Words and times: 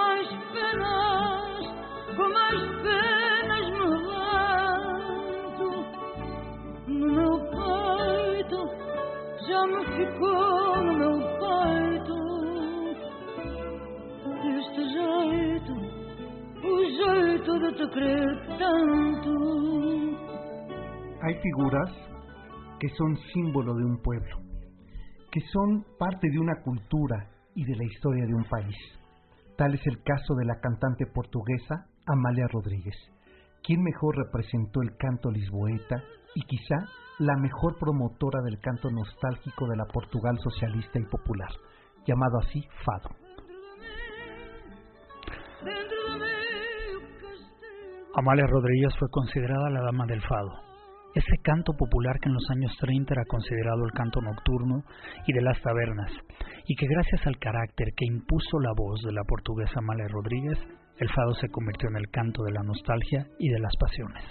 Mais 0.00 0.28
penas, 0.54 1.60
com 2.16 2.28
mais 2.38 2.62
penas 2.84 3.64
me 3.70 3.84
levanto 3.94 5.66
No 6.86 7.06
meu 7.16 7.34
peito, 7.54 8.58
já 9.48 9.60
me 9.66 9.80
ficou 9.96 10.76
no 10.84 10.92
meu 11.02 11.16
peito 11.40 12.18
Deste 14.42 14.82
jeito, 14.96 15.72
o 16.64 16.74
jeito 16.98 17.50
de 17.58 17.70
te 17.74 17.86
querer 17.92 18.30
tanto. 18.58 19.32
Hay 21.22 21.34
figuras 21.42 21.90
que 22.78 22.88
son 22.96 23.16
símbolo 23.34 23.74
de 23.74 23.84
un 23.84 23.98
pueblo, 23.98 24.36
que 25.30 25.40
son 25.52 25.84
parte 25.98 26.30
de 26.30 26.38
una 26.38 26.54
cultura 26.62 27.28
y 27.54 27.64
de 27.64 27.76
la 27.76 27.84
historia 27.84 28.24
de 28.24 28.34
un 28.34 28.44
país. 28.44 28.76
Tal 29.60 29.74
es 29.74 29.86
el 29.86 30.02
caso 30.02 30.34
de 30.36 30.46
la 30.46 30.58
cantante 30.58 31.04
portuguesa 31.04 31.84
Amalia 32.06 32.46
Rodríguez, 32.50 32.96
quien 33.62 33.82
mejor 33.82 34.16
representó 34.16 34.80
el 34.80 34.96
canto 34.96 35.30
lisboeta 35.30 36.02
y 36.34 36.40
quizá 36.46 36.76
la 37.18 37.36
mejor 37.36 37.78
promotora 37.78 38.40
del 38.42 38.58
canto 38.58 38.88
nostálgico 38.90 39.68
de 39.68 39.76
la 39.76 39.84
Portugal 39.84 40.38
socialista 40.38 40.98
y 40.98 41.04
popular, 41.04 41.50
llamado 42.06 42.38
así 42.38 42.66
Fado. 42.86 43.10
Amalia 48.14 48.46
Rodríguez 48.46 48.94
fue 48.98 49.10
considerada 49.10 49.68
la 49.68 49.82
dama 49.82 50.06
del 50.06 50.22
fado. 50.22 50.69
Ese 51.12 51.42
canto 51.42 51.72
popular 51.72 52.20
que 52.20 52.28
en 52.28 52.34
los 52.34 52.48
años 52.50 52.72
30 52.78 53.14
era 53.14 53.24
considerado 53.24 53.84
el 53.84 53.90
canto 53.90 54.20
nocturno 54.20 54.84
y 55.26 55.32
de 55.32 55.42
las 55.42 55.60
tabernas, 55.60 56.12
y 56.66 56.76
que 56.76 56.86
gracias 56.86 57.26
al 57.26 57.36
carácter 57.38 57.88
que 57.96 58.06
impuso 58.06 58.60
la 58.60 58.72
voz 58.76 59.02
de 59.02 59.12
la 59.12 59.24
portuguesa 59.24 59.80
Amalia 59.80 60.06
Rodríguez, 60.08 60.58
el 60.98 61.08
fado 61.08 61.34
se 61.34 61.48
convirtió 61.48 61.88
en 61.88 61.96
el 61.96 62.08
canto 62.10 62.44
de 62.44 62.52
la 62.52 62.62
nostalgia 62.62 63.26
y 63.40 63.48
de 63.48 63.58
las 63.58 63.74
pasiones, 63.76 64.22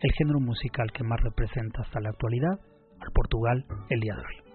el 0.00 0.12
género 0.12 0.38
musical 0.38 0.92
que 0.92 1.02
más 1.02 1.20
representa 1.22 1.82
hasta 1.82 2.00
la 2.00 2.10
actualidad 2.10 2.56
al 3.00 3.12
Portugal 3.12 3.64
el 3.90 4.00
día 4.00 4.14
de 4.14 4.20
hoy. 4.20 4.52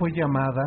Fue 0.00 0.10
llamada 0.12 0.66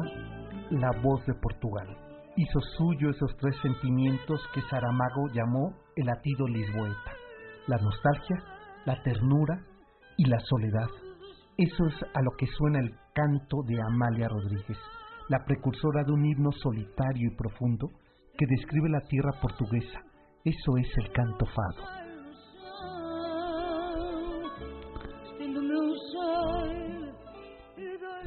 la 0.69 0.91
voz 1.01 1.25
de 1.25 1.33
Portugal. 1.33 2.04
Hizo 2.37 2.59
suyo 2.77 3.11
esos 3.11 3.31
tres 3.37 3.55
sentimientos 3.61 4.41
que 4.53 4.61
Saramago 4.63 5.29
llamó 5.31 5.73
el 5.95 6.05
latido 6.05 6.45
lisboeta, 6.47 7.13
la 7.67 7.77
nostalgia, 7.77 8.43
la 8.83 9.01
ternura 9.03 9.57
y 10.17 10.25
la 10.25 10.39
soledad. 10.41 10.89
Eso 11.57 11.85
es 11.87 11.95
a 12.13 12.21
lo 12.21 12.31
que 12.37 12.47
suena 12.47 12.79
el 12.79 12.93
canto 13.13 13.63
de 13.65 13.77
Amalia 13.81 14.27
Rodríguez, 14.27 14.77
la 15.29 15.45
precursora 15.45 16.03
de 16.03 16.11
un 16.11 16.25
himno 16.25 16.51
solitario 16.51 17.31
y 17.31 17.35
profundo 17.37 17.87
que 18.37 18.45
describe 18.45 18.89
la 18.89 18.99
tierra 19.07 19.31
portuguesa. 19.41 20.01
Eso 20.43 20.77
es 20.77 20.89
el 20.97 21.13
canto 21.13 21.45
fado. 21.45 21.83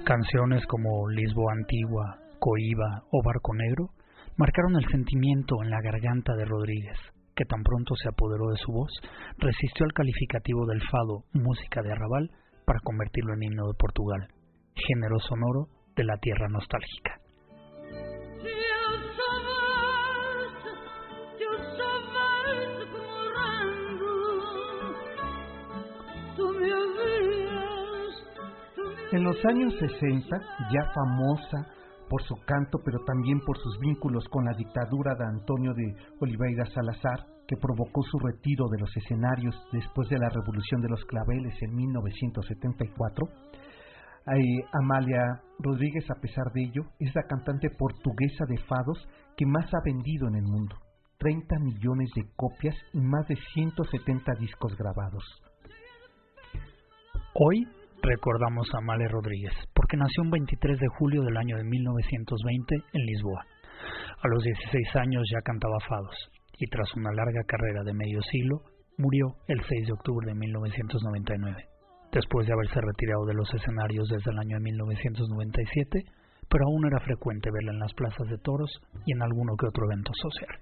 Canciones 0.07 0.65
como 0.67 1.11
Lisboa 1.11 1.53
Antigua, 1.53 2.19
Coiba 2.39 3.03
o 3.11 3.23
Barco 3.23 3.53
Negro 3.53 3.98
marcaron 4.39 4.77
el 4.77 4.89
sentimiento 4.89 5.57
en 5.63 5.71
la 5.71 5.83
garganta 5.83 6.35
de 6.37 6.45
Rodríguez, 6.45 6.97
que 7.35 7.45
tan 7.45 7.63
pronto 7.63 7.95
se 7.97 8.09
apoderó 8.09 8.49
de 8.51 8.57
su 8.57 8.73
voz, 8.73 8.93
resistió 9.37 9.85
al 9.85 9.93
calificativo 9.93 10.65
del 10.67 10.81
fado 10.91 11.25
música 11.33 11.83
de 11.83 11.93
arrabal 11.93 12.31
para 12.65 12.79
convertirlo 12.81 13.35
en 13.35 13.43
himno 13.43 13.67
de 13.67 13.75
Portugal, 13.77 14.29
género 14.75 15.19
sonoro 15.19 15.67
de 15.97 16.05
la 16.05 16.17
tierra 16.19 16.49
nostálgica. 16.49 17.21
En 29.11 29.25
los 29.25 29.37
años 29.47 29.75
60, 29.81 30.37
ya 30.71 30.93
famosa 30.95 31.67
por 32.09 32.23
su 32.23 32.35
canto, 32.47 32.79
pero 32.85 32.99
también 33.05 33.41
por 33.41 33.59
sus 33.59 33.79
vínculos 33.79 34.25
con 34.29 34.45
la 34.45 34.55
dictadura 34.57 35.15
de 35.15 35.25
Antonio 35.25 35.73
de 35.75 35.95
Oliveira 36.21 36.65
Salazar, 36.67 37.27
que 37.47 37.57
provocó 37.57 38.03
su 38.03 38.19
retiro 38.19 38.67
de 38.69 38.79
los 38.79 38.97
escenarios 38.97 39.55
después 39.73 40.09
de 40.09 40.19
la 40.19 40.29
Revolución 40.29 40.81
de 40.83 40.89
los 40.89 41.05
Claveles 41.07 41.55
en 41.63 41.75
1974. 41.75 43.27
eh, 43.27 44.65
Amalia 44.73 45.41
Rodríguez, 45.59 46.05
a 46.11 46.21
pesar 46.21 46.45
de 46.53 46.65
ello, 46.65 46.83
es 46.99 47.15
la 47.15 47.23
cantante 47.23 47.71
portuguesa 47.71 48.45
de 48.47 48.59
fados 48.59 49.09
que 49.37 49.47
más 49.47 49.73
ha 49.73 49.81
vendido 49.85 50.29
en 50.29 50.37
el 50.37 50.45
mundo. 50.45 50.77
30 51.19 51.59
millones 51.59 52.11
de 52.15 52.23
copias 52.37 52.77
y 52.93 53.01
más 53.01 53.27
de 53.27 53.37
170 53.55 54.35
discos 54.39 54.77
grabados. 54.77 55.25
Hoy 57.35 57.67
recordamos 58.03 58.69
a 58.75 58.79
Amalia 58.79 59.09
Rodríguez, 59.09 59.53
porque 59.89 60.05
nació 60.05 60.23
un 60.23 60.31
23 60.31 60.81
de 60.81 60.89
julio 60.99 61.23
del 61.23 61.37
año 61.39 61.57
de 61.57 61.65
1920 61.65 62.75
en 62.93 63.07
Lisboa. 63.07 63.41
A 64.21 64.29
los 64.29 64.43
16 64.45 64.97
años 64.97 65.25
ya 65.33 65.41
cantaba 65.41 65.81
fados, 65.89 66.15
y 66.59 66.67
tras 66.67 66.95
una 66.95 67.11
larga 67.11 67.41
carrera 67.47 67.83
de 67.85 67.95
medio 67.95 68.21
siglo, 68.21 68.61
murió 68.99 69.37
el 69.47 69.65
6 69.65 69.87
de 69.87 69.93
octubre 69.95 70.27
de 70.27 70.35
1999, 70.35 71.65
después 72.13 72.47
de 72.47 72.53
haberse 72.53 72.83
retirado 72.83 73.25
de 73.25 73.33
los 73.33 73.49
escenarios 73.55 74.07
desde 74.11 74.31
el 74.31 74.39
año 74.39 74.57
de 74.59 74.65
1997, 74.65 76.05
pero 76.51 76.67
aún 76.67 76.85
era 76.85 77.01
frecuente 77.01 77.49
verla 77.51 77.73
en 77.73 77.81
las 77.81 77.95
plazas 77.95 78.29
de 78.29 78.37
toros 78.45 78.69
y 79.07 79.13
en 79.13 79.23
alguno 79.23 79.57
que 79.57 79.69
otro 79.69 79.87
evento 79.87 80.13
social. 80.21 80.53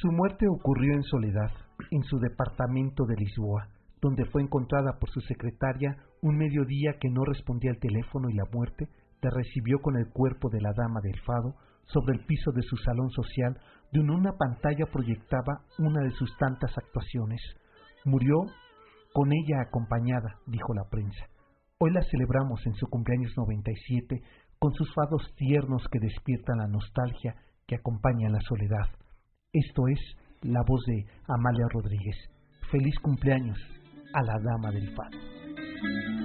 Su 0.00 0.08
muerte 0.08 0.46
ocurrió 0.48 0.94
en 0.94 1.02
soledad, 1.02 1.52
en 1.90 2.02
su 2.04 2.16
departamento 2.18 3.04
de 3.04 3.16
Lisboa, 3.16 3.68
donde 4.00 4.24
fue 4.24 4.40
encontrada 4.40 4.96
por 4.98 5.10
su 5.10 5.20
secretaria 5.20 5.98
un 6.22 6.36
mediodía 6.36 6.94
que 7.00 7.10
no 7.10 7.24
respondía 7.24 7.70
al 7.70 7.78
teléfono 7.78 8.28
y 8.28 8.34
la 8.34 8.44
muerte 8.52 8.88
la 9.22 9.30
recibió 9.30 9.80
con 9.80 9.96
el 9.96 10.08
cuerpo 10.12 10.48
de 10.50 10.60
la 10.60 10.72
dama 10.76 11.00
del 11.02 11.18
fado 11.20 11.54
sobre 11.86 12.16
el 12.16 12.24
piso 12.26 12.52
de 12.52 12.62
su 12.62 12.76
salón 12.76 13.10
social, 13.10 13.58
donde 13.92 14.14
una 14.14 14.32
pantalla 14.32 14.86
proyectaba 14.92 15.62
una 15.78 16.02
de 16.02 16.10
sus 16.10 16.36
tantas 16.36 16.76
actuaciones. 16.76 17.40
Murió 18.04 18.36
con 19.12 19.32
ella 19.32 19.62
acompañada, 19.66 20.36
dijo 20.46 20.74
la 20.74 20.88
prensa. 20.90 21.26
Hoy 21.78 21.92
la 21.92 22.02
celebramos 22.02 22.64
en 22.66 22.74
su 22.74 22.86
cumpleaños 22.88 23.32
97 23.36 24.22
con 24.58 24.72
sus 24.74 24.92
fados 24.94 25.22
tiernos 25.36 25.82
que 25.90 26.00
despiertan 26.00 26.58
la 26.58 26.66
nostalgia 26.66 27.36
que 27.66 27.76
acompaña 27.76 28.28
la 28.28 28.40
soledad. 28.40 28.90
Esto 29.52 29.88
es 29.88 30.00
la 30.42 30.62
voz 30.66 30.84
de 30.86 31.06
Amalia 31.26 31.66
Rodríguez. 31.72 32.16
Feliz 32.70 32.98
cumpleaños 33.00 33.58
a 34.12 34.22
la 34.22 34.34
dama 34.42 34.70
del 34.72 34.94
fado. 34.94 36.17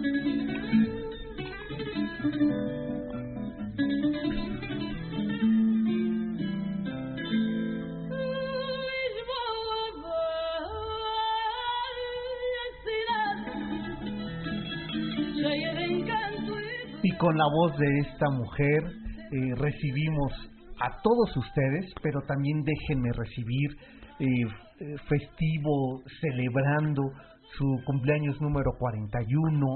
Y 2.24 2.30
con 17.18 17.38
la 17.38 17.46
voz 17.54 17.78
de 17.78 18.00
esta 18.00 18.30
mujer 18.30 18.84
eh, 18.86 19.56
recibimos 19.58 20.32
a 20.80 21.02
todos 21.02 21.36
ustedes, 21.36 21.94
pero 22.02 22.22
también 22.22 22.64
déjenme 22.64 23.12
recibir 23.12 23.76
eh, 24.20 24.46
festivo, 25.10 26.02
celebrando 26.22 27.04
su 27.58 27.66
cumpleaños 27.86 28.40
número 28.42 28.72
41 28.80 29.68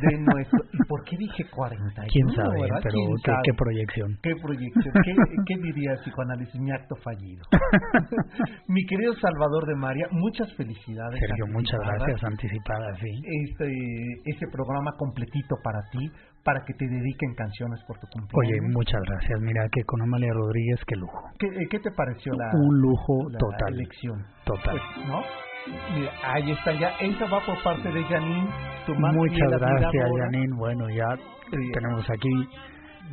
de 0.00 0.18
nuestro... 0.32 0.58
¿Y 0.72 0.78
por 0.88 1.02
qué 1.04 1.16
dije 1.16 1.44
41? 1.50 2.08
¿Quién 2.12 2.28
sabe? 2.36 2.60
verdad? 2.62 2.80
Pero 2.82 2.94
¿Quién 2.94 3.14
¿qué, 3.22 3.30
sabe? 3.30 3.42
qué 3.44 3.52
proyección. 3.54 4.08
¿Qué 4.22 4.32
proyección? 4.42 4.94
¿Qué, 5.04 5.12
qué 5.46 5.54
diría 5.62 5.92
el 5.92 5.98
psicoanálisis? 6.00 6.60
Mi 6.60 6.70
acto 6.72 6.94
fallido. 7.02 7.42
Mi 8.68 8.84
querido 8.86 9.12
Salvador 9.14 9.66
de 9.66 9.74
María, 9.76 10.06
muchas 10.12 10.52
felicidades. 10.56 11.18
Sergio, 11.20 11.46
muchas 11.52 11.80
gracias 11.80 12.24
anticipadas, 12.24 12.98
sí. 13.00 13.10
Este, 13.44 13.66
este 14.24 14.46
programa 14.52 14.92
completito 14.98 15.56
para 15.62 15.80
ti, 15.90 16.10
para 16.44 16.60
que 16.64 16.74
te 16.74 16.86
dediquen 16.86 17.34
canciones 17.34 17.82
por 17.86 17.98
tu 17.98 18.06
Oye, 18.06 18.20
cumpleaños. 18.28 18.72
muchas 18.74 19.00
gracias. 19.02 19.40
Mira 19.40 19.66
que 19.72 19.82
con 19.84 20.00
Amalia 20.02 20.30
Rodríguez, 20.32 20.80
qué 20.86 20.96
lujo. 20.96 21.20
¿Qué, 21.38 21.46
eh, 21.48 21.66
qué 21.70 21.78
te 21.80 21.90
pareció 21.90 22.32
la, 22.34 22.50
Un 22.54 22.80
lujo 22.80 23.28
la 23.30 23.38
total. 23.38 23.74
elección? 23.74 24.24
Total. 24.44 24.78
Pues, 24.78 25.06
¿no? 25.08 25.20
Mira, 25.94 26.12
ahí 26.22 26.50
está 26.50 26.72
ya. 26.72 26.90
Esta 27.00 27.26
va 27.26 27.40
por 27.44 27.62
parte 27.62 27.90
de 27.90 28.04
Janine, 28.04 28.48
Muchas 28.88 29.50
gracias. 29.60 30.04
Janine. 30.18 30.56
Bueno, 30.56 30.88
ya 30.90 31.06
tenemos 31.72 32.08
aquí 32.10 32.28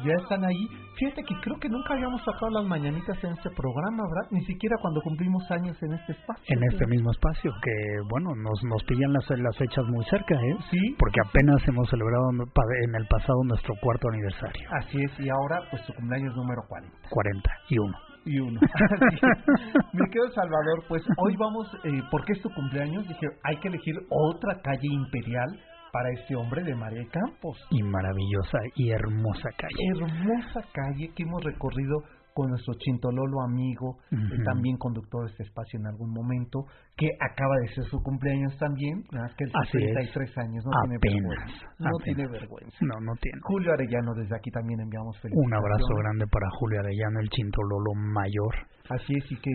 Ya 0.06 0.14
están 0.22 0.44
ahí. 0.44 0.68
Fíjate 0.98 1.24
que 1.24 1.36
creo 1.42 1.58
que 1.60 1.70
nunca 1.70 1.94
habíamos 1.94 2.22
sacado 2.24 2.50
las 2.52 2.66
mañanitas 2.66 3.18
en 3.24 3.34
este 3.34 3.50
programa, 3.50 4.04
¿verdad? 4.04 4.30
Ni 4.32 4.46
siquiera 4.46 4.76
cuando 4.82 5.02
cumplimos 5.02 5.44
años 5.52 5.76
en 5.82 5.94
este 5.94 6.12
espacio. 6.14 6.44
en 6.48 6.64
este 6.72 6.86
mismo 6.88 7.12
espacio, 7.12 7.52
que 7.64 7.72
bueno, 8.10 8.30
nos, 8.36 8.64
nos 8.64 8.84
pillan 8.84 9.12
las, 9.14 9.28
las 9.30 9.58
fechas 9.58 9.86
muy 9.88 10.06
cerca, 10.06 10.36
¿eh? 10.36 10.58
Sí. 10.70 10.96
Porque 11.00 11.20
apenas 11.26 11.68
hemos 11.68 11.90
celebrado 11.90 12.30
en 12.32 12.96
el 12.96 13.08
pasado 13.08 13.38
nuestro 13.46 13.74
cuarto 13.82 14.08
aniversario, 14.10 14.70
Así 14.80 14.98
es, 15.02 15.20
y 15.20 15.30
ahora 15.30 15.62
pues 15.72 15.84
tu 15.86 15.94
cumpleaños 15.94 16.36
número 16.36 16.62
40. 16.68 16.98
41. 17.10 18.13
Y 18.26 18.40
uno. 18.40 18.60
Mi 19.94 20.06
querido 20.10 20.30
Salvador, 20.34 20.84
pues 20.88 21.04
hoy 21.18 21.36
vamos, 21.38 21.68
eh, 21.84 22.02
porque 22.12 22.34
es 22.34 22.42
tu 22.42 22.50
cumpleaños, 22.50 23.08
dije, 23.08 23.28
hay 23.44 23.58
que 23.58 23.68
elegir 23.68 23.96
otra 24.10 24.62
calle 24.62 24.88
imperial 24.88 25.60
para 25.92 26.10
este 26.12 26.36
hombre 26.36 26.64
de 26.64 26.76
María 26.76 27.06
Campos. 27.12 27.58
Y 27.70 27.84
maravillosa 27.84 28.58
y 28.76 28.90
hermosa 28.90 29.50
calle. 29.58 29.76
Hermosa 29.96 30.62
calle 30.74 31.12
que 31.16 31.24
hemos 31.24 31.44
recorrido 31.44 32.02
con 32.34 32.50
nuestro 32.50 32.74
chintololo 32.76 33.42
amigo, 33.42 33.98
eh, 34.12 34.18
también 34.44 34.78
conductor 34.78 35.26
de 35.26 35.32
este 35.32 35.44
espacio 35.44 35.80
en 35.80 35.88
algún 35.88 36.12
momento, 36.12 36.66
que 36.96 37.10
acaba 37.20 37.56
de 37.62 37.74
ser 37.76 37.84
su 37.86 38.02
cumpleaños 38.02 38.58
también, 38.58 39.04
nada 39.12 39.28
más 39.28 39.36
que 39.36 39.46
es. 39.46 39.52
33 39.72 40.38
años, 40.38 40.66
no 40.66 40.72
Apenas, 40.74 41.02
tiene 41.02 41.22
vergüenza. 41.28 41.66
No 41.80 41.88
apenas. 41.88 42.04
tiene 42.04 42.28
vergüenza. 42.32 42.78
No, 42.82 43.00
no 43.02 43.14
tiene. 43.22 43.40
Julio 43.44 43.74
Arellano, 43.74 44.14
desde 44.16 44.36
aquí 44.36 44.52
también 44.52 44.80
enviamos 44.80 45.18
felicitaciones. 45.20 45.48
Un 45.48 45.54
abrazo 45.54 45.96
grande 45.96 46.26
para 46.28 46.48
Julio 46.60 46.80
Arellano, 46.80 47.20
el 47.20 47.30
chintololo 47.30 47.94
mayor. 47.96 48.56
Así 48.90 49.14
es, 49.16 49.32
y 49.32 49.38
que 49.38 49.52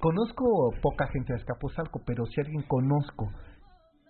conozco 0.00 0.44
poca 0.82 1.06
gente 1.08 1.32
de 1.32 1.38
Escaposalco, 1.38 2.00
pero 2.04 2.24
si 2.26 2.40
alguien 2.40 2.62
conozco 2.66 3.30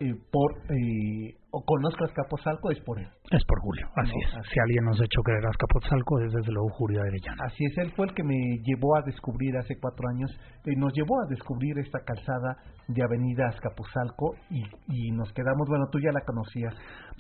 eh, 0.00 0.12
por 0.31 0.52
eh, 0.70 1.37
o 1.55 1.62
conozco 1.64 2.02
a 2.05 2.08
Escaposalco 2.08 2.70
es 2.73 2.81
por 2.81 2.99
él. 2.99 3.06
Es 3.31 3.44
por 3.46 3.61
Julio, 3.61 3.87
así 3.94 4.11
No, 4.11 4.26
es. 4.26 4.37
así 4.38 4.50
Si 4.52 4.61
alguien 4.61 4.85
nos 4.85 5.00
ha 5.00 5.05
hecho 5.05 5.23
creer 5.23 5.46
a 5.46 5.50
Azcapotzalco, 5.50 6.19
es 6.20 6.32
desde 6.32 6.50
luego 6.50 6.69
Julio 6.70 7.00
Arellano. 7.00 7.43
Así 7.46 7.64
es, 7.64 7.79
él 7.79 7.93
fue 7.94 8.06
el 8.06 8.14
que 8.14 8.25
me 8.25 8.35
llevó 8.64 8.96
a 8.96 9.02
descubrir 9.06 9.56
hace 9.56 9.79
cuatro 9.79 10.08
años, 10.08 10.31
eh, 10.67 10.75
nos 10.76 10.93
llevó 10.94 11.14
a 11.23 11.26
descubrir 11.31 11.79
esta 11.79 12.00
calzada 12.05 12.56
de 12.88 13.02
Avenida 13.05 13.46
Azcapotzalco 13.49 14.35
y, 14.50 14.62
y 14.88 15.11
nos 15.12 15.32
quedamos, 15.32 15.69
bueno, 15.69 15.87
tú 15.93 16.00
ya 16.00 16.11
la 16.11 16.23
conocías. 16.26 16.75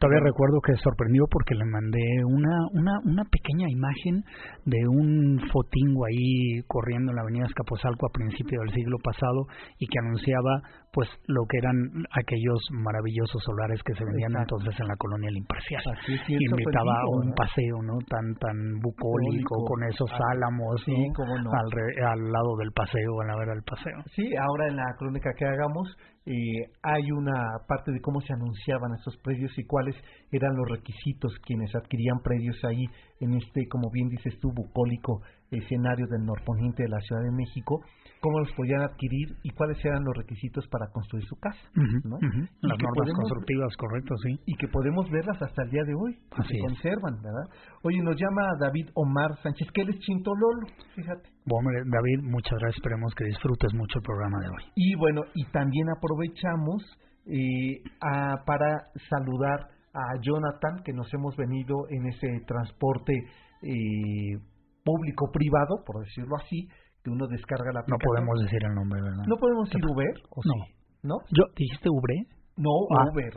Todavía 0.04 0.28
recuerdo 0.28 0.60
que 0.60 0.74
sorprendió 0.82 1.24
porque 1.30 1.54
le 1.54 1.64
mandé 1.64 2.04
una, 2.26 2.56
una, 2.72 2.92
una 3.04 3.24
pequeña 3.24 3.68
imagen 3.70 4.22
de 4.66 4.80
un 4.86 5.40
fotingo 5.52 6.04
ahí 6.04 6.60
corriendo 6.68 7.10
en 7.12 7.16
la 7.16 7.22
avenida 7.22 7.46
Escaposalco 7.46 8.06
a 8.06 8.12
principio 8.12 8.60
del 8.60 8.70
siglo 8.74 8.98
pasado 9.02 9.46
y 9.78 9.86
que 9.86 9.98
anunciaba 9.98 10.60
pues 10.92 11.08
lo 11.26 11.42
que 11.48 11.58
eran 11.58 11.74
aquellos 12.14 12.60
maravillosos 12.70 13.42
solares 13.42 13.82
que 13.82 13.94
se 13.94 14.04
vendían 14.04 14.30
Exacto. 14.32 14.56
entonces 14.60 14.80
en 14.80 14.88
la 14.88 14.96
colonia 14.96 15.28
El 15.28 15.38
Imparcial. 15.38 15.82
Y 16.28 16.36
invitaba 16.38 16.94
a 17.00 17.08
un 17.18 17.32
paseo, 17.34 17.82
¿no? 17.82 17.98
Tan 18.06 18.34
tan 18.38 18.56
bucólico, 18.80 19.64
con 19.66 19.82
esos 19.90 20.10
Ah, 20.12 20.30
álamos, 20.36 20.82
sí, 20.84 20.92
¿no? 20.94 21.42
no. 21.42 21.50
Al, 21.50 21.70
re- 21.72 21.98
al 22.06 22.20
lado 22.30 22.56
del 22.60 22.70
paseo, 22.72 23.20
a 23.22 23.26
la 23.26 23.36
vera 23.36 23.52
del 23.54 23.64
paseo. 23.64 23.98
Sí, 24.14 24.30
ahora 24.36 24.68
en 24.68 24.76
la 24.76 24.86
crónica 24.98 25.30
que 25.36 25.46
hagamos 25.46 25.88
eh, 26.26 26.70
hay 26.82 27.10
una 27.12 27.58
parte 27.68 27.92
de 27.92 28.00
cómo 28.00 28.20
se 28.22 28.32
anunciaban 28.32 28.94
esos 28.94 29.16
predios 29.18 29.52
y 29.58 29.64
cuáles 29.64 29.94
eran 30.32 30.56
los 30.56 30.66
requisitos 30.68 31.38
quienes 31.44 31.74
adquirían 31.74 32.20
predios 32.22 32.56
ahí 32.64 32.84
en 33.20 33.34
este, 33.34 33.68
como 33.68 33.90
bien 33.90 34.08
dices 34.08 34.38
tú, 34.40 34.50
bucólico 34.52 35.20
escenario 35.50 36.06
del 36.06 36.24
norponiente 36.24 36.82
de 36.82 36.88
la 36.88 37.00
Ciudad 37.00 37.22
de 37.22 37.30
México, 37.30 37.82
cómo 38.24 38.40
los 38.40 38.52
podían 38.56 38.80
adquirir 38.80 39.36
y 39.44 39.50
cuáles 39.52 39.76
eran 39.84 40.00
los 40.02 40.16
requisitos 40.16 40.64
para 40.68 40.88
construir 40.88 41.26
su 41.28 41.36
casa, 41.36 41.60
Ujú, 41.76 42.08
¿no? 42.08 42.16
ujú. 42.16 42.40
Y 42.40 42.66
Las 42.72 42.78
normas 42.80 42.96
podemos- 43.04 43.20
constructivas, 43.20 43.76
correcto, 43.76 44.14
sí. 44.24 44.30
y 44.46 44.54
que 44.56 44.68
podemos 44.68 45.04
verlas 45.10 45.36
hasta 45.42 45.62
el 45.64 45.70
día 45.70 45.84
de 45.84 45.92
hoy, 45.94 46.14
que 46.32 46.40
Así 46.40 46.48
se 46.48 46.56
es. 46.56 46.62
conservan, 46.64 47.20
¿verdad? 47.20 47.46
Oye, 47.84 48.00
nos 48.02 48.16
llama 48.16 48.42
David 48.58 48.88
Omar 48.94 49.36
Sánchez, 49.42 49.68
que 49.74 49.82
él 49.82 49.90
es 49.90 49.98
Chintololo, 50.00 50.64
fíjate. 50.96 51.28
Bueno, 51.44 51.68
David, 51.84 52.24
muchas 52.24 52.56
gracias. 52.58 52.80
Esperemos 52.80 53.12
que 53.14 53.26
disfrutes 53.26 53.74
mucho 53.74 53.98
el 53.98 54.04
programa 54.08 54.40
de 54.40 54.48
hoy. 54.48 54.64
Y 54.74 54.94
bueno, 54.96 55.20
y 55.34 55.44
también 55.52 55.86
aprovechamos 55.94 56.80
eh, 57.26 57.80
a- 58.00 58.36
para 58.44 58.88
saludar 59.08 59.68
a 59.94 60.20
Jonathan, 60.20 60.82
que 60.84 60.92
nos 60.92 61.12
hemos 61.14 61.36
venido 61.36 61.74
en 61.88 62.06
ese 62.08 62.28
transporte 62.46 63.12
eh, 63.62 64.36
público-privado, 64.84 65.82
por 65.86 66.04
decirlo 66.04 66.36
así, 66.36 66.68
que 67.04 67.10
uno 67.10 67.26
descarga 67.28 67.70
la 67.72 67.80
No 67.86 67.96
aplicación. 67.96 68.08
podemos 68.08 68.40
decir 68.40 68.60
el 68.64 68.74
nombre, 68.74 69.00
¿verdad? 69.02 69.24
¿No 69.28 69.36
podemos 69.36 69.68
ir 69.74 69.84
Uber? 69.84 70.14
¿O 70.30 70.40
No. 70.44 70.54
sí? 70.54 70.74
¿No? 71.04 71.16
Yo, 71.36 71.44
¿dijiste 71.54 71.88
Ubre? 71.92 72.16
No, 72.56 72.70
Ah. 72.94 73.10
Uber. 73.10 73.32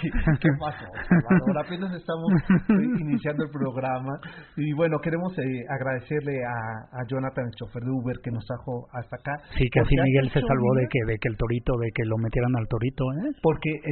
Sí, 0.00 0.08
¿Qué 0.40 0.48
pasó? 0.60 0.86
Salvador? 1.10 1.58
Apenas 1.66 1.90
estamos 1.92 2.30
eh, 2.70 3.00
iniciando 3.02 3.44
el 3.44 3.50
programa. 3.50 4.14
Y 4.56 4.72
bueno, 4.74 4.98
queremos 5.02 5.36
eh, 5.38 5.64
agradecerle 5.68 6.38
a, 6.44 7.00
a 7.00 7.06
Jonathan, 7.08 7.46
el 7.46 7.54
chofer 7.58 7.82
de 7.82 7.90
Uber, 7.90 8.16
que 8.22 8.30
nos 8.30 8.44
trajo 8.46 8.86
hasta 8.92 9.16
acá. 9.16 9.42
Sí, 9.58 9.66
que 9.72 9.80
así 9.80 9.94
Miguel 10.04 10.30
se 10.30 10.40
salvó 10.40 10.70
de 10.78 10.86
que, 10.86 11.00
de 11.10 11.18
que 11.18 11.28
el 11.28 11.36
torito, 11.36 11.72
de 11.78 11.90
que 11.92 12.04
lo 12.06 12.16
metieran 12.18 12.54
al 12.54 12.68
torito, 12.68 13.04
¿eh? 13.26 13.34
Porque 13.42 13.70
eh, 13.70 13.82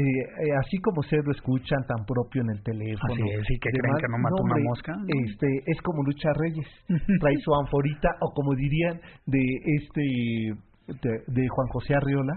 eh, 0.47 0.55
así 0.63 0.79
como 0.79 1.01
ustedes 1.01 1.25
lo 1.27 1.33
escuchan 1.33 1.83
tan 1.89 2.05
propio 2.07 2.43
en 2.43 2.51
el 2.51 2.63
teléfono. 2.63 3.15
Así 3.15 3.23
es, 3.35 3.51
y 3.51 3.59
que 3.59 3.71
creen 3.71 3.83
demás, 3.83 4.01
que 4.03 4.09
no 4.15 4.19
mató 4.19 4.43
una 4.47 4.63
mosca. 4.63 4.93
Este, 5.27 5.49
es 5.67 5.83
como 5.83 6.05
Lucha 6.05 6.31
Reyes. 6.39 6.69
Trae 7.21 7.35
su 7.43 7.51
anforita, 7.55 8.11
o 8.21 8.31
como 8.31 8.55
dirían 8.55 9.01
de 9.27 9.43
este 9.75 10.03
de, 10.87 11.11
de 11.27 11.49
Juan 11.49 11.69
José 11.75 11.95
Arriola, 11.95 12.35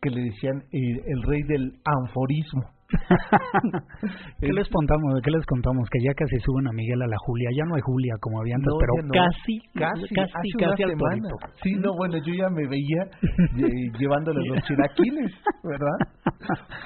que 0.00 0.10
le 0.10 0.22
decían 0.22 0.64
el 0.72 1.22
rey 1.22 1.42
del 1.42 1.78
anforismo. 1.84 2.77
¿Qué 4.40 4.52
les 4.52 4.68
contamos? 4.70 5.20
¿Qué 5.22 5.30
les 5.30 5.44
contamos? 5.46 5.84
Que 5.90 5.98
ya 6.00 6.12
casi 6.16 6.36
suben 6.40 6.66
a 6.68 6.72
Miguel 6.72 7.02
a 7.02 7.06
la 7.06 7.16
Julia. 7.20 7.48
Ya 7.56 7.64
no 7.68 7.74
hay 7.76 7.82
Julia 7.84 8.14
como 8.20 8.40
había 8.40 8.56
antes, 8.56 8.72
No, 8.72 8.78
pero 8.80 8.92
no. 9.04 9.12
casi, 9.12 9.54
Casi, 9.76 10.08
casi, 10.14 10.32
hace 10.32 10.48
casi 10.56 10.84
una 10.88 11.12
al. 11.12 11.20
Sí, 11.62 11.70
no, 11.76 11.92
bueno, 11.96 12.16
yo 12.24 12.32
ya 12.32 12.48
me 12.48 12.64
veía 12.66 13.02
eh, 13.60 13.92
llevándole 13.98 14.40
los 14.48 14.62
chilaquiles, 14.64 15.32
¿verdad? 15.64 15.96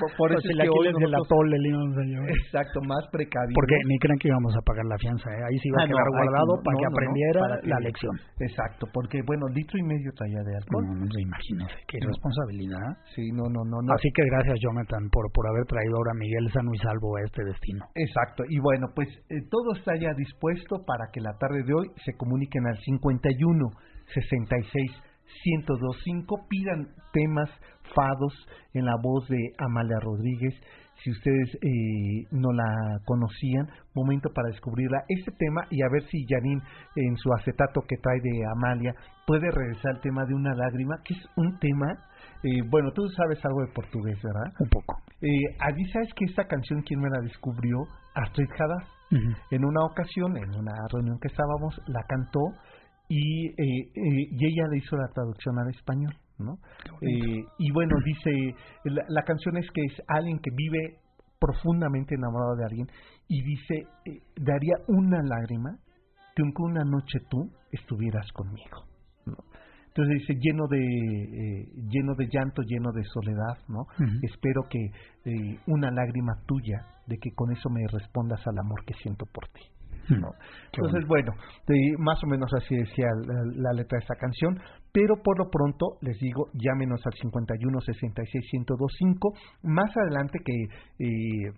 Por, 0.00 0.10
por 0.16 0.28
Los 0.34 0.42
eso 0.42 0.50
es 0.50 0.58
que 0.58 0.68
hoy 0.68 0.90
chilaquiles 0.90 0.94
del 0.98 1.10
nosotros- 1.12 1.26
atole 1.30 1.56
le 1.62 1.70
a. 1.70 2.22
Exacto, 2.34 2.80
más 2.82 3.04
precavidos. 3.12 3.54
Porque 3.54 3.76
ni 3.86 3.96
creen 4.02 4.18
que 4.18 4.28
íbamos 4.28 4.54
a 4.58 4.62
pagar 4.66 4.84
la 4.90 4.98
fianza, 4.98 5.30
¿eh? 5.30 5.42
Ahí 5.46 5.56
sí 5.62 5.68
iba 5.70 5.78
Ah, 5.80 5.84
a 5.84 5.88
quedar 5.88 6.08
no, 6.10 6.18
guardado 6.18 6.52
no, 6.58 6.62
para 6.66 6.74
no, 6.74 6.78
que 6.82 6.86
aprendiera 6.90 7.38
para 7.40 7.56
que- 7.62 7.68
la 7.70 7.78
lección. 7.78 8.14
Exacto, 8.42 8.86
porque 8.92 9.22
bueno, 9.22 9.46
litro 9.54 9.78
y 9.78 9.84
medio 9.86 10.10
traía 10.18 10.42
de 10.42 10.52
alcohol. 10.58 10.82
No, 10.82 11.06
no 11.06 11.06
se 11.06 11.20
imagínese, 11.22 11.76
qué 11.86 11.96
irresponsabilidad. 12.02 12.88
Sí, 13.14 13.22
no, 13.32 13.46
no, 13.46 13.62
no, 13.70 13.78
no. 13.86 13.90
Así 13.94 14.08
que 14.10 14.22
gracias, 14.26 14.58
Jonathan, 14.58 15.06
por, 15.12 15.30
por 15.30 15.46
haber 15.46 15.64
traído 15.68 15.91
a 15.96 16.14
Miguel 16.14 16.50
sano 16.52 16.70
y 16.74 16.78
salvo 16.78 17.16
a 17.16 17.22
este 17.24 17.44
destino. 17.44 17.86
Exacto, 17.94 18.44
y 18.48 18.58
bueno, 18.58 18.88
pues 18.94 19.08
eh, 19.28 19.42
todo 19.50 19.74
está 19.76 19.94
ya 19.96 20.12
dispuesto 20.16 20.84
para 20.86 21.06
que 21.12 21.20
la 21.20 21.36
tarde 21.38 21.62
de 21.64 21.74
hoy 21.74 21.90
se 22.04 22.14
comuniquen 22.16 22.66
al 22.66 22.78
51 22.78 23.70
66 24.14 24.90
1025, 25.44 26.46
pidan 26.48 26.88
temas 27.12 27.50
fados 27.94 28.32
en 28.74 28.84
la 28.84 28.96
voz 29.02 29.28
de 29.28 29.38
Amalia 29.58 29.98
Rodríguez. 30.00 30.54
Si 31.02 31.10
ustedes 31.10 31.54
eh, 31.54 32.28
no 32.30 32.52
la 32.52 32.98
conocían, 33.04 33.66
momento 33.94 34.30
para 34.32 34.48
descubrirla. 34.50 35.02
Este 35.08 35.32
tema, 35.32 35.66
y 35.70 35.82
a 35.82 35.88
ver 35.90 36.04
si 36.10 36.24
Janine, 36.28 36.62
en 36.94 37.16
su 37.16 37.32
acetato 37.32 37.80
que 37.88 37.96
trae 37.96 38.20
de 38.20 38.42
Amalia, 38.54 38.94
puede 39.26 39.50
regresar 39.50 39.96
al 39.96 40.00
tema 40.00 40.24
de 40.26 40.34
una 40.34 40.54
lágrima, 40.54 41.00
que 41.04 41.14
es 41.14 41.26
un 41.36 41.58
tema, 41.58 41.98
eh, 42.42 42.62
bueno, 42.68 42.90
tú 42.92 43.08
sabes 43.10 43.44
algo 43.44 43.62
de 43.62 43.72
portugués, 43.72 44.18
¿verdad? 44.22 44.52
Un 44.60 44.68
poco. 44.68 44.96
Eh, 45.20 45.56
allí 45.60 45.84
sabes 45.92 46.12
que 46.14 46.24
esta 46.24 46.44
canción, 46.46 46.82
¿quién 46.82 47.00
me 47.00 47.08
la 47.10 47.20
descubrió? 47.22 47.78
Astrid 48.14 48.50
Haddad. 48.58 48.86
En 49.50 49.62
una 49.62 49.84
ocasión, 49.84 50.38
en 50.38 50.48
una 50.54 50.72
reunión 50.90 51.18
que 51.20 51.28
estábamos, 51.28 51.78
la 51.86 52.00
cantó 52.08 52.40
y, 53.08 53.46
eh, 53.48 53.54
eh, 53.58 54.28
y 54.30 54.46
ella 54.46 54.66
le 54.70 54.78
hizo 54.78 54.96
la 54.96 55.08
traducción 55.08 55.58
al 55.58 55.68
español, 55.68 56.14
¿no? 56.38 56.54
Eh, 57.02 57.44
y 57.58 57.72
bueno, 57.72 57.94
dice, 58.02 58.56
la, 58.84 59.04
la 59.08 59.22
canción 59.24 59.58
es 59.58 59.66
que 59.74 59.82
es 59.82 60.02
alguien 60.08 60.38
que 60.38 60.50
vive 60.56 60.96
profundamente 61.38 62.14
enamorado 62.14 62.56
de 62.56 62.64
alguien 62.64 62.86
y 63.28 63.42
dice, 63.42 63.86
eh, 64.06 64.22
daría 64.36 64.76
una 64.86 65.20
lágrima 65.22 65.76
que 66.34 66.42
aunque 66.42 66.62
una 66.62 66.84
noche 66.84 67.18
tú 67.28 67.50
estuvieras 67.70 68.30
conmigo. 68.32 68.91
Entonces 69.94 70.20
dice, 70.20 70.34
lleno 70.40 70.66
de, 70.68 70.78
eh, 70.78 71.68
lleno 71.90 72.14
de 72.14 72.26
llanto, 72.32 72.62
lleno 72.62 72.92
de 72.92 73.04
soledad, 73.04 73.58
¿no? 73.68 73.84
Espero 74.22 74.62
que 74.70 74.78
eh, 74.78 75.58
una 75.66 75.90
lágrima 75.90 76.32
tuya, 76.46 76.86
de 77.06 77.18
que 77.18 77.30
con 77.34 77.52
eso 77.52 77.68
me 77.68 77.82
respondas 77.88 78.40
al 78.46 78.58
amor 78.58 78.84
que 78.86 78.94
siento 78.94 79.26
por 79.26 79.48
ti. 79.48 79.62
¿no? 80.08 80.30
Entonces, 80.72 81.06
bueno, 81.06 81.32
más 81.98 82.22
o 82.24 82.26
menos 82.26 82.50
así 82.54 82.74
decía 82.74 83.06
la, 83.54 83.72
letra 83.72 83.98
de 83.98 84.02
esta 84.02 84.16
canción, 84.16 84.58
pero 84.92 85.16
por 85.22 85.38
lo 85.38 85.48
pronto 85.50 85.98
les 86.00 86.18
digo, 86.18 86.48
llámenos 86.54 87.00
al 87.06 87.12
51 87.12 87.80
66 87.80 88.44
1025. 88.52 89.32
Más 89.62 89.96
adelante 89.96 90.38
que 90.44 90.52
eh, 90.98 91.52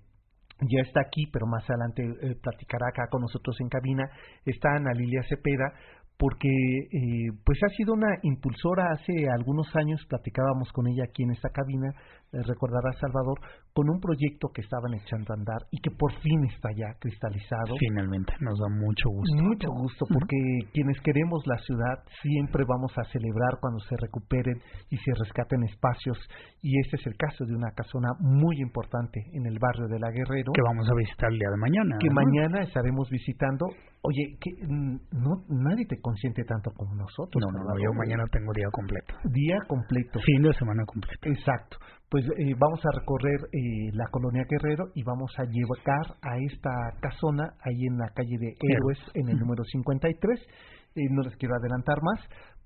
ya 0.60 0.82
está 0.82 1.00
aquí, 1.00 1.26
pero 1.32 1.46
más 1.46 1.68
adelante 1.68 2.02
eh, 2.02 2.36
platicará 2.40 2.86
acá 2.88 3.08
con 3.10 3.22
nosotros 3.22 3.56
en 3.60 3.68
cabina, 3.68 4.04
está 4.44 4.76
Ana 4.76 4.92
Lilia 4.94 5.22
Cepeda, 5.28 5.72
porque 6.18 6.49
eh, 6.49 7.30
pues 7.44 7.59
ha 7.64 7.68
sido 7.76 7.94
una 7.94 8.18
impulsora. 8.23 8.92
Hace 8.92 9.28
algunos 9.28 9.66
años 9.75 10.04
platicábamos 10.09 10.71
con 10.73 10.87
ella 10.87 11.04
aquí 11.09 11.23
en 11.23 11.33
esta 11.33 11.50
cabina 11.50 11.92
eh, 12.33 12.43
recordará 12.47 12.93
Salvador 13.00 13.38
con 13.73 13.90
un 13.90 14.00
proyecto 14.00 14.49
que 14.52 14.62
estaban 14.62 14.95
echando 14.95 15.33
a 15.33 15.37
andar 15.37 15.66
y 15.71 15.81
que 15.81 15.90
por 15.90 16.12
fin 16.21 16.45
está 16.47 16.71
ya 16.76 16.95
cristalizado 16.99 17.75
finalmente 17.78 18.33
nos 18.40 18.59
da 18.59 18.69
mucho 18.69 19.11
gusto 19.11 19.43
mucho 19.43 19.69
gusto 19.71 20.07
porque 20.12 20.37
quienes 20.73 21.00
queremos 21.00 21.43
la 21.47 21.59
ciudad 21.59 22.04
siempre 22.23 22.64
vamos 22.66 22.93
a 22.99 23.04
celebrar 23.11 23.59
cuando 23.61 23.81
se 23.81 23.97
recuperen 23.97 24.61
y 24.90 24.97
se 24.99 25.12
rescaten 25.14 25.62
espacios 25.64 26.19
y 26.62 26.78
este 26.81 26.97
es 26.97 27.07
el 27.07 27.16
caso 27.16 27.45
de 27.45 27.54
una 27.54 27.71
casona 27.73 28.09
muy 28.21 28.61
importante 28.61 29.21
en 29.33 29.47
el 29.47 29.59
barrio 29.59 29.87
de 29.88 29.99
la 29.99 30.11
Guerrero 30.11 30.52
que 30.52 30.62
vamos 30.62 30.88
a 30.90 30.95
visitar 30.95 31.31
el 31.31 31.38
día 31.38 31.50
de 31.50 31.61
mañana 31.61 31.97
que 31.99 32.11
mañana 32.11 32.62
estaremos 32.62 33.09
visitando 33.11 33.66
oye 34.04 34.37
que 34.40 34.50
mm, 34.66 34.97
no 35.12 35.45
nadie 35.49 35.87
te 35.87 36.00
consiente 36.00 36.45
tanto 36.45 36.71
como 36.76 36.95
nosotros. 36.95 37.40
No, 37.40 37.50
no, 37.50 37.78
yo 37.81 37.93
mañana 37.95 38.25
tengo 38.31 38.52
día 38.52 38.69
completo. 38.71 39.14
Día 39.25 39.57
completo. 39.66 40.21
Fin 40.21 40.43
de 40.43 40.52
semana 40.54 40.85
completo. 40.85 41.28
Exacto. 41.28 41.78
Pues 42.08 42.25
eh, 42.26 42.54
vamos 42.58 42.80
a 42.84 42.99
recorrer 42.99 43.40
eh, 43.52 43.90
la 43.92 44.06
colonia 44.11 44.44
Guerrero 44.49 44.90
y 44.94 45.02
vamos 45.02 45.32
a 45.38 45.44
llevar 45.44 46.16
a 46.23 46.37
esta 46.38 46.70
casona 47.00 47.54
ahí 47.62 47.87
en 47.87 47.99
la 47.99 48.11
calle 48.11 48.37
de 48.38 48.54
Héroes, 48.61 48.99
en 49.14 49.28
el 49.28 49.38
número 49.38 49.64
53. 49.64 50.40
Eh, 50.40 51.00
no 51.11 51.23
les 51.23 51.37
quiero 51.37 51.56
adelantar 51.56 51.99
más, 52.02 52.20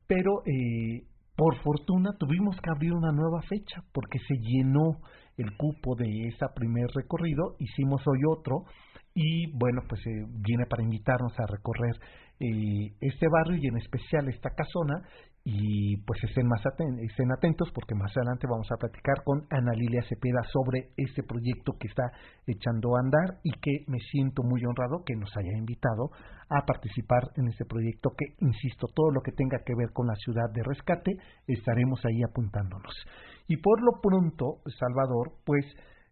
pero 0.06 0.42
por 1.36 1.56
fortuna 1.62 2.10
tuvimos 2.18 2.56
que 2.60 2.70
abrir 2.70 2.92
una 2.92 3.12
nueva 3.12 3.40
fecha 3.42 3.82
porque 3.92 4.18
se 4.26 4.34
llenó 4.34 4.98
el 5.36 5.56
cupo 5.56 5.94
de 5.94 6.06
ese 6.28 6.44
primer 6.54 6.86
recorrido, 6.94 7.54
hicimos 7.58 8.02
hoy 8.06 8.20
otro 8.28 8.64
y 9.14 9.50
bueno, 9.52 9.82
pues 9.88 10.00
viene 10.04 10.66
para 10.68 10.82
invitarnos 10.82 11.32
a 11.38 11.46
recorrer 11.46 11.94
eh, 12.40 12.94
este 13.00 13.26
barrio 13.28 13.58
y 13.60 13.66
en 13.66 13.78
especial 13.78 14.28
esta 14.28 14.50
casona 14.50 15.02
y 15.50 15.96
pues 16.04 16.22
estén 16.24 16.46
más 16.46 16.60
estén 16.60 17.32
atentos 17.32 17.70
porque 17.72 17.94
más 17.94 18.14
adelante 18.14 18.46
vamos 18.46 18.68
a 18.70 18.76
platicar 18.76 19.24
con 19.24 19.46
Ana 19.48 19.72
Lilia 19.72 20.02
Cepeda 20.06 20.42
sobre 20.52 20.90
este 20.94 21.22
proyecto 21.22 21.72
que 21.80 21.88
está 21.88 22.04
echando 22.46 22.94
a 22.94 23.00
andar 23.00 23.40
y 23.42 23.52
que 23.52 23.84
me 23.86 23.96
siento 24.12 24.42
muy 24.42 24.60
honrado 24.66 25.02
que 25.06 25.16
nos 25.16 25.34
haya 25.38 25.56
invitado 25.56 26.10
a 26.50 26.66
participar 26.66 27.32
en 27.36 27.48
este 27.48 27.64
proyecto 27.64 28.10
que 28.12 28.36
insisto 28.44 28.88
todo 28.94 29.10
lo 29.10 29.22
que 29.22 29.32
tenga 29.32 29.64
que 29.64 29.72
ver 29.74 29.88
con 29.94 30.08
la 30.08 30.16
ciudad 30.16 30.52
de 30.52 30.62
rescate 30.62 31.16
estaremos 31.46 32.04
ahí 32.04 32.20
apuntándonos. 32.28 32.92
Y 33.46 33.56
por 33.56 33.80
lo 33.80 34.02
pronto 34.02 34.60
Salvador 34.78 35.32
pues 35.46 35.64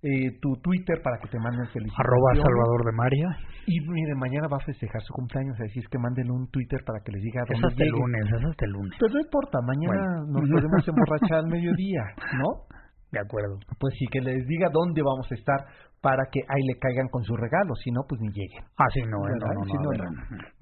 eh, 0.06 0.38
tu 0.40 0.54
Twitter 0.62 1.02
para 1.02 1.18
que 1.18 1.26
te 1.26 1.38
manden 1.38 1.66
felicidades. 1.74 1.98
Arroba 1.98 2.30
Salvador 2.38 2.80
de 2.86 2.94
María. 2.94 3.28
Y 3.66 3.80
mire, 3.90 4.14
mañana 4.14 4.46
va 4.46 4.58
a 4.58 4.64
festejar 4.64 5.02
su 5.02 5.12
cumpleaños, 5.12 5.58
así 5.58 5.80
es 5.80 5.88
que 5.88 5.98
manden 5.98 6.30
un 6.30 6.46
Twitter 6.50 6.78
para 6.86 7.02
que 7.02 7.10
les 7.10 7.22
diga 7.22 7.42
dónde 7.42 7.58
Es 7.58 7.64
hasta 7.66 7.82
el 7.82 7.90
lunes, 7.90 8.22
es 8.22 8.44
hasta 8.46 8.64
el 8.64 8.72
lunes. 8.72 8.92
Pero 9.00 9.12
no 9.12 9.20
importa, 9.20 9.58
mañana 9.66 10.00
nos 10.30 10.42
podemos 10.46 10.82
emborrachar 10.86 11.38
al 11.42 11.50
mediodía, 11.50 12.04
¿no? 12.38 12.70
De 13.10 13.18
acuerdo. 13.18 13.58
Pues 13.78 13.94
sí, 13.98 14.06
que 14.06 14.20
les 14.20 14.46
diga 14.46 14.70
dónde 14.70 15.02
vamos 15.02 15.26
a 15.30 15.34
estar 15.34 15.66
para 16.00 16.22
que 16.30 16.38
ahí 16.38 16.62
le 16.62 16.78
caigan 16.78 17.08
con 17.08 17.24
su 17.24 17.34
regalo, 17.34 17.74
si 17.82 17.90
no, 17.90 18.02
pues 18.06 18.20
ni 18.20 18.28
lleguen. 18.30 18.62
Ah, 18.78 18.86
sí, 18.94 19.02
no, 19.02 19.18
no, 19.18 19.34
no, 19.34 19.64
no, 19.66 19.90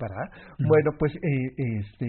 ¿verdad? 0.00 0.28
Bueno, 0.56 0.90
pues 0.98 1.12
eh, 1.16 1.52
este 1.84 2.08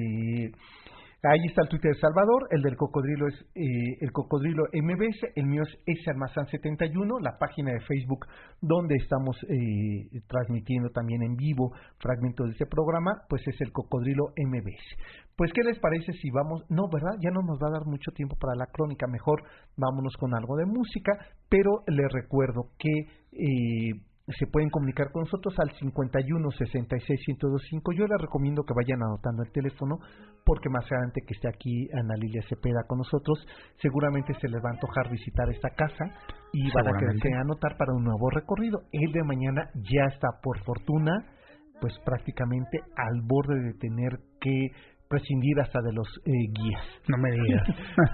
Ahí 1.27 1.39
está 1.47 1.63
el 1.63 1.69
Twitter 1.69 1.91
de 1.91 1.99
Salvador, 1.99 2.47
el 2.51 2.61
del 2.61 2.77
cocodrilo 2.77 3.27
es 3.27 3.33
eh, 3.55 3.97
el 3.99 4.11
cocodrilo 4.11 4.65
MBS, 4.71 5.31
el 5.35 5.47
mío 5.47 5.63
es 5.63 5.73
S 5.87 6.11
71, 6.51 7.19
la 7.19 7.39
página 7.39 7.71
de 7.73 7.79
Facebook 7.79 8.27
donde 8.61 8.93
estamos 9.01 9.35
eh, 9.49 10.21
transmitiendo 10.27 10.89
también 10.89 11.23
en 11.23 11.35
vivo 11.35 11.71
fragmentos 11.97 12.45
de 12.45 12.51
este 12.51 12.67
programa, 12.67 13.23
pues 13.27 13.41
es 13.47 13.59
el 13.61 13.71
cocodrilo 13.71 14.33
MBS. 14.37 14.85
Pues, 15.35 15.51
¿qué 15.51 15.63
les 15.63 15.79
parece 15.79 16.13
si 16.13 16.29
vamos? 16.29 16.63
No, 16.69 16.87
¿verdad? 16.93 17.17
Ya 17.19 17.31
no 17.31 17.41
nos 17.41 17.57
va 17.57 17.69
a 17.69 17.79
dar 17.79 17.87
mucho 17.87 18.11
tiempo 18.11 18.35
para 18.39 18.55
la 18.55 18.67
crónica, 18.67 19.07
mejor 19.07 19.41
vámonos 19.77 20.15
con 20.17 20.35
algo 20.35 20.55
de 20.57 20.65
música, 20.65 21.11
pero 21.49 21.81
les 21.87 22.11
recuerdo 22.11 22.69
que... 22.77 22.91
Eh, 23.31 23.99
se 24.27 24.47
pueden 24.47 24.69
comunicar 24.69 25.11
con 25.11 25.23
nosotros 25.23 25.53
al 25.59 25.71
51 25.77 26.51
66 26.51 27.19
1025. 27.27 27.93
Yo 27.93 28.07
les 28.07 28.21
recomiendo 28.21 28.63
que 28.63 28.73
vayan 28.73 29.03
anotando 29.03 29.43
el 29.43 29.51
teléfono 29.51 29.99
porque 30.43 30.69
más 30.69 30.83
adelante 30.91 31.21
que 31.25 31.33
esté 31.33 31.47
aquí 31.47 31.87
Ana 31.93 32.15
Lilia 32.17 32.41
Cepeda 32.49 32.81
con 32.87 32.99
nosotros, 32.99 33.37
seguramente 33.77 34.33
se 34.41 34.49
les 34.49 34.57
va 34.63 34.69
a 34.69 34.73
antojar 34.73 35.11
visitar 35.11 35.49
esta 35.49 35.69
casa 35.69 36.05
y 36.53 36.71
van 36.73 36.87
a 36.87 36.97
querer 36.97 37.37
anotar 37.37 37.77
para 37.77 37.93
un 37.93 38.03
nuevo 38.03 38.29
recorrido. 38.31 38.81
El 38.91 39.11
de 39.11 39.23
mañana 39.23 39.69
ya 39.75 40.05
está 40.13 40.29
por 40.41 40.57
fortuna, 40.63 41.13
pues 41.79 41.93
prácticamente 42.03 42.79
al 42.97 43.21
borde 43.21 43.61
de 43.61 43.73
tener 43.77 44.17
que 44.41 44.69
prescindir 45.07 45.59
hasta 45.61 45.79
de 45.81 45.93
los 45.93 46.07
eh, 46.25 46.31
guías. 46.51 46.83
No 47.07 47.17
me 47.17 47.29
digas. 47.29 47.63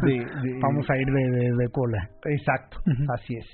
Vamos 0.62 0.90
a 0.90 0.98
ir 0.98 1.08
de, 1.08 1.52
de 1.58 1.70
cola. 1.72 2.10
Exacto, 2.26 2.80
así 3.16 3.36
es. 3.36 3.46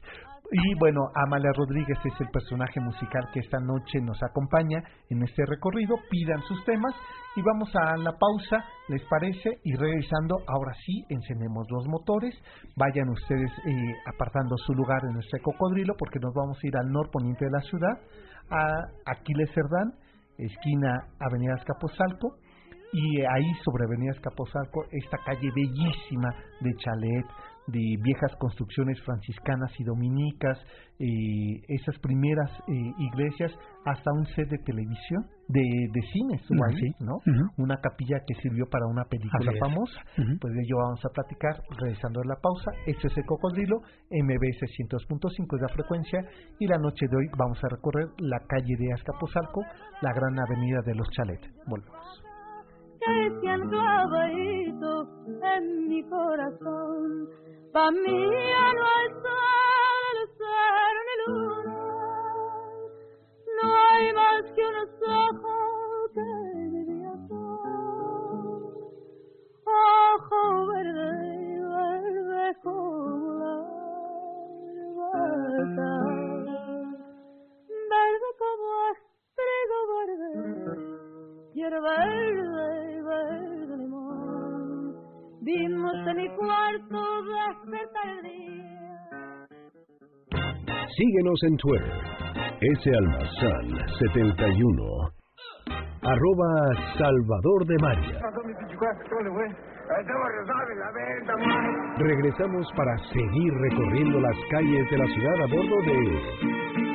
Y 0.50 0.75
bueno, 0.80 1.01
Amalia 1.13 1.51
Rodríguez 1.54 1.98
es 2.06 2.22
el 2.22 2.30
personaje 2.30 2.80
musical 2.80 3.27
que 3.34 3.42
esta 3.42 3.60
noche 3.60 4.00
nos 4.00 4.18
acompaña 4.24 4.82
en 5.10 5.22
este 5.24 5.46
recorrido. 5.46 5.96
Pidan 6.10 6.42
sus 6.44 6.63
temas 6.63 6.96
y 7.36 7.42
vamos 7.42 7.70
a 7.75 7.98
la 7.98 8.13
pausa, 8.13 8.63
¿les 8.88 9.04
parece? 9.10 9.60
Y 9.66 9.75
regresando, 9.75 10.38
ahora 10.48 10.74
sí, 10.86 11.04
encendemos 11.10 11.68
los 11.70 11.86
motores. 11.88 12.34
Vayan 12.77 13.10
ustedes 13.10 13.51
eh, 13.68 13.94
apartando 14.13 14.56
su 14.66 14.74
lugar 14.74 15.01
en 15.12 15.20
este 15.20 15.42
cocodrilo 15.42 15.96
porque 16.00 16.20
nos 16.20 16.34
vamos 16.34 16.58
a 16.63 16.68
ir 16.68 16.77
al 16.77 16.92
norponiente 16.92 17.44
de 17.44 17.51
la 17.51 17.62
ciudad, 17.62 18.00
a 18.50 19.12
Aquiles 19.12 19.51
Cerdán, 19.54 19.96
esquina 20.38 21.10
Avenida 21.20 21.56
Escaposalco. 21.56 22.38
Y 22.94 23.20
ahí 23.20 23.54
sobre 23.66 23.84
Avenida 23.84 24.13
Escaposalco, 24.13 24.86
esta 24.92 25.18
calle 25.25 25.51
bellísima 25.54 26.34
de 26.62 26.74
Chalet, 26.77 27.25
de 27.67 27.97
viejas 28.01 28.36
construcciones 28.39 29.00
franciscanas 29.03 29.71
y 29.77 29.83
dominicas, 29.83 30.57
eh, 31.00 31.62
esas 31.67 31.97
primeras 32.00 32.50
eh, 32.67 32.93
iglesias, 32.97 33.51
hasta 33.86 34.12
un 34.13 34.25
set 34.27 34.50
de 34.50 34.57
televisión, 34.59 35.25
de, 35.47 35.62
de 35.62 36.01
cine, 36.12 36.41
¿no? 37.00 37.19
Una 37.57 37.77
capilla 37.77 38.19
que 38.25 38.36
sirvió 38.41 38.65
para 38.69 38.86
una 38.88 39.03
película 39.05 39.51
famosa. 39.59 40.01
Pues 40.15 40.53
de 40.53 40.62
ello 40.62 40.77
vamos 40.77 41.05
a 41.05 41.09
platicar, 41.09 41.62
regresando 41.77 42.21
a 42.21 42.25
la 42.25 42.36
pausa. 42.36 42.71
Este 42.86 43.07
es 43.07 43.17
el 43.17 43.25
Cocodrilo, 43.25 43.77
MBS 44.12 44.62
102.5 44.89 45.55
es 45.55 45.62
la 45.62 45.69
frecuencia, 45.69 46.19
y 46.59 46.67
la 46.67 46.77
noche 46.77 47.05
de 47.09 47.17
hoy 47.17 47.27
vamos 47.38 47.63
a 47.63 47.69
recorrer 47.69 48.07
la 48.19 48.39
calle 48.47 48.75
de 48.77 48.93
Azcapotzalco, 48.93 49.62
la 50.01 50.13
gran 50.13 50.39
avenida 50.39 50.81
de 50.86 50.95
los 50.95 51.07
Chalet. 51.12 51.41
Volvemos. 51.67 52.24
en 55.55 55.88
mi 55.88 56.03
corazón 56.09 57.47
Pa' 57.77 57.91
mí 57.91 58.19
ya 58.51 58.67
no 58.74 58.84
hay 58.91 59.07
sol, 59.22 60.05
lucero 60.17 61.00
ni 61.07 61.15
luna, 61.22 61.77
no 63.62 63.67
hay 63.86 64.05
más 64.13 64.43
que 64.55 64.62
unos 64.65 64.91
ojos 65.03 66.12
que 66.15 66.29
mi 66.55 67.05
ojo 69.65 70.65
verde, 70.69 71.12
verde 71.75 72.46
como 72.63 73.29
la 75.05 75.22
verdad, 75.53 76.46
verde 77.93 78.29
como 78.41 78.67
el 78.89 78.98
trigo 79.38 79.79
verde, 79.93 80.31
el 81.53 81.75
verde, 81.89 82.66
vimos 85.48 85.94
en 86.08 86.18
mi 86.18 86.27
cuarto 86.36 87.00
Síguenos 90.98 91.39
en 91.44 91.58
Twitter, 91.58 91.94
S. 92.60 92.92
Almazán 92.92 93.66
71, 94.00 95.12
arroba 96.01 96.50
Salvador 96.98 97.66
de 97.66 97.77
María. 97.80 98.20
Regresamos 101.98 102.68
para 102.75 102.98
seguir 103.13 103.54
recorriendo 103.54 104.20
las 104.20 104.36
calles 104.51 104.89
de 104.89 104.98
la 104.98 105.06
ciudad 105.06 105.36
a 105.44 105.48
bordo 105.48 105.82
de 105.86 105.98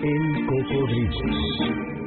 El 0.02 0.47
Cocodrilo. 0.47 2.01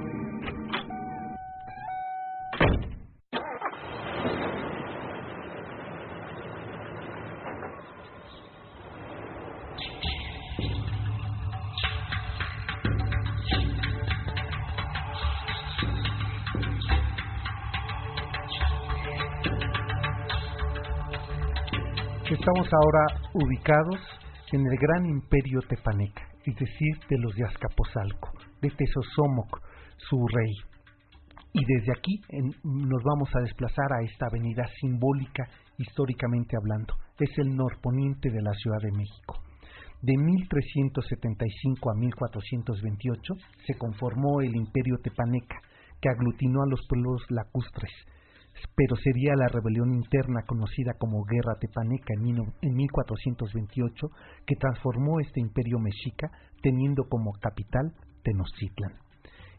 Estamos 22.65 22.83
ahora 22.83 23.29
ubicados 23.33 24.01
en 24.51 24.61
el 24.61 24.75
gran 24.77 25.05
imperio 25.05 25.59
tepaneca, 25.69 26.23
es 26.45 26.55
decir, 26.55 26.97
de 27.07 27.17
los 27.19 27.35
de 27.35 27.45
Azcapotzalco, 27.45 28.31
de 28.59 28.69
Tezosomoc, 28.71 29.61
su 29.97 30.25
rey. 30.27 30.51
Y 31.53 31.63
desde 31.63 31.91
aquí 31.91 32.19
nos 32.63 33.03
vamos 33.03 33.29
a 33.35 33.41
desplazar 33.41 33.93
a 33.93 34.01
esta 34.03 34.25
avenida 34.27 34.63
simbólica, 34.79 35.47
históricamente 35.77 36.57
hablando. 36.57 36.95
Es 37.19 37.37
el 37.37 37.55
norponiente 37.55 38.31
de 38.31 38.41
la 38.41 38.53
Ciudad 38.53 38.79
de 38.81 38.97
México. 38.97 39.43
De 40.01 40.17
1375 40.17 41.91
a 41.91 41.93
1428 41.93 43.33
se 43.67 43.77
conformó 43.77 44.41
el 44.41 44.55
imperio 44.55 44.97
tepaneca, 45.03 45.61
que 46.01 46.09
aglutinó 46.09 46.63
a 46.63 46.69
los 46.69 46.81
pueblos 46.87 47.21
lacustres, 47.29 47.93
pero 48.75 48.95
sería 48.97 49.33
la 49.35 49.47
rebelión 49.47 49.93
interna 49.93 50.43
conocida 50.47 50.93
como 50.97 51.23
Guerra 51.23 51.57
Tepaneca 51.59 52.13
en 52.13 52.75
1428 52.75 54.07
que 54.45 54.55
transformó 54.55 55.19
este 55.19 55.39
imperio 55.41 55.79
mexica 55.79 56.31
teniendo 56.61 57.03
como 57.09 57.31
capital 57.33 57.93
Tenochtitlan. 58.23 58.93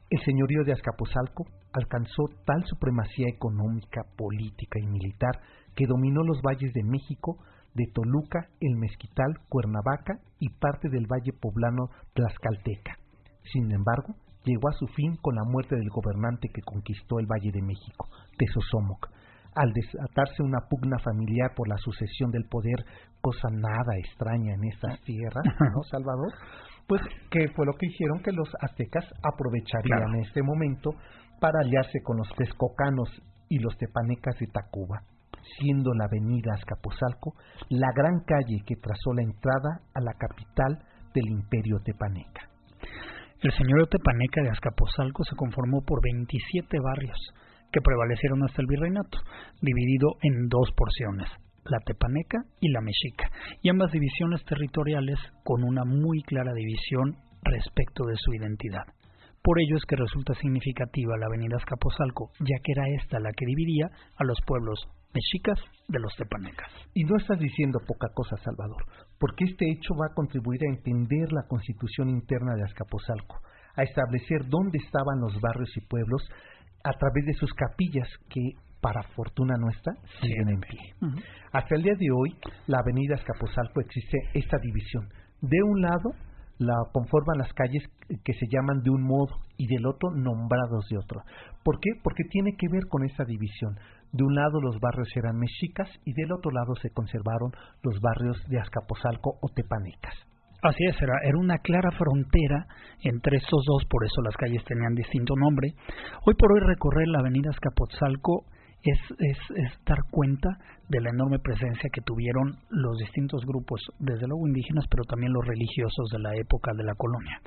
El 0.09 0.21
señorío 0.25 0.65
de 0.65 0.73
Azcapotzalco 0.73 1.47
alcanzó 1.73 2.25
tal 2.45 2.65
supremacía 2.67 3.27
económica, 3.29 4.03
política 4.17 4.79
y 4.81 4.87
militar 4.87 5.41
que 5.75 5.87
dominó 5.87 6.23
los 6.23 6.41
valles 6.43 6.73
de 6.73 6.85
México, 6.85 7.39
de 7.75 7.87
Toluca, 7.93 8.49
el 8.61 8.77
Mezquital, 8.77 9.39
Cuernavaca 9.49 10.21
y 10.39 10.49
parte 10.49 10.89
del 10.89 11.07
valle 11.07 11.33
poblano 11.33 11.91
Tlaxcalteca. 12.15 12.97
Sin 13.53 13.71
embargo, 13.73 14.15
llegó 14.47 14.69
a 14.69 14.79
su 14.79 14.87
fin 14.87 15.17
con 15.21 15.35
la 15.35 15.45
muerte 15.45 15.77
del 15.77 15.91
gobernante 15.91 16.49
que 16.49 16.63
conquistó 16.63 17.19
el 17.19 17.27
Valle 17.27 17.51
de 17.53 17.63
México, 17.63 18.09
Tezosomoc, 18.39 19.11
al 19.55 19.73
desatarse 19.73 20.43
una 20.43 20.61
pugna 20.69 20.99
familiar 20.99 21.53
por 21.57 21.69
la 21.69 21.77
sucesión 21.79 22.31
del 22.31 22.45
poder, 22.45 22.85
cosa 23.21 23.49
nada 23.51 23.99
extraña 23.99 24.55
en 24.55 24.65
estas 24.65 25.01
tierras, 25.01 25.45
¿no, 25.45 25.83
Salvador? 25.91 26.33
Pues 26.87 27.03
que 27.31 27.49
fue 27.49 27.67
lo 27.67 27.73
que 27.73 27.87
hicieron 27.87 28.23
que 28.23 28.33
los 28.33 28.49
aztecas 28.61 29.05
aprovecharían 29.23 30.15
este 30.21 30.43
momento 30.43 30.91
para 31.41 31.61
aliarse 31.61 32.01
con 32.03 32.19
los 32.19 32.29
texcocanos 32.37 33.11
y 33.49 33.59
los 33.59 33.77
tepanecas 33.77 34.39
de 34.39 34.47
Tacuba, 34.47 35.03
siendo 35.59 35.93
la 35.95 36.05
avenida 36.05 36.55
Azcapotzalco 36.55 37.35
la 37.71 37.91
gran 37.93 38.21
calle 38.21 38.63
que 38.65 38.77
trazó 38.77 39.13
la 39.15 39.23
entrada 39.23 39.81
a 39.95 40.01
la 40.01 40.13
capital 40.15 40.79
del 41.13 41.27
imperio 41.29 41.79
tepaneca. 41.83 42.56
El 43.43 43.53
señorío 43.53 43.87
tepaneca 43.87 44.43
de 44.43 44.49
Azcapotzalco 44.49 45.23
se 45.25 45.37
conformó 45.37 45.83
por 45.85 46.01
27 46.03 46.79
barrios 46.81 47.19
que 47.71 47.83
prevalecieron 47.83 48.43
hasta 48.43 48.63
el 48.63 48.67
virreinato, 48.67 49.19
dividido 49.61 50.17
en 50.23 50.49
dos 50.49 50.71
porciones, 50.75 51.29
la 51.67 51.79
tepaneca 51.81 52.39
y 52.61 52.71
la 52.71 52.81
mexica, 52.81 53.31
y 53.61 53.69
ambas 53.69 53.93
divisiones 53.93 54.43
territoriales 54.47 55.19
con 55.45 55.65
una 55.65 55.85
muy 55.85 56.23
clara 56.23 56.55
división 56.55 57.17
respecto 57.43 58.05
de 58.07 58.17
su 58.17 58.33
identidad. 58.33 58.85
Por 59.43 59.61
ello 59.61 59.77
es 59.77 59.85
que 59.85 59.97
resulta 59.97 60.33
significativa 60.35 61.19
la 61.19 61.27
avenida 61.27 61.59
Azcapotzalco, 61.59 62.31
ya 62.41 62.57
que 62.65 62.73
era 62.73 62.89
esta 62.89 63.21
la 63.21 63.33
que 63.33 63.45
dividía 63.45 63.91
a 64.17 64.25
los 64.25 64.39
pueblos 64.47 64.81
mexicas 65.13 65.61
de 65.89 66.01
los 66.01 66.15
tepanecas. 66.17 66.71
Y 66.95 67.05
no 67.05 67.17
estás 67.17 67.39
diciendo 67.39 67.81
poca 67.87 68.09
cosa, 68.15 68.37
Salvador, 68.39 68.83
porque 69.19 69.45
este 69.45 69.71
hecho 69.71 69.95
va 69.95 70.07
a 70.07 70.15
contribuir 70.15 70.61
a 70.63 70.75
entender 70.75 71.33
la 71.33 71.47
constitución 71.49 72.09
interna 72.09 72.55
de 72.55 72.65
Azcapotzalco, 72.65 73.41
a 73.77 73.83
establecer 73.83 74.49
dónde 74.49 74.79
estaban 74.79 75.21
los 75.21 75.41
barrios 75.41 75.71
y 75.77 75.81
pueblos 75.87 76.23
a 76.85 76.93
través 76.93 77.25
de 77.27 77.35
sus 77.35 77.53
capillas 77.55 78.09
que, 78.29 78.41
para 78.81 79.03
fortuna 79.15 79.57
nuestra, 79.59 79.93
siguen 80.21 80.49
en 80.49 80.61
pie. 80.61 81.21
Hasta 81.53 81.75
el 81.75 81.83
día 81.83 81.95
de 81.99 82.11
hoy, 82.11 82.37
la 82.67 82.79
avenida 82.79 83.17
Azcapotzalco 83.17 83.81
existe 83.81 84.19
esta 84.35 84.59
división. 84.59 85.09
De 85.41 85.63
un 85.63 85.81
lado, 85.81 86.11
la 86.59 86.75
conforman 86.93 87.39
las 87.39 87.53
calles 87.53 87.83
que 88.25 88.33
se 88.33 88.47
llaman 88.49 88.83
de 88.83 88.91
un 88.91 89.03
modo 89.03 89.37
y 89.59 89.67
del 89.67 89.87
otro 89.87 90.11
nombrados 90.11 90.87
de 90.89 90.99
otro. 90.99 91.21
¿Por 91.63 91.79
qué? 91.81 91.91
Porque 92.03 92.25
tiene 92.31 92.57
que 92.57 92.69
ver 92.71 92.87
con 92.89 93.05
esa 93.05 93.25
división. 93.25 93.77
De 94.13 94.25
un 94.25 94.35
lado 94.35 94.61
los 94.61 94.79
barrios 94.81 95.09
eran 95.17 95.37
mexicas 95.37 95.89
y 96.05 96.13
del 96.15 96.33
otro 96.33 96.51
lado 96.51 96.75
se 96.81 96.91
conservaron 96.91 97.53
los 97.83 98.01
barrios 98.01 98.37
de 98.49 98.61
Azcapotzalco 98.61 99.39
o 99.41 99.49
tepanecas. 99.55 100.15
Así 100.63 100.85
es, 100.89 101.01
era, 101.01 101.15
era 101.23 101.39
una 101.39 101.59
clara 101.59 101.91
frontera 101.93 102.67
entre 103.03 103.37
esos 103.37 103.63
dos, 103.67 103.85
por 103.89 104.05
eso 104.05 104.23
las 104.23 104.37
calles 104.37 104.65
tenían 104.65 104.95
distinto 104.95 105.35
nombre. 105.37 105.75
Hoy 106.25 106.35
por 106.35 106.53
hoy 106.53 106.61
recorrer 106.61 107.07
la 107.09 107.21
avenida 107.21 107.51
Azcapotzalco 107.51 108.47
es, 108.83 108.99
es, 109.19 109.39
es, 109.57 109.73
dar 109.85 109.99
cuenta 110.11 110.49
de 110.89 111.01
la 111.01 111.11
enorme 111.11 111.39
presencia 111.39 111.91
que 111.93 112.01
tuvieron 112.01 112.57
los 112.71 112.97
distintos 112.99 113.45
grupos, 113.45 113.81
desde 113.99 114.27
luego 114.27 114.47
indígenas, 114.47 114.87
pero 114.89 115.05
también 115.05 115.33
los 115.33 115.47
religiosos 115.47 116.09
de 116.13 116.21
la 116.21 116.35
época 116.37 116.73
de 116.75 116.85
la 116.85 116.95
colonia. 116.95 117.41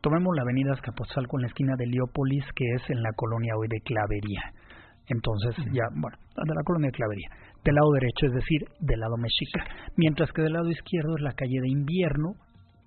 Tomemos 0.00 0.34
la 0.34 0.42
avenida 0.42 0.72
Azcapotzalco 0.72 1.38
en 1.38 1.42
la 1.42 1.48
esquina 1.48 1.74
de 1.76 1.86
Leópolis, 1.86 2.44
que 2.54 2.64
es 2.76 2.90
en 2.90 3.02
la 3.02 3.12
colonia 3.14 3.56
hoy 3.56 3.68
de 3.68 3.80
Clavería. 3.80 4.42
Entonces, 5.10 5.56
ya, 5.74 5.84
bueno, 5.90 6.16
de 6.36 6.54
la 6.54 6.62
colonia 6.64 6.88
de 6.88 6.96
Clavería. 6.96 7.28
Del 7.64 7.74
lado 7.74 7.90
derecho, 7.92 8.26
es 8.26 8.32
decir, 8.32 8.62
del 8.78 9.00
lado 9.00 9.16
mexica. 9.18 9.64
Mientras 9.96 10.30
que 10.32 10.42
del 10.42 10.52
lado 10.54 10.70
izquierdo 10.70 11.16
es 11.16 11.22
la 11.22 11.32
calle 11.32 11.60
de 11.60 11.68
invierno, 11.68 12.34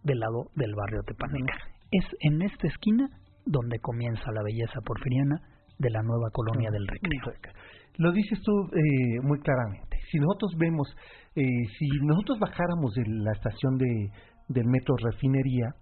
del 0.04 0.20
lado 0.20 0.48
del 0.56 0.74
barrio 0.74 1.04
Tepaneca. 1.06 1.54
Es 1.92 2.06
en 2.22 2.42
esta 2.42 2.68
esquina 2.68 3.08
donde 3.46 3.80
comienza 3.80 4.32
la 4.32 4.42
belleza 4.42 4.80
porfiriana 4.86 5.36
de 5.78 5.90
la 5.90 6.02
nueva 6.02 6.30
colonia 6.32 6.70
del 6.72 6.88
recreo. 6.88 7.52
Lo 7.98 8.12
dices 8.12 8.40
tú 8.42 8.52
eh, 8.74 9.20
muy 9.22 9.40
claramente. 9.40 10.00
Si 10.10 10.18
nosotros 10.18 10.56
vemos, 10.58 10.88
eh, 11.36 11.44
si 11.78 11.88
nosotros 12.04 12.40
bajáramos 12.40 12.94
de 12.96 13.04
la 13.08 13.34
estación 13.34 13.78
de, 13.78 14.10
del 14.48 14.66
metro 14.66 14.96
Refinería 14.98 15.76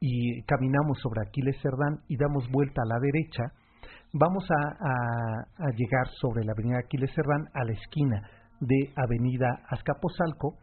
y 0.00 0.42
caminamos 0.42 0.98
sobre 1.00 1.20
Aquiles 1.26 1.56
Cerdán 1.62 2.00
y 2.08 2.16
damos 2.16 2.50
vuelta 2.50 2.82
a 2.82 2.88
la 2.88 2.98
derecha, 3.00 3.44
vamos 4.18 4.44
a, 4.50 5.70
llegar 5.76 6.08
sobre 6.20 6.44
la 6.44 6.52
avenida 6.52 6.78
Aquiles 6.78 7.12
Cerdán 7.14 7.46
a 7.54 7.64
la 7.64 7.72
esquina 7.72 8.22
de 8.60 8.92
avenida 8.96 9.60
Azcapotzalco 9.68 10.56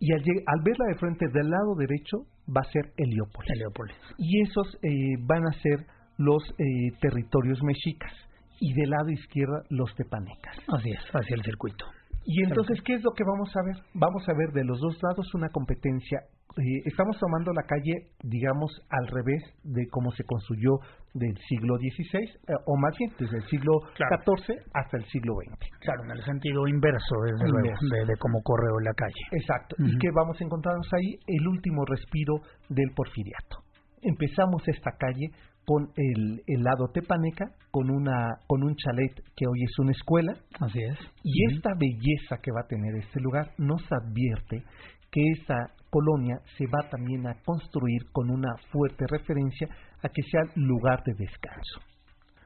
y 0.00 0.12
al, 0.12 0.22
verla 0.64 0.86
de 0.88 0.98
frente 0.98 1.26
del 1.32 1.50
lado 1.50 1.74
derecho 1.76 2.18
va 2.48 2.60
a 2.62 2.72
ser 2.72 2.92
Heliópolis. 2.96 3.50
Heliópolis. 3.50 3.96
Y 4.16 4.42
esos 4.42 4.78
eh, 4.82 4.90
van 5.26 5.46
a 5.46 5.52
ser 5.60 5.86
los 6.18 6.42
eh, 6.58 6.96
territorios 7.00 7.62
mexicas 7.62 8.12
y 8.60 8.72
del 8.74 8.90
lado 8.90 9.10
izquierdo 9.10 9.62
los 9.70 9.94
tepanecas. 9.94 10.56
Así 10.68 10.90
es, 10.90 11.00
hacia 11.12 11.36
el 11.36 11.42
circuito. 11.42 11.84
Y 12.24 12.42
entonces, 12.44 12.80
¿qué 12.84 12.94
es 12.94 13.02
lo 13.02 13.12
que 13.12 13.24
vamos 13.24 13.50
a 13.56 13.62
ver? 13.62 13.76
Vamos 13.94 14.28
a 14.28 14.32
ver 14.36 14.52
de 14.52 14.64
los 14.64 14.78
dos 14.80 14.98
lados 15.02 15.32
una 15.34 15.48
competencia. 15.48 16.20
Eh, 16.58 16.82
estamos 16.84 17.18
tomando 17.18 17.52
la 17.52 17.62
calle, 17.62 18.10
digamos, 18.22 18.70
al 18.90 19.06
revés 19.06 19.42
de 19.62 19.86
cómo 19.88 20.10
se 20.12 20.24
construyó 20.24 20.78
del 21.18 21.36
siglo 21.48 21.76
XVI, 21.76 22.22
eh, 22.22 22.54
o 22.66 22.76
más 22.76 22.96
bien 22.98 23.10
desde 23.18 23.36
el 23.36 23.44
siglo 23.46 23.80
XIV 23.96 24.56
hasta 24.72 24.96
el 24.96 25.04
siglo 25.06 25.34
XX. 25.34 25.80
Claro, 25.80 26.04
en 26.04 26.10
el 26.12 26.24
sentido 26.24 26.66
inverso, 26.66 27.16
desde 27.24 28.06
De, 28.06 28.16
cómo 28.18 28.40
corre 28.42 28.68
hoy 28.72 28.84
la 28.84 28.94
calle. 28.94 29.22
Exacto. 29.32 29.76
¿Y 29.78 29.98
qué 29.98 30.08
vamos 30.14 30.40
a 30.40 30.44
encontrarnos 30.44 30.88
ahí? 30.92 31.18
El 31.26 31.46
último 31.48 31.84
respiro 31.84 32.40
del 32.68 32.90
porfiriato. 32.94 33.64
Empezamos 34.02 34.62
esta 34.68 34.92
calle 34.92 35.30
con 35.64 35.90
el, 35.96 36.40
el, 36.46 36.62
lado 36.62 36.88
tepaneca, 36.94 37.44
con 37.70 37.90
una 37.90 38.38
con 38.46 38.62
un 38.62 38.74
chalet 38.76 39.12
que 39.36 39.46
hoy 39.46 39.64
es 39.64 39.78
una 39.78 39.92
escuela. 39.92 40.32
Así 40.60 40.80
es. 40.80 40.98
Y 41.22 41.52
esta 41.52 41.70
belleza 41.78 42.38
que 42.42 42.52
va 42.52 42.62
a 42.62 42.68
tener 42.68 42.94
este 42.96 43.20
lugar 43.20 43.50
nos 43.58 43.82
advierte 43.92 44.64
que 45.10 45.22
esta 45.38 45.72
colonia 45.90 46.40
se 46.56 46.66
va 46.66 46.88
también 46.90 47.26
a 47.26 47.34
construir 47.44 48.10
con 48.12 48.30
una 48.30 48.54
fuerte 48.70 49.06
referencia 49.08 49.68
a 50.02 50.08
que 50.08 50.22
sea 50.22 50.42
lugar 50.54 51.02
de 51.04 51.14
descanso, 51.14 51.80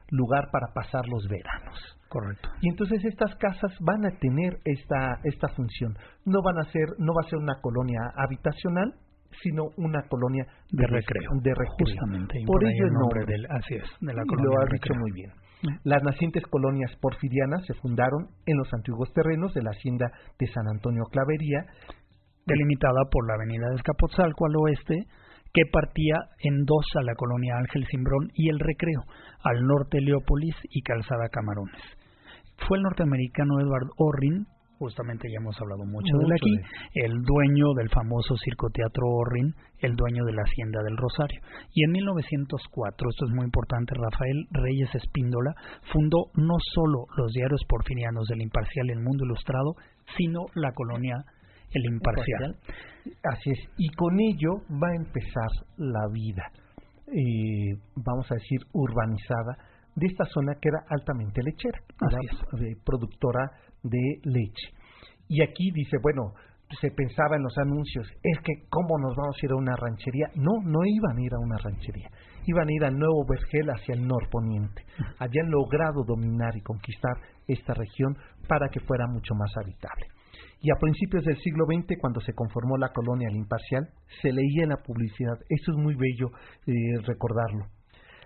lugar 0.09 0.49
para 0.51 0.73
pasar 0.73 1.07
los 1.07 1.27
veranos. 1.27 1.77
Correcto. 2.07 2.49
Y 2.61 2.69
entonces 2.69 3.03
estas 3.05 3.35
casas 3.35 3.71
van 3.81 4.05
a 4.05 4.17
tener 4.19 4.59
esta 4.65 5.19
esta 5.23 5.47
función. 5.49 5.97
No 6.25 6.41
van 6.43 6.59
a 6.59 6.71
ser 6.71 6.87
no 6.99 7.11
va 7.13 7.25
a 7.25 7.29
ser 7.29 7.39
una 7.39 7.59
colonia 7.59 7.99
habitacional, 8.15 8.93
sino 9.41 9.69
una 9.77 10.03
colonia 10.07 10.45
de, 10.71 10.85
recreo. 10.85 11.31
De 11.41 11.49
recreo. 11.49 11.75
Justamente. 11.79 12.43
Por, 12.45 12.63
ello 12.63 12.85
el 12.85 12.93
nombre, 12.93 13.25
del, 13.25 13.45
así 13.49 13.75
es, 13.75 13.89
de 13.99 14.13
la 14.13 14.23
colonia. 14.25 14.51
Lo 14.51 14.61
ha 14.61 14.65
dicho 14.71 14.93
muy 14.93 15.11
bien. 15.11 15.31
Las 15.83 16.03
nacientes 16.03 16.43
colonias 16.47 16.91
porfirianas 16.99 17.65
se 17.65 17.73
fundaron 17.75 18.27
en 18.45 18.57
los 18.57 18.71
antiguos 18.73 19.11
terrenos 19.13 19.53
de 19.53 19.63
la 19.63 19.71
hacienda 19.71 20.11
de 20.37 20.47
San 20.47 20.67
Antonio 20.67 21.03
Clavería, 21.09 21.65
delimitada 22.45 23.05
por 23.11 23.27
la 23.27 23.35
avenida 23.35 23.69
de 23.69 23.75
Escapotzalco 23.75 24.45
al 24.45 24.55
oeste, 24.55 25.05
que 25.53 25.63
partía 25.71 26.15
en 26.39 26.65
dos 26.65 26.85
a 26.95 27.03
la 27.03 27.15
colonia 27.15 27.57
Ángel 27.57 27.85
Cimbrón 27.89 28.31
y 28.33 28.49
el 28.49 28.59
Recreo, 28.59 29.03
al 29.43 29.65
norte 29.65 30.01
Leópolis 30.01 30.55
y 30.69 30.81
Calzada 30.81 31.29
Camarones. 31.29 31.81
Fue 32.67 32.77
el 32.77 32.83
norteamericano 32.83 33.59
Edward 33.59 33.89
Orrin 33.97 34.47
justamente 34.83 35.29
ya 35.31 35.39
hemos 35.39 35.55
hablado 35.61 35.85
mucho, 35.85 36.17
de 36.17 36.25
él 36.25 36.33
aquí, 36.33 36.55
el 36.95 37.21
dueño 37.23 37.73
del 37.77 37.89
famoso 37.89 38.35
circoteatro 38.35 39.07
Orrin, 39.07 39.55
el 39.79 39.95
dueño 39.95 40.25
de 40.25 40.33
la 40.33 40.43
Hacienda 40.43 40.83
del 40.83 40.97
Rosario. 40.97 41.39
Y 41.73 41.85
en 41.85 41.91
1904, 41.91 43.09
esto 43.09 43.25
es 43.25 43.31
muy 43.31 43.45
importante, 43.45 43.95
Rafael 43.95 44.47
Reyes 44.51 44.93
Espíndola 44.95 45.55
fundó 45.91 46.31
no 46.35 46.55
solo 46.73 47.07
los 47.15 47.31
diarios 47.31 47.63
porfirianos 47.67 48.27
del 48.27 48.41
Imparcial 48.41 48.89
El 48.89 48.99
Mundo 48.99 49.23
Ilustrado, 49.23 49.75
sino 50.17 50.47
la 50.55 50.73
colonia 50.73 51.23
el 51.73 51.85
imparcial. 51.85 52.55
Así 53.23 53.51
es. 53.51 53.59
Y 53.77 53.89
con 53.89 54.19
ello 54.19 54.63
va 54.71 54.89
a 54.89 54.95
empezar 54.95 55.49
la 55.77 56.07
vida, 56.11 56.43
eh, 57.07 57.77
vamos 57.95 58.31
a 58.31 58.35
decir, 58.35 58.59
urbanizada 58.73 59.57
de 59.95 60.07
esta 60.07 60.25
zona 60.25 60.55
que 60.59 60.69
era 60.69 60.85
altamente 60.89 61.41
lechera, 61.43 61.79
productora 62.83 63.51
de 63.83 64.19
leche. 64.23 64.69
Y 65.27 65.41
aquí 65.41 65.71
dice, 65.71 65.97
bueno, 66.01 66.33
se 66.81 66.89
pensaba 66.91 67.35
en 67.35 67.43
los 67.43 67.57
anuncios, 67.57 68.07
es 68.23 68.39
que 68.39 68.65
cómo 68.69 68.97
nos 68.97 69.15
vamos 69.15 69.35
a 69.35 69.45
ir 69.45 69.51
a 69.51 69.55
una 69.55 69.75
ranchería. 69.75 70.27
No, 70.35 70.61
no 70.63 70.79
iban 70.85 71.17
a 71.17 71.21
ir 71.21 71.33
a 71.33 71.39
una 71.39 71.57
ranchería, 71.57 72.09
iban 72.45 72.67
a 72.67 72.73
ir 72.73 72.83
al 72.85 72.97
Nuevo 72.97 73.25
Vergel 73.29 73.69
hacia 73.69 73.93
el 73.93 74.07
norponiente. 74.07 74.83
Habían 75.19 75.51
logrado 75.51 76.03
dominar 76.05 76.55
y 76.55 76.61
conquistar 76.61 77.13
esta 77.47 77.73
región 77.73 78.17
para 78.47 78.69
que 78.69 78.79
fuera 78.79 79.05
mucho 79.07 79.35
más 79.35 79.51
habitable. 79.57 80.07
Y 80.63 80.71
a 80.71 80.79
principios 80.79 81.25
del 81.25 81.37
siglo 81.41 81.65
XX, 81.65 81.99
cuando 81.99 82.21
se 82.21 82.33
conformó 82.33 82.77
la 82.77 82.93
colonia 82.93 83.27
El 83.29 83.35
Imparcial, 83.35 83.89
se 84.21 84.31
leía 84.31 84.63
en 84.63 84.69
la 84.69 84.81
publicidad, 84.81 85.37
esto 85.49 85.71
es 85.73 85.77
muy 85.77 85.93
bello 85.93 86.31
eh, 86.65 86.73
recordarlo, 87.05 87.67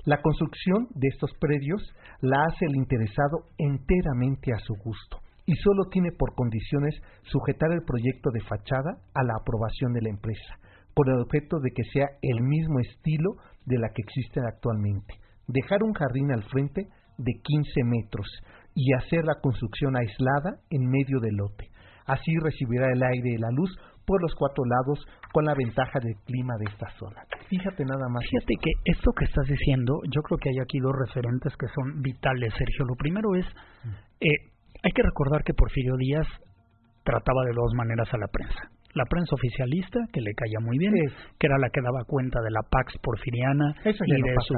la 0.06 0.22
construcción 0.22 0.88
de 0.96 1.08
estos 1.10 1.32
predios 1.40 1.82
la 2.22 2.44
hace 2.46 2.66
el 2.66 2.76
interesado 2.76 3.44
enteramente 3.58 4.54
a 4.54 4.60
su 4.60 4.76
gusto 4.76 5.18
y 5.46 5.56
solo 5.56 5.90
tiene 5.92 6.12
por 6.12 6.36
condiciones 6.36 6.96
sujetar 7.24 7.72
el 7.72 7.84
proyecto 7.84 8.30
de 8.32 8.42
fachada 8.42 9.02
a 9.14 9.24
la 9.24 9.34
aprobación 9.42 9.94
de 9.94 10.04
la 10.04 10.10
empresa, 10.10 10.60
por 10.94 11.10
el 11.10 11.20
objeto 11.20 11.60
de 11.60 11.72
que 11.72 11.84
sea 11.92 12.08
el 12.22 12.42
mismo 12.42 12.80
estilo 12.80 13.32
de 13.66 13.80
la 13.80 13.90
que 13.90 14.04
existe 14.04 14.40
actualmente. 14.40 15.16
Dejar 15.48 15.84
un 15.84 15.94
jardín 15.94 16.32
al 16.32 16.44
frente 16.44 16.88
de 17.18 17.34
15 17.42 17.84
metros 17.84 18.28
y 18.76 18.94
hacer 18.94 19.26
la 19.26 19.42
construcción 19.42 19.98
aislada 19.98 20.62
en 20.70 20.88
medio 20.88 21.20
del 21.20 21.36
lote. 21.36 21.68
Así 22.08 22.32
recibirá 22.42 22.88
el 22.92 23.04
aire 23.04 23.32
y 23.36 23.38
la 23.38 23.52
luz 23.52 23.70
por 24.06 24.22
los 24.22 24.34
cuatro 24.36 24.64
lados 24.64 25.06
con 25.34 25.44
la 25.46 25.54
ventaja 25.54 26.00
del 26.00 26.16
clima 26.26 26.56
de 26.58 26.72
esta 26.72 26.90
zona. 26.98 27.22
Fíjate 27.50 27.84
nada 27.84 28.08
más. 28.10 28.24
Fíjate 28.24 28.56
que 28.62 28.72
esto 28.86 29.12
que 29.12 29.26
estás 29.26 29.46
diciendo, 29.46 30.00
yo 30.10 30.22
creo 30.24 30.38
que 30.38 30.50
hay 30.50 30.60
aquí 30.64 30.80
dos 30.80 30.96
referentes 30.96 31.54
que 31.58 31.68
son 31.68 32.02
vitales, 32.02 32.54
Sergio. 32.58 32.86
Lo 32.86 32.96
primero 32.96 33.36
es, 33.36 33.46
mm. 33.46 33.90
eh, 34.22 34.40
hay 34.84 34.92
que 34.92 35.04
recordar 35.04 35.44
que 35.44 35.54
Porfirio 35.54 35.96
Díaz 35.98 36.28
trataba 37.04 37.44
de 37.46 37.54
dos 37.54 37.74
maneras 37.76 38.08
a 38.14 38.18
la 38.18 38.28
prensa. 38.28 38.77
La 38.94 39.06
prensa 39.06 39.36
oficialista, 39.36 40.00
que 40.12 40.22
le 40.22 40.34
caía 40.34 40.60
muy 40.60 40.78
bien, 40.78 40.94
que 41.38 41.48
era 41.48 41.58
la 41.58 41.70
que 41.70 41.82
daba 41.82 42.04
cuenta 42.06 42.42
de 42.42 42.52
la 42.52 42.62
Pax 42.64 42.98
porfiriana 43.02 43.76
y 43.84 44.22
de 44.22 44.36
su, 44.42 44.56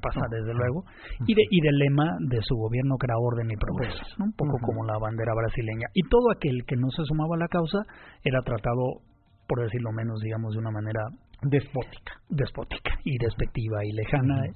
pasa, 0.00 0.26
desde 0.30 0.54
luego, 0.54 0.84
y, 1.26 1.34
de, 1.34 1.42
y 1.50 1.60
del 1.60 1.76
lema 1.78 2.16
de 2.20 2.38
su 2.42 2.54
gobierno 2.56 2.96
que 2.98 3.06
era 3.06 3.18
orden 3.18 3.50
y 3.50 3.56
progreso, 3.56 4.02
un 4.18 4.32
poco 4.32 4.58
como 4.60 4.84
la 4.84 4.98
bandera 4.98 5.32
brasileña. 5.34 5.88
Y 5.94 6.02
todo 6.08 6.30
aquel 6.30 6.64
que 6.66 6.76
no 6.76 6.90
se 6.90 7.04
sumaba 7.04 7.36
a 7.36 7.38
la 7.38 7.48
causa 7.48 7.78
era 8.22 8.40
tratado, 8.42 9.02
por 9.48 9.62
decirlo 9.62 9.90
menos, 9.92 10.20
digamos, 10.20 10.54
de 10.54 10.60
una 10.60 10.70
manera 10.70 11.02
despótica, 11.42 12.20
despótica 12.28 12.98
y 13.04 13.18
despectiva 13.18 13.84
y 13.84 13.92
lejana. 13.92 14.46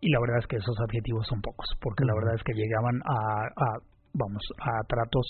Y 0.00 0.10
la 0.10 0.20
verdad 0.20 0.38
es 0.38 0.46
que 0.46 0.56
esos 0.56 0.76
adjetivos 0.80 1.26
son 1.26 1.40
pocos, 1.40 1.66
porque 1.80 2.04
la 2.04 2.14
verdad 2.14 2.34
es 2.34 2.42
que 2.42 2.52
llegaban 2.52 3.00
a 3.04 3.78
vamos, 4.14 4.42
a 4.60 4.86
tratos 4.86 5.26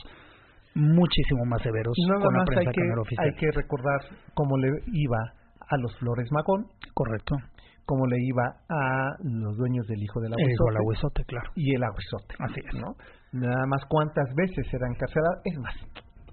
muchísimo 0.75 1.45
más 1.45 1.63
severos 1.63 1.95
con 1.95 2.35
la 2.35 2.45
prensa 2.45 2.71
hay 2.71 2.75
que, 2.75 3.01
oficial. 3.01 3.27
Hay 3.27 3.35
que 3.35 3.51
recordar 3.53 4.01
cómo 4.35 4.57
le 4.59 4.69
iba 4.93 5.19
a 5.69 5.77
los 5.79 5.97
Flores 5.99 6.29
Magón. 6.31 6.67
Correcto. 6.93 7.37
Cómo 7.87 8.07
le 8.07 8.17
iba 8.19 8.45
a 8.69 9.15
los 9.23 9.57
dueños 9.57 9.87
del 9.87 10.03
hijo 10.03 10.21
del 10.21 10.33
aguizote. 10.33 11.25
claro. 11.27 11.51
Y 11.55 11.75
el 11.75 11.83
aguizote. 11.85 12.35
Así 12.39 12.61
es. 12.65 12.75
¿no? 12.81 12.97
Nada 13.33 13.67
más 13.67 13.85
cuántas 13.89 14.29
veces 14.35 14.67
era 14.73 14.87
encarcelado. 14.89 15.37
Es 15.45 15.59
más, 15.59 15.75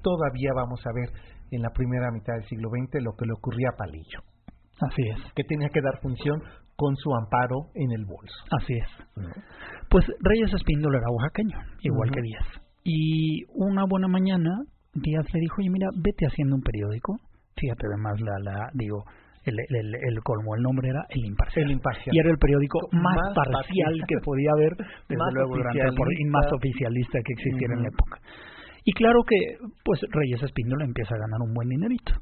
todavía 0.02 0.52
vamos 0.56 0.80
a 0.86 0.92
ver 0.94 1.10
en 1.52 1.62
la 1.62 1.70
primera 1.72 2.10
mitad 2.12 2.34
del 2.36 2.48
siglo 2.48 2.70
XX 2.70 3.04
lo 3.04 3.12
que 3.18 3.26
le 3.26 3.34
ocurría 3.34 3.70
a 3.74 3.78
Palillo. 3.78 4.22
Así 4.80 5.04
es. 5.10 5.34
Que 5.36 5.44
tenía 5.44 5.70
que 5.70 5.82
dar 5.82 6.00
función 6.02 6.42
con 6.76 6.96
su 6.96 7.14
amparo 7.14 7.70
en 7.76 7.92
el 7.92 8.06
bolso. 8.06 8.36
Así 8.60 8.74
es. 8.74 8.90
Pues 9.90 10.06
Reyes 10.22 10.54
Espíndola 10.54 10.98
era 10.98 11.12
oaxaqueño, 11.12 11.58
igual 11.82 12.10
que 12.12 12.22
Díaz. 12.22 12.71
Y 12.84 13.44
una 13.54 13.86
buena 13.86 14.08
mañana, 14.08 14.64
Díaz 14.94 15.26
le 15.34 15.40
dijo, 15.40 15.56
oye, 15.60 15.70
mira, 15.70 15.90
vete 15.96 16.26
haciendo 16.26 16.56
un 16.56 16.62
periódico. 16.62 17.18
Fíjate, 17.56 17.86
además, 17.88 18.20
la, 18.22 18.40
la 18.40 18.70
digo, 18.74 19.04
el, 19.44 19.56
el, 19.60 19.96
el, 19.96 20.20
colmo, 20.24 20.56
el 20.56 20.62
nombre 20.62 20.90
era 20.90 21.06
El 21.10 21.26
Imparcial. 21.26 21.66
El 21.66 21.72
Imparcial. 21.72 22.16
Y 22.16 22.20
era 22.20 22.30
el 22.30 22.38
periódico 22.38 22.80
más, 22.92 23.34
parcial, 23.36 24.02
que 24.08 24.16
podía 24.24 24.52
haber, 24.52 24.76
desde 24.78 25.18
más 25.18 25.34
luego, 25.34 25.56
durante 25.56 25.80
y 25.80 26.26
más 26.26 26.52
oficialista 26.54 27.20
que 27.24 27.34
existiera 27.34 27.74
en 27.76 27.84
la 27.84 27.90
época. 27.90 28.20
Y 28.84 28.94
claro 28.94 29.22
que, 29.28 29.58
pues, 29.84 30.00
Reyes 30.10 30.42
Espíndola 30.42 30.86
empieza 30.86 31.14
a 31.16 31.20
ganar 31.20 31.42
un 31.42 31.54
buen 31.54 31.70
dinerito. 31.70 32.14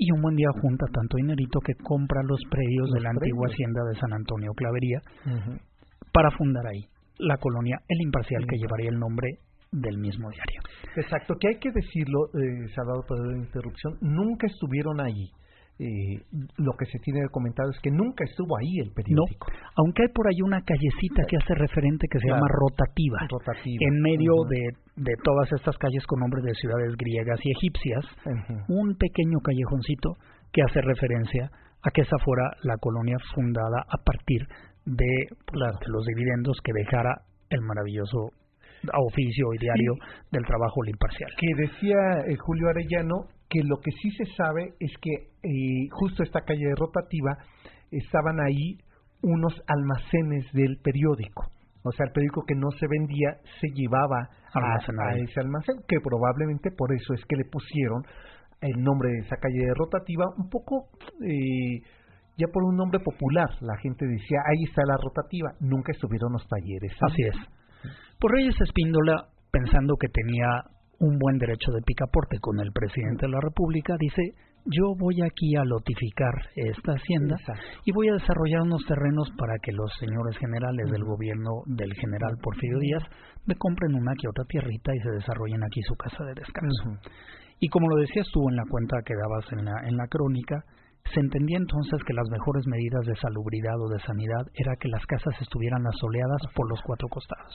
Y 0.00 0.12
un 0.12 0.22
buen 0.22 0.36
día 0.36 0.48
junta 0.62 0.86
tanto 0.92 1.16
dinerito 1.16 1.58
que 1.58 1.74
compra 1.74 2.22
los 2.22 2.40
predios 2.48 2.92
de 2.92 3.00
la 3.00 3.10
antigua 3.10 3.48
hacienda 3.48 3.82
de 3.90 3.98
San 3.98 4.12
Antonio 4.12 4.52
Clavería 4.54 5.00
para 6.12 6.30
fundar 6.30 6.64
ahí 6.68 6.86
la 7.18 7.36
colonia 7.38 7.80
El 7.88 8.00
Imparcial, 8.02 8.46
que 8.48 8.56
llevaría 8.56 8.90
el 8.90 8.98
nombre 8.98 9.40
del 9.70 9.98
mismo 9.98 10.30
diario. 10.30 10.60
Exacto, 10.96 11.34
que 11.38 11.48
hay 11.48 11.58
que 11.58 11.70
decirlo, 11.72 12.26
eh, 12.34 12.68
Salvador, 12.74 13.04
por 13.06 13.26
la 13.26 13.36
interrupción, 13.36 13.98
nunca 14.00 14.46
estuvieron 14.46 15.00
ahí. 15.00 15.30
Eh, 15.80 16.18
lo 16.56 16.72
que 16.72 16.86
se 16.86 16.98
tiene 16.98 17.20
comentado 17.30 17.70
es 17.70 17.78
que 17.80 17.90
nunca 17.90 18.24
estuvo 18.24 18.56
ahí 18.58 18.80
el 18.80 18.90
periódico. 18.90 19.46
No, 19.46 19.58
aunque 19.76 20.02
hay 20.02 20.08
por 20.08 20.26
ahí 20.26 20.42
una 20.42 20.60
callecita 20.62 21.22
que 21.28 21.36
hace 21.36 21.54
referente 21.54 22.08
que 22.10 22.18
se 22.18 22.26
llama 22.26 22.48
Rotativa, 22.48 23.18
en 23.62 24.00
medio 24.02 24.42
de, 24.48 24.74
de, 24.96 25.14
todas 25.22 25.52
estas 25.52 25.78
calles 25.78 26.04
con 26.06 26.18
nombres 26.18 26.42
de 26.42 26.54
ciudades 26.54 26.96
griegas 26.96 27.38
y 27.44 27.52
egipcias, 27.52 28.04
un 28.66 28.96
pequeño 28.96 29.38
callejoncito 29.38 30.16
que 30.50 30.62
hace 30.62 30.80
referencia 30.80 31.48
a 31.82 31.90
que 31.90 32.02
esa 32.02 32.18
fuera 32.24 32.50
la 32.64 32.76
colonia 32.78 33.16
fundada 33.32 33.84
a 33.88 34.02
partir 34.02 34.42
de, 34.84 35.28
los 35.86 36.06
dividendos 36.06 36.58
que 36.64 36.72
dejara 36.72 37.22
el 37.50 37.60
maravilloso 37.62 38.30
oficio 39.06 39.52
y 39.54 39.58
diario 39.58 39.94
del 40.30 40.44
trabajo 40.44 40.84
imparcial. 40.86 41.30
Que 41.36 41.62
decía 41.62 41.96
eh, 42.26 42.36
Julio 42.36 42.68
Arellano 42.68 43.26
que 43.48 43.62
lo 43.62 43.78
que 43.78 43.90
sí 43.92 44.10
se 44.12 44.26
sabe 44.36 44.74
es 44.78 44.92
que 45.00 45.12
eh, 45.42 45.88
justo 45.90 46.22
esta 46.22 46.42
calle 46.42 46.66
de 46.66 46.74
rotativa 46.76 47.38
estaban 47.90 48.40
ahí 48.40 48.78
unos 49.22 49.54
almacenes 49.66 50.44
del 50.52 50.78
periódico. 50.82 51.50
O 51.82 51.92
sea, 51.92 52.06
el 52.06 52.12
periódico 52.12 52.44
que 52.46 52.54
no 52.54 52.70
se 52.72 52.86
vendía 52.88 53.38
se 53.60 53.68
llevaba 53.74 54.28
a, 54.52 55.16
ese 55.16 55.40
almacén, 55.40 55.76
que 55.88 56.00
probablemente 56.02 56.70
por 56.70 56.92
eso 56.92 57.14
es 57.14 57.24
que 57.26 57.36
le 57.36 57.44
pusieron 57.44 58.02
el 58.60 58.82
nombre 58.82 59.10
de 59.10 59.18
esa 59.20 59.36
calle 59.36 59.66
de 59.66 59.74
rotativa, 59.74 60.26
un 60.36 60.50
poco 60.50 60.88
eh, 61.24 61.80
ya 62.36 62.46
por 62.52 62.64
un 62.64 62.76
nombre 62.76 63.00
popular. 63.00 63.48
La 63.60 63.76
gente 63.78 64.06
decía, 64.06 64.38
ahí 64.46 64.64
está 64.64 64.82
la 64.86 64.96
rotativa, 64.96 65.52
nunca 65.60 65.92
estuvieron 65.92 66.32
los 66.32 66.46
talleres. 66.48 66.92
Así 67.00 67.22
es. 67.22 67.36
Por 68.18 68.32
Reyes 68.32 68.60
Espíndola, 68.60 69.28
pensando 69.50 69.94
que 69.96 70.08
tenía 70.08 70.64
un 71.00 71.18
buen 71.18 71.38
derecho 71.38 71.70
de 71.72 71.82
picaporte 71.82 72.38
con 72.40 72.58
el 72.60 72.72
presidente 72.72 73.26
de 73.26 73.32
la 73.32 73.40
República, 73.40 73.94
dice, 73.98 74.34
yo 74.64 74.94
voy 74.98 75.22
aquí 75.22 75.56
a 75.56 75.64
lotificar 75.64 76.34
esta 76.54 76.92
hacienda 76.92 77.36
y 77.84 77.92
voy 77.92 78.08
a 78.08 78.14
desarrollar 78.14 78.62
unos 78.62 78.84
terrenos 78.86 79.30
para 79.38 79.54
que 79.62 79.72
los 79.72 79.90
señores 79.98 80.36
generales 80.36 80.90
del 80.90 81.04
gobierno 81.04 81.62
del 81.66 81.94
general 81.94 82.36
Porfirio 82.42 82.78
Díaz 82.78 83.02
me 83.46 83.54
compren 83.54 83.94
una 83.94 84.12
que 84.20 84.28
otra 84.28 84.44
tierrita 84.44 84.92
y 84.94 84.98
se 85.00 85.10
desarrollen 85.10 85.62
aquí 85.64 85.80
su 85.82 85.94
casa 85.94 86.24
de 86.24 86.34
descanso. 86.34 87.00
Y 87.60 87.68
como 87.68 87.88
lo 87.88 87.96
decías 87.96 88.26
tú 88.32 88.48
en 88.48 88.56
la 88.56 88.64
cuenta 88.68 89.02
que 89.04 89.14
dabas 89.14 89.52
en 89.52 89.64
la, 89.64 89.88
en 89.88 89.96
la 89.96 90.06
crónica, 90.06 90.64
se 91.12 91.20
entendía 91.20 91.58
entonces 91.58 92.02
que 92.04 92.12
las 92.12 92.28
mejores 92.30 92.66
medidas 92.66 93.04
de 93.06 93.16
salubridad 93.16 93.80
o 93.80 93.88
de 93.88 94.00
sanidad 94.00 94.46
era 94.54 94.76
que 94.76 94.88
las 94.88 95.04
casas 95.06 95.34
estuvieran 95.40 95.86
asoleadas 95.86 96.42
por 96.54 96.68
los 96.68 96.80
cuatro 96.82 97.08
costados. 97.08 97.54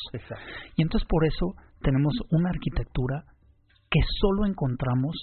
Y 0.76 0.82
entonces 0.82 1.08
por 1.08 1.26
eso 1.26 1.54
tenemos 1.82 2.13
una 2.32 2.50
arquitectura 2.50 3.24
que 3.89 4.00
solo 4.20 4.46
encontramos 4.46 5.16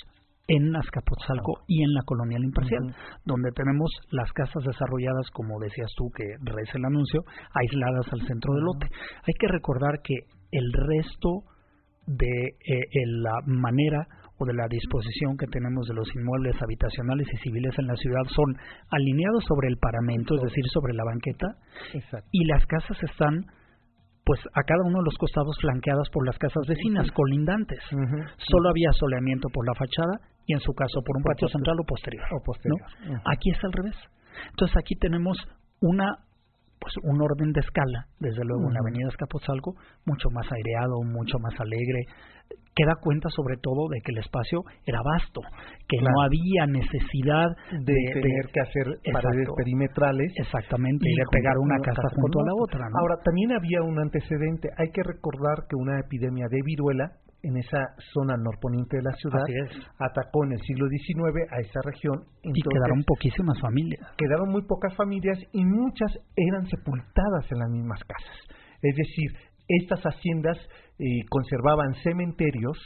en 0.46 0.74
Azcapotzalco 0.74 1.62
y 1.68 1.82
en 1.84 1.94
la 1.94 2.02
colonial 2.02 2.42
imparcial, 2.42 2.94
donde 3.24 3.52
tenemos 3.52 3.88
las 4.10 4.32
casas 4.32 4.64
desarrolladas, 4.64 5.30
como 5.32 5.60
decías 5.60 5.90
tú, 5.96 6.10
que 6.10 6.24
reza 6.42 6.76
el 6.76 6.84
anuncio, 6.84 7.22
aisladas 7.54 8.12
al 8.12 8.26
centro 8.26 8.54
del 8.54 8.64
lote. 8.64 8.86
Hay 9.26 9.34
que 9.38 9.46
recordar 9.46 10.00
que 10.02 10.14
el 10.50 10.72
resto 10.72 11.44
de 12.06 12.26
eh, 12.26 13.06
la 13.22 13.34
manera 13.46 14.08
o 14.40 14.46
de 14.46 14.54
la 14.54 14.66
disposición 14.68 15.36
que 15.36 15.46
tenemos 15.46 15.86
de 15.86 15.94
los 15.94 16.08
inmuebles 16.16 16.56
habitacionales 16.62 17.28
y 17.32 17.36
civiles 17.44 17.74
en 17.78 17.86
la 17.86 17.96
ciudad 17.96 18.24
son 18.34 18.56
alineados 18.90 19.44
sobre 19.44 19.68
el 19.68 19.76
paramento, 19.76 20.34
es 20.36 20.42
decir, 20.42 20.64
sobre 20.72 20.94
la 20.94 21.04
banqueta, 21.04 21.46
y 22.32 22.44
las 22.46 22.64
casas 22.64 22.96
están 23.02 23.44
pues 24.24 24.40
a 24.54 24.62
cada 24.62 24.84
uno 24.84 24.98
de 24.98 25.04
los 25.04 25.18
costados 25.18 25.56
flanqueadas 25.60 26.08
por 26.10 26.24
las 26.24 26.38
casas 26.38 26.64
vecinas 26.66 27.10
colindantes. 27.12 27.80
Solo 28.38 28.70
había 28.70 28.92
soleamiento 28.92 29.48
por 29.52 29.66
la 29.66 29.74
fachada 29.74 30.20
y 30.46 30.54
en 30.54 30.60
su 30.60 30.72
caso 30.72 31.02
por 31.04 31.16
un 31.16 31.22
patio 31.22 31.48
central 31.48 31.76
o 31.80 31.84
posterior. 31.84 32.24
O 32.30 32.42
posterior. 32.44 32.80
Aquí 33.26 33.50
es 33.50 33.58
al 33.64 33.72
revés. 33.72 33.96
Entonces 34.50 34.76
aquí 34.76 34.94
tenemos 34.96 35.36
una 35.80 36.16
pues 36.80 36.94
un 37.02 37.20
orden 37.20 37.52
de 37.52 37.60
escala, 37.60 38.06
desde 38.18 38.42
luego 38.42 38.68
en 38.68 38.72
la 38.72 38.80
Avenida 38.80 39.08
Escapotzalco, 39.08 39.74
mucho 40.06 40.30
más 40.30 40.50
aireado, 40.50 41.02
mucho 41.04 41.38
más 41.38 41.52
alegre, 41.60 42.08
que 42.74 42.86
da 42.86 42.96
cuenta 43.02 43.28
sobre 43.30 43.56
todo 43.60 43.88
de 43.88 44.00
que 44.00 44.12
el 44.12 44.18
espacio 44.18 44.62
era 44.86 45.00
vasto, 45.02 45.40
que 45.88 45.98
no 46.00 46.22
había 46.22 46.66
necesidad 46.66 47.50
de, 47.72 47.94
tener 48.14 48.46
que 48.52 48.60
hacer 48.60 48.86
paredes 49.12 49.48
perimetrales. 49.56 50.32
Exactamente, 50.36 51.04
y 51.08 51.14
de 51.14 51.24
pegar 51.30 51.58
una 51.58 51.76
casa 51.78 52.08
junto 52.14 52.40
a 52.40 52.46
la 52.46 52.54
otra. 52.54 52.86
Ahora, 53.00 53.16
también 53.24 53.52
había 53.52 53.82
un 53.82 53.98
antecedente. 53.98 54.70
Hay 54.78 54.90
que 54.92 55.02
recordar 55.02 55.66
que 55.68 55.76
una 55.76 55.98
epidemia 56.00 56.46
de 56.48 56.62
viruela 56.64 57.12
en 57.42 57.56
esa 57.56 57.96
zona 58.12 58.36
norponiente 58.36 58.98
de 58.98 59.02
la 59.02 59.16
ciudad, 59.16 59.44
atacó 59.98 60.44
en 60.44 60.52
el 60.52 60.60
siglo 60.60 60.88
XIX 60.88 61.50
a 61.50 61.60
esa 61.60 61.80
región. 61.84 62.24
y 62.42 62.60
quedaron 62.60 63.02
poquísimas 63.04 63.58
familias. 63.60 64.00
Quedaron 64.16 64.50
muy 64.50 64.62
pocas 64.62 64.94
familias 64.94 65.38
y 65.52 65.64
muchas 65.64 66.12
eran 66.36 66.66
sepultadas 66.66 67.50
en 67.50 67.58
las 67.58 67.70
mismas 67.70 68.00
casas. 68.04 68.36
Es 68.82 68.96
decir, 68.96 69.32
estas 69.78 70.00
haciendas 70.02 70.58
eh, 70.98 71.24
conservaban 71.28 71.94
cementerios 72.02 72.76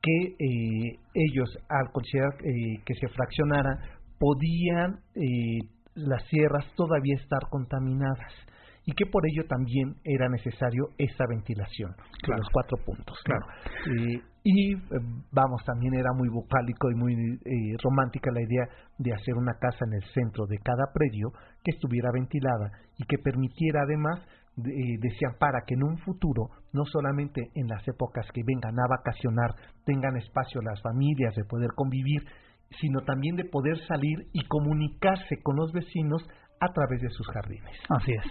que 0.00 0.34
eh, 0.38 0.98
ellos, 1.14 1.58
al 1.68 1.90
considerar 1.92 2.32
eh, 2.44 2.80
que 2.86 2.94
se 2.94 3.08
fraccionara, 3.08 3.98
podían 4.18 5.00
las 5.94 6.22
sierras 6.28 6.64
todavía 6.76 7.16
estar 7.16 7.40
contaminadas 7.50 8.32
y 8.84 8.92
que 8.92 9.06
por 9.06 9.22
ello 9.26 9.46
también 9.48 9.96
era 10.04 10.28
necesario 10.28 10.90
esa 10.98 11.24
ventilación 11.28 11.90
los 12.26 12.48
cuatro 12.52 12.76
puntos. 12.84 13.18
Claro. 13.24 13.46
y 14.44 14.74
vamos, 15.32 15.64
también 15.64 15.94
era 15.94 16.12
muy 16.14 16.28
bucálico 16.28 16.90
y 16.90 16.94
muy 16.94 17.14
romántica 17.82 18.30
la 18.30 18.42
idea 18.42 18.68
de 18.98 19.12
hacer 19.14 19.34
una 19.36 19.54
casa 19.54 19.84
en 19.86 19.94
el 19.94 20.04
centro 20.12 20.46
de 20.46 20.58
cada 20.58 20.84
predio 20.92 21.32
que 21.64 21.72
estuviera 21.72 22.10
ventilada 22.12 22.72
y 22.98 23.04
que 23.04 23.16
permitiera 23.18 23.82
además 23.82 24.20
eh, 24.58 24.98
decían 25.00 25.36
para 25.38 25.62
que 25.66 25.74
en 25.74 25.82
un 25.82 25.98
futuro, 25.98 26.50
no 26.72 26.84
solamente 26.84 27.50
en 27.54 27.68
las 27.68 27.86
épocas 27.86 28.26
que 28.32 28.42
vengan 28.44 28.78
a 28.78 28.88
vacacionar, 28.88 29.54
tengan 29.84 30.16
espacio 30.16 30.60
las 30.60 30.80
familias 30.82 31.34
de 31.34 31.44
poder 31.44 31.70
convivir, 31.74 32.22
sino 32.80 33.00
también 33.02 33.36
de 33.36 33.44
poder 33.44 33.78
salir 33.86 34.26
y 34.32 34.44
comunicarse 34.46 35.42
con 35.42 35.56
los 35.56 35.72
vecinos 35.72 36.22
a 36.60 36.68
través 36.74 37.00
de 37.00 37.08
sus 37.08 37.26
jardines. 37.28 37.74
Así 37.88 38.12
es. 38.12 38.24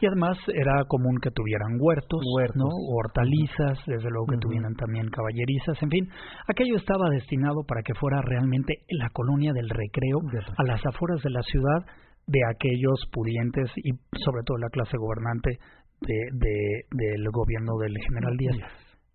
Y 0.00 0.06
además 0.06 0.38
era 0.48 0.84
común 0.88 1.18
que 1.20 1.30
tuvieran 1.30 1.76
huertos, 1.78 2.20
¿no? 2.54 2.68
hortalizas, 2.88 3.78
desde 3.86 4.08
luego 4.10 4.26
que 4.26 4.38
tuvieran 4.38 4.74
también 4.74 5.10
caballerizas, 5.10 5.82
en 5.82 5.90
fin, 5.90 6.08
aquello 6.48 6.76
estaba 6.76 7.10
destinado 7.10 7.62
para 7.68 7.82
que 7.82 7.94
fuera 7.94 8.22
realmente 8.22 8.84
la 8.88 9.10
colonia 9.10 9.52
del 9.52 9.68
recreo 9.68 10.20
a 10.56 10.64
las 10.64 10.84
afueras 10.86 11.22
de 11.22 11.30
la 11.30 11.42
ciudad 11.42 11.84
de 12.26 12.40
aquellos 12.50 13.00
pudientes 13.12 13.70
y 13.76 13.92
sobre 14.24 14.42
todo 14.44 14.58
la 14.58 14.70
clase 14.70 14.96
gobernante 14.96 15.58
de, 16.00 16.14
de, 16.32 16.84
del 16.90 17.30
gobierno 17.30 17.76
del 17.78 17.94
general 17.98 18.36
Díaz. 18.36 18.56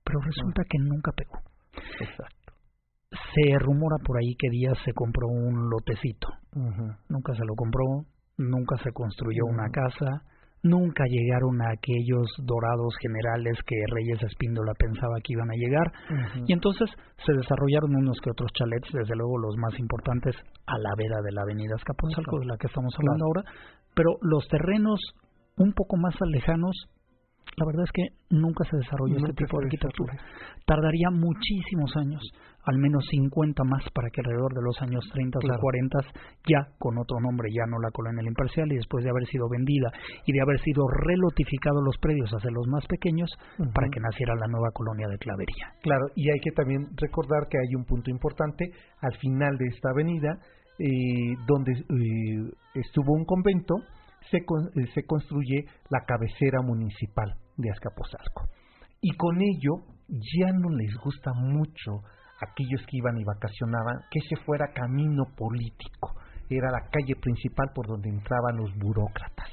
Pero 0.03 0.19
resulta 0.21 0.63
que 0.69 0.79
nunca 0.79 1.11
pegó. 1.11 1.39
Exacto. 1.99 2.53
Se 3.33 3.57
rumora 3.59 3.97
por 4.03 4.17
ahí 4.17 4.35
que 4.35 4.49
Díaz 4.49 4.77
se 4.85 4.93
compró 4.93 5.27
un 5.27 5.69
lotecito. 5.69 6.27
Nunca 7.09 7.33
se 7.35 7.45
lo 7.45 7.55
compró, 7.55 8.05
nunca 8.37 8.77
se 8.83 8.91
construyó 8.91 9.45
una 9.45 9.69
casa, 9.69 10.23
nunca 10.63 11.05
llegaron 11.05 11.61
a 11.61 11.71
aquellos 11.71 12.27
dorados 12.43 12.93
generales 13.01 13.57
que 13.65 13.75
Reyes 13.91 14.21
Espíndola 14.23 14.73
pensaba 14.73 15.19
que 15.23 15.33
iban 15.33 15.49
a 15.49 15.55
llegar, 15.55 15.91
y 16.45 16.53
entonces 16.53 16.89
se 17.25 17.33
desarrollaron 17.33 17.95
unos 17.95 18.19
que 18.21 18.31
otros 18.31 18.51
chalets, 18.53 18.89
desde 18.91 19.15
luego 19.15 19.37
los 19.37 19.55
más 19.57 19.77
importantes, 19.79 20.35
a 20.65 20.77
la 20.77 20.91
vera 20.97 21.21
de 21.23 21.31
la 21.31 21.41
avenida 21.41 21.75
Escapotzalco, 21.75 22.39
de 22.39 22.45
la 22.45 22.57
que 22.57 22.67
estamos 22.67 22.93
hablando 22.97 23.25
ahora, 23.25 23.43
pero 23.95 24.17
los 24.21 24.47
terrenos 24.47 24.99
un 25.57 25.73
poco 25.73 25.97
más 25.97 26.15
lejanos 26.21 26.75
la 27.57 27.65
verdad 27.65 27.83
es 27.83 27.91
que 27.91 28.03
nunca 28.29 28.63
se 28.69 28.77
desarrolló 28.77 29.17
este 29.17 29.33
tipo 29.33 29.59
de 29.59 29.65
arquitectura. 29.65 30.13
Tardaría 30.65 31.09
muchísimos 31.11 31.91
años, 31.97 32.21
al 32.63 32.77
menos 32.77 33.05
50 33.09 33.63
más, 33.63 33.83
para 33.93 34.09
que 34.09 34.21
alrededor 34.21 34.53
de 34.53 34.61
los 34.61 34.81
años 34.81 35.03
30 35.11 35.39
o 35.39 35.59
40, 35.59 35.99
ya 36.47 36.67
con 36.77 36.97
otro 36.97 37.19
nombre, 37.19 37.49
ya 37.51 37.65
no 37.67 37.79
la 37.79 37.91
colonia 37.91 38.23
imparcial, 38.25 38.71
y 38.71 38.75
después 38.75 39.03
de 39.03 39.09
haber 39.09 39.25
sido 39.27 39.49
vendida 39.49 39.91
y 40.25 40.33
de 40.33 40.41
haber 40.41 40.59
sido 40.61 40.87
relotificados 40.87 41.83
los 41.83 41.97
predios 41.97 42.29
hacia 42.31 42.51
los 42.51 42.67
más 42.67 42.85
pequeños, 42.87 43.29
para 43.73 43.89
que 43.89 43.99
naciera 43.99 44.35
la 44.35 44.47
nueva 44.47 44.71
colonia 44.71 45.07
de 45.07 45.17
Clavería. 45.17 45.73
Claro, 45.81 46.05
y 46.15 46.29
hay 46.29 46.39
que 46.39 46.51
también 46.51 46.87
recordar 46.95 47.47
que 47.49 47.57
hay 47.57 47.75
un 47.75 47.85
punto 47.85 48.09
importante 48.09 48.71
al 49.01 49.15
final 49.17 49.57
de 49.57 49.67
esta 49.67 49.89
avenida, 49.89 50.39
eh, 50.79 51.35
donde 51.45 51.73
eh, 51.73 52.51
estuvo 52.75 53.13
un 53.13 53.25
convento, 53.25 53.75
se, 54.29 54.37
eh, 54.37 54.87
se 54.93 55.03
construye 55.05 55.65
la 55.89 56.05
cabecera 56.05 56.61
municipal 56.61 57.35
de 57.57 57.69
Azcapotzalco. 57.71 58.49
Y 59.01 59.15
con 59.15 59.41
ello 59.41 59.85
ya 60.07 60.51
no 60.53 60.69
les 60.69 60.95
gusta 61.03 61.31
mucho 61.33 62.01
a 62.41 62.51
aquellos 62.51 62.81
que 62.87 62.97
iban 62.97 63.17
y 63.17 63.23
vacacionaban 63.23 63.99
que 64.11 64.19
se 64.21 64.35
fuera 64.43 64.73
camino 64.73 65.23
político. 65.37 66.15
Era 66.49 66.71
la 66.71 66.89
calle 66.89 67.15
principal 67.21 67.67
por 67.75 67.87
donde 67.87 68.09
entraban 68.09 68.57
los 68.57 68.73
burócratas. 68.77 69.49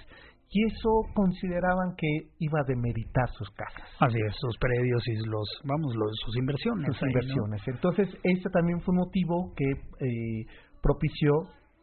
Y 0.49 0.65
eso 0.65 1.03
consideraban 1.15 1.95
que 1.97 2.31
iba 2.39 2.61
a 2.61 2.65
demeritar 2.67 3.29
sus 3.31 3.51
casas. 3.51 3.89
Así 4.01 4.17
es, 4.17 4.35
sus 4.39 4.57
predios 4.59 5.03
y 5.09 5.17
los, 5.27 5.49
vamos, 5.65 5.95
los, 5.97 6.11
sus 6.25 6.37
inversiones. 6.37 6.87
Sus 6.87 7.03
inversiones. 7.03 7.63
Entonces, 7.67 8.09
este 8.23 8.49
también 8.51 8.81
fue 8.81 8.93
un 8.95 9.01
motivo 9.01 9.53
que 9.57 9.71
eh, 9.71 10.47
propició 10.81 11.33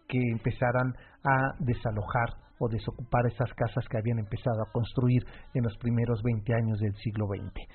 que 0.07 0.19
empezaran 0.31 0.93
a 1.23 1.55
desalojar 1.59 2.42
o 2.63 2.69
desocupar 2.69 3.25
esas 3.27 3.53
casas 3.53 3.85
que 3.89 3.97
habían 3.97 4.19
empezado 4.19 4.61
a 4.61 4.71
construir 4.71 5.23
en 5.53 5.63
los 5.63 5.77
primeros 5.77 6.21
20 6.23 6.53
años 6.53 6.79
del 6.79 6.95
siglo 6.95 7.27
XX. 7.27 7.67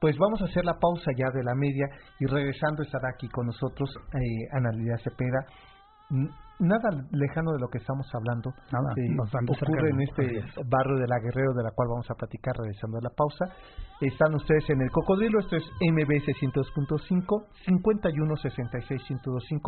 Pues 0.00 0.16
vamos 0.16 0.40
a 0.42 0.44
hacer 0.44 0.64
la 0.64 0.78
pausa 0.78 1.10
ya 1.16 1.30
de 1.34 1.42
la 1.42 1.54
media 1.54 1.86
y 2.20 2.26
regresando 2.26 2.82
estará 2.82 3.10
aquí 3.14 3.28
con 3.28 3.46
nosotros 3.46 3.90
eh, 4.14 4.46
Ana 4.52 4.70
Lidia 4.70 4.96
Cepeda. 4.98 5.44
Nada 6.60 6.90
lejano 7.12 7.52
de 7.52 7.60
lo 7.60 7.68
que 7.68 7.78
estamos 7.78 8.08
hablando 8.14 8.50
Nada, 8.72 8.90
eh, 8.96 9.14
ocurre 9.46 9.90
en 9.90 10.00
este 10.00 10.24
barrio 10.66 10.96
de 10.96 11.06
la 11.06 11.18
Guerrero 11.20 11.52
de 11.52 11.62
la 11.62 11.70
cual 11.70 11.88
vamos 11.90 12.10
a 12.10 12.14
platicar 12.14 12.54
regresando 12.56 12.98
a 12.98 13.02
la 13.02 13.10
pausa. 13.10 13.46
Están 14.00 14.34
ustedes 14.34 14.70
en 14.70 14.80
el 14.80 14.90
Cocodrilo, 14.90 15.40
esto 15.40 15.56
es 15.56 15.64
MBS 15.80 16.30
102.5, 16.40 17.46
51 17.66 18.36
66 18.36 19.02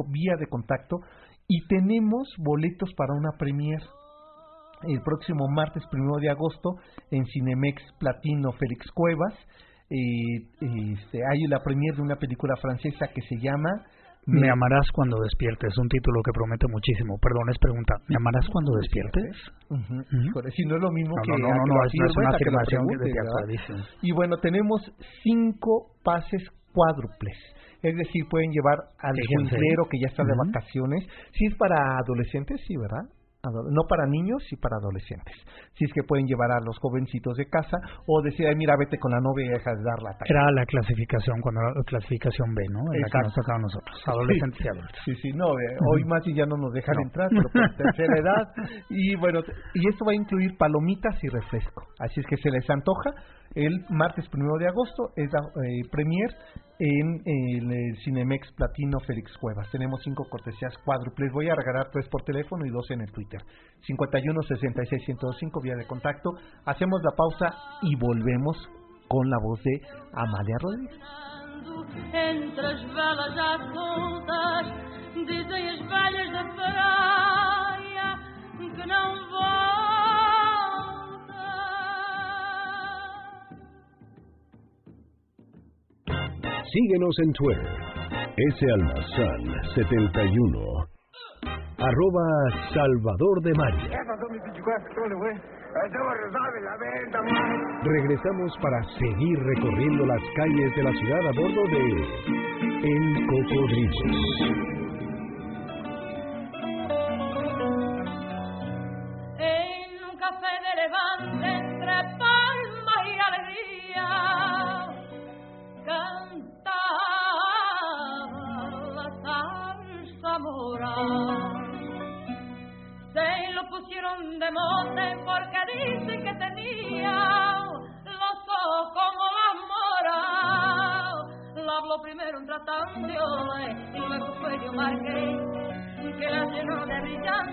vía 0.09 0.37
de 0.39 0.47
contacto 0.47 1.01
y 1.47 1.67
tenemos 1.67 2.33
boletos 2.39 2.95
para 2.95 3.13
una 3.15 3.33
premier 3.37 3.81
el 4.89 5.01
próximo 5.03 5.49
martes 5.49 5.83
primero 5.91 6.17
de 6.21 6.31
agosto 6.31 6.77
en 7.11 7.25
Cinemex 7.27 7.83
Platino 7.99 8.53
Félix 8.53 8.91
Cuevas. 8.93 9.35
este, 9.91 11.19
hay 11.19 11.41
la 11.49 11.61
premier 11.61 11.95
de 11.97 12.03
una 12.03 12.17
película 12.17 12.55
francesa 12.57 13.09
que 13.09 13.23
se 13.23 13.37
llama 13.41 13.71
Me, 14.27 14.49
amarás 14.49 14.87
cuando 14.93 15.19
despiertes, 15.23 15.77
un 15.79 15.89
título 15.89 16.23
que 16.23 16.33
promete 16.33 16.67
muchísimo. 16.69 17.19
Perdón, 17.21 17.51
es 17.51 17.59
pregunta. 17.59 17.95
¿Me 18.09 18.17
amarás 18.17 18.47
cuando 18.53 18.73
despiertes? 18.81 19.37
Si 20.55 20.65
no 20.65 20.77
es 20.77 20.83
lo 20.83 20.91
mismo 20.93 21.15
que 21.25 21.33
no, 21.33 21.49
no, 21.49 21.65
no, 21.67 21.85
es, 21.85 22.17
una 22.17 22.31
afirmación 22.31 22.87
Y 24.03 24.13
bueno, 24.13 24.37
tenemos 24.39 24.81
cinco 25.23 25.93
pases 26.05 26.43
cuádruples. 26.73 27.37
Es 27.83 27.97
decir, 27.97 28.29
pueden 28.29 28.51
llevar 28.53 28.77
al 29.01 29.17
juncero 29.35 29.89
que 29.91 29.99
ya 29.99 30.09
está 30.09 30.23
de 30.23 30.35
vacaciones. 30.37 31.07
Si 31.33 31.47
es 31.47 31.55
para 31.57 31.99
adolescentes, 31.99 32.61
sí, 32.67 32.77
¿verdad? 32.77 33.09
No 33.43 33.83
para 33.89 34.07
niños 34.07 34.43
y 34.51 34.57
para 34.57 34.77
adolescentes. 34.77 35.35
Si 35.75 35.85
es 35.85 35.93
que 35.93 36.03
pueden 36.03 36.27
llevar 36.27 36.53
a 36.53 36.61
los 36.61 36.79
jovencitos 36.79 37.37
de 37.37 37.49
casa 37.49 37.79
o 38.07 38.21
decir, 38.23 38.47
Ay, 38.47 38.57
mira, 38.57 38.75
vete 38.79 38.99
con 38.99 39.13
la 39.13 39.21
novia 39.21 39.47
y 39.47 39.49
deja 39.49 39.71
de 39.73 39.83
dar 39.83 40.03
la 40.03 40.13
Era 40.27 40.51
la 40.53 40.67
clasificación, 40.67 41.41
cuando 41.41 41.61
la 41.61 41.85
clasificación 41.85 42.55
B, 42.55 42.63
¿no? 42.71 42.81
En 42.93 43.01
la 43.01 43.09
que 43.09 43.19
nos 43.25 43.35
tocaba 43.35 43.59
a 43.59 43.63
nosotros, 43.63 44.03
adolescentes 44.07 44.59
sí, 44.59 44.65
y 44.65 44.69
adultos. 44.69 45.01
Sí, 45.05 45.15
sí, 45.23 45.33
no, 45.33 45.49
eh, 45.53 45.77
hoy 45.93 46.05
más 46.05 46.27
y 46.27 46.35
ya 46.35 46.45
no 46.45 46.57
nos 46.57 46.73
dejan 46.73 46.97
entrar, 47.03 47.29
pero 47.31 47.49
por 47.49 47.77
tercera 47.77 48.19
edad. 48.19 48.45
Y 48.91 49.15
bueno, 49.17 49.41
y 49.75 49.89
esto 49.89 50.05
va 50.05 50.13
a 50.13 50.17
incluir 50.17 50.57
palomitas 50.59 51.17
y 51.23 51.29
refresco. 51.29 51.87
Así 51.99 52.21
es 52.21 52.27
que 52.27 52.37
se 52.37 52.51
les 52.51 52.69
antoja 52.69 53.11
el 53.55 53.85
martes 53.89 54.29
primero 54.29 54.57
de 54.59 54.69
agosto 54.69 55.11
es 55.17 55.29
la 55.33 55.41
eh, 55.41 55.83
premier 55.91 56.31
en 56.79 57.21
el, 57.27 57.97
Cinemex 58.05 58.53
Platino 58.53 58.99
Félix 59.07 59.37
Cuevas. 59.39 59.71
Tenemos 59.71 60.01
cinco 60.03 60.25
cortesías 60.31 60.73
cuádruples. 60.85 61.33
Voy 61.33 61.49
a 61.49 61.55
regalar 61.55 61.91
tres 61.93 62.09
por 62.09 62.23
teléfono 62.23 62.65
y 62.65 62.71
dos 62.71 62.91
en 62.91 63.03
el 63.03 63.13
Twitter. 63.13 63.41
51 63.87 64.43
66 64.43 65.05
105 65.05 65.61
vía 65.63 65.75
de 65.77 65.87
contacto. 65.87 66.31
Hacemos 66.65 67.01
la 67.03 67.11
pausa 67.17 67.55
y 67.83 67.97
volvemos 67.97 68.57
con 69.09 69.29
la 69.29 69.37
voz 69.43 69.61
de 69.63 69.81
Amalia 70.13 70.57
Rodríguez. 70.61 70.99
Síguenos 86.73 87.15
en 87.19 87.33
Twitter, 87.33 87.67
salmazán71, 88.61 90.87
arroba 91.79 92.23
Salvador 92.73 93.43
de 93.43 93.53
María. 93.55 93.99
Regresamos 97.83 98.57
para 98.63 98.85
seguir 98.99 99.37
recorriendo 99.41 100.07
las 100.07 100.23
calles 100.37 100.77
de 100.77 100.83
la 100.85 100.93
ciudad 100.93 101.27
a 101.27 101.33
bordo 101.33 101.65
de 101.71 101.83
El 102.85 103.27
Cocodrilo. 103.27 104.80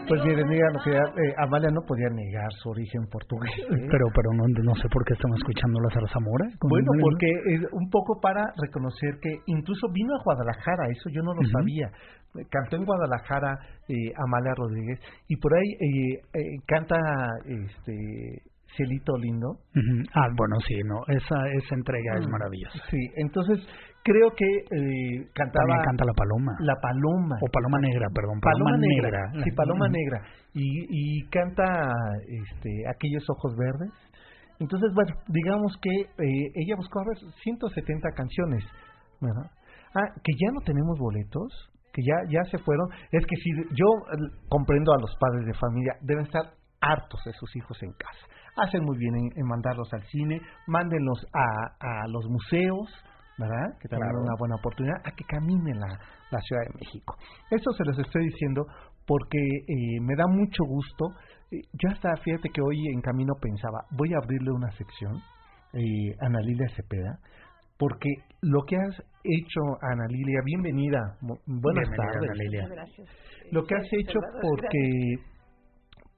Pues 0.07 0.23
miren, 0.23 0.73
lo 0.73 0.79
que 0.83 0.91
eh, 0.91 1.33
Amalia 1.37 1.69
no 1.71 1.81
podía 1.81 2.09
negar 2.09 2.51
su 2.61 2.69
origen 2.69 3.05
portugués. 3.11 3.51
¿eh? 3.59 3.87
Pero 3.91 4.05
pero 4.15 4.31
no, 4.33 4.43
no 4.47 4.75
sé 4.75 4.87
por 4.89 5.03
qué 5.05 5.13
estamos 5.13 5.37
escuchando 5.37 5.79
la 5.81 5.89
zarzamora. 5.93 6.45
Bueno, 6.61 6.91
porque 7.01 7.27
es 7.53 7.61
un 7.73 7.89
poco 7.89 8.19
para 8.21 8.43
reconocer 8.61 9.19
que 9.21 9.39
incluso 9.47 9.87
vino 9.91 10.15
a 10.15 10.23
Guadalajara, 10.23 10.89
eso 10.91 11.09
yo 11.09 11.21
no 11.21 11.33
lo 11.33 11.41
sabía. 11.49 11.91
Cantó 12.49 12.77
en 12.77 12.85
Guadalajara 12.85 13.57
eh, 13.87 14.13
Amalia 14.15 14.53
Rodríguez 14.55 14.99
y 15.27 15.37
por 15.37 15.53
ahí 15.55 15.69
eh, 15.81 16.57
canta 16.67 16.95
este 17.45 18.43
Cielito 18.75 19.17
Lindo. 19.17 19.59
Ah, 20.13 20.27
bueno, 20.35 20.55
sí, 20.67 20.75
no, 20.85 21.01
esa, 21.07 21.35
esa 21.51 21.75
entrega 21.75 22.19
es 22.19 22.27
mm. 22.27 22.31
maravillosa. 22.31 22.79
Sí, 22.89 22.99
entonces 23.15 23.59
creo 24.07 24.31
que 24.31 24.47
eh, 24.47 25.27
cantaba... 25.35 25.67
También 25.67 25.83
canta 25.83 26.05
La 26.05 26.13
Paloma. 26.15 26.51
La 26.59 26.75
Paloma. 26.79 27.35
O 27.43 27.51
Paloma 27.51 27.79
Negra, 27.79 28.07
perdón. 28.15 28.39
Paloma, 28.39 28.77
negra. 28.79 29.19
Sí, 29.43 29.51
Paloma 29.51 29.87
Negra. 29.89 30.21
Y, 30.53 30.87
y 30.89 31.27
canta 31.27 31.91
este, 32.23 32.87
Aquellos 32.87 33.27
Ojos 33.29 33.55
Verdes. 33.57 33.91
Entonces, 34.59 34.89
bueno, 34.95 35.13
digamos 35.27 35.75
que 35.81 36.23
eh, 36.23 36.51
ella 36.55 36.75
buscó 36.77 37.01
a 37.01 37.03
ver 37.03 37.17
170 37.43 38.09
canciones. 38.15 38.63
¿verdad? 39.19 39.51
Ah, 39.93 40.07
que 40.23 40.33
ya 40.39 40.51
no 40.53 40.61
tenemos 40.61 40.97
boletos, 40.97 41.51
que 41.91 42.01
ya, 42.01 42.15
ya 42.29 42.43
se 42.49 42.57
fueron. 42.59 42.87
Es 43.11 43.25
que 43.25 43.35
si 43.35 43.49
yo 43.75 43.87
comprendo 44.47 44.93
a 44.93 45.01
los 45.01 45.11
padres 45.19 45.45
de 45.45 45.53
familia, 45.53 45.93
deben 46.01 46.25
estar 46.25 46.43
hartos 46.79 47.19
de 47.25 47.33
sus 47.33 47.53
hijos 47.55 47.77
en 47.83 47.91
casa. 47.91 48.23
Hacen 48.55 48.83
muy 48.83 48.97
bien 48.97 49.13
en, 49.35 49.45
mandarlos 49.45 49.91
al 49.93 50.03
cine, 50.07 50.41
mándenlos 50.65 51.25
a, 51.33 52.03
a 52.03 52.07
los 52.07 52.25
museos, 52.29 52.89
¿verdad? 53.37 53.77
Que 53.79 53.87
también 53.87 54.15
una 54.15 54.35
buena 54.37 54.55
oportunidad 54.55 54.97
a 55.03 55.11
que 55.11 55.23
caminen 55.25 55.79
la, 55.79 55.99
la 56.31 56.39
Ciudad 56.41 56.63
de 56.63 56.73
México. 56.79 57.15
Eso 57.51 57.71
se 57.71 57.83
los 57.85 57.97
estoy 57.99 58.25
diciendo 58.25 58.65
porque 59.05 59.37
eh, 59.39 60.01
me 60.01 60.15
da 60.15 60.25
mucho 60.27 60.63
gusto. 60.65 61.05
Eh, 61.51 61.61
yo 61.73 61.89
hasta, 61.89 62.15
fíjate 62.17 62.49
que 62.49 62.61
hoy 62.61 62.87
en 62.93 63.01
camino 63.01 63.33
pensaba, 63.39 63.85
voy 63.91 64.13
a 64.13 64.17
abrirle 64.17 64.51
una 64.51 64.71
sección, 64.71 65.15
eh, 65.73 66.15
Ana 66.19 66.39
Lilia 66.41 66.67
Cepeda, 66.75 67.19
porque 67.77 68.09
lo 68.41 68.63
que 68.63 68.75
has 68.75 69.03
hecho, 69.23 69.61
Ana 69.81 70.07
Lilia, 70.09 70.41
bienvenida, 70.43 70.99
buenas 71.45 71.89
tardes. 71.89 72.29
Ana 72.29 72.33
Lilia. 72.33 72.67
Gracias. 72.67 73.07
Lo 73.51 73.63
que 73.65 73.75
has 73.75 73.87
hecho 73.93 74.19
porque 74.41 75.15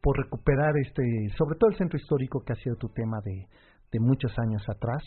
por 0.01 0.17
recuperar 0.17 0.73
este, 0.77 1.03
sobre 1.37 1.57
todo 1.59 1.69
el 1.69 1.77
centro 1.77 1.99
histórico 1.99 2.41
que 2.45 2.53
ha 2.53 2.55
sido 2.55 2.75
tu 2.77 2.87
tema 2.89 3.17
de, 3.23 3.45
de 3.91 3.99
muchos 3.99 4.31
años 4.39 4.63
atrás 4.69 5.03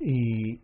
y 0.00 0.60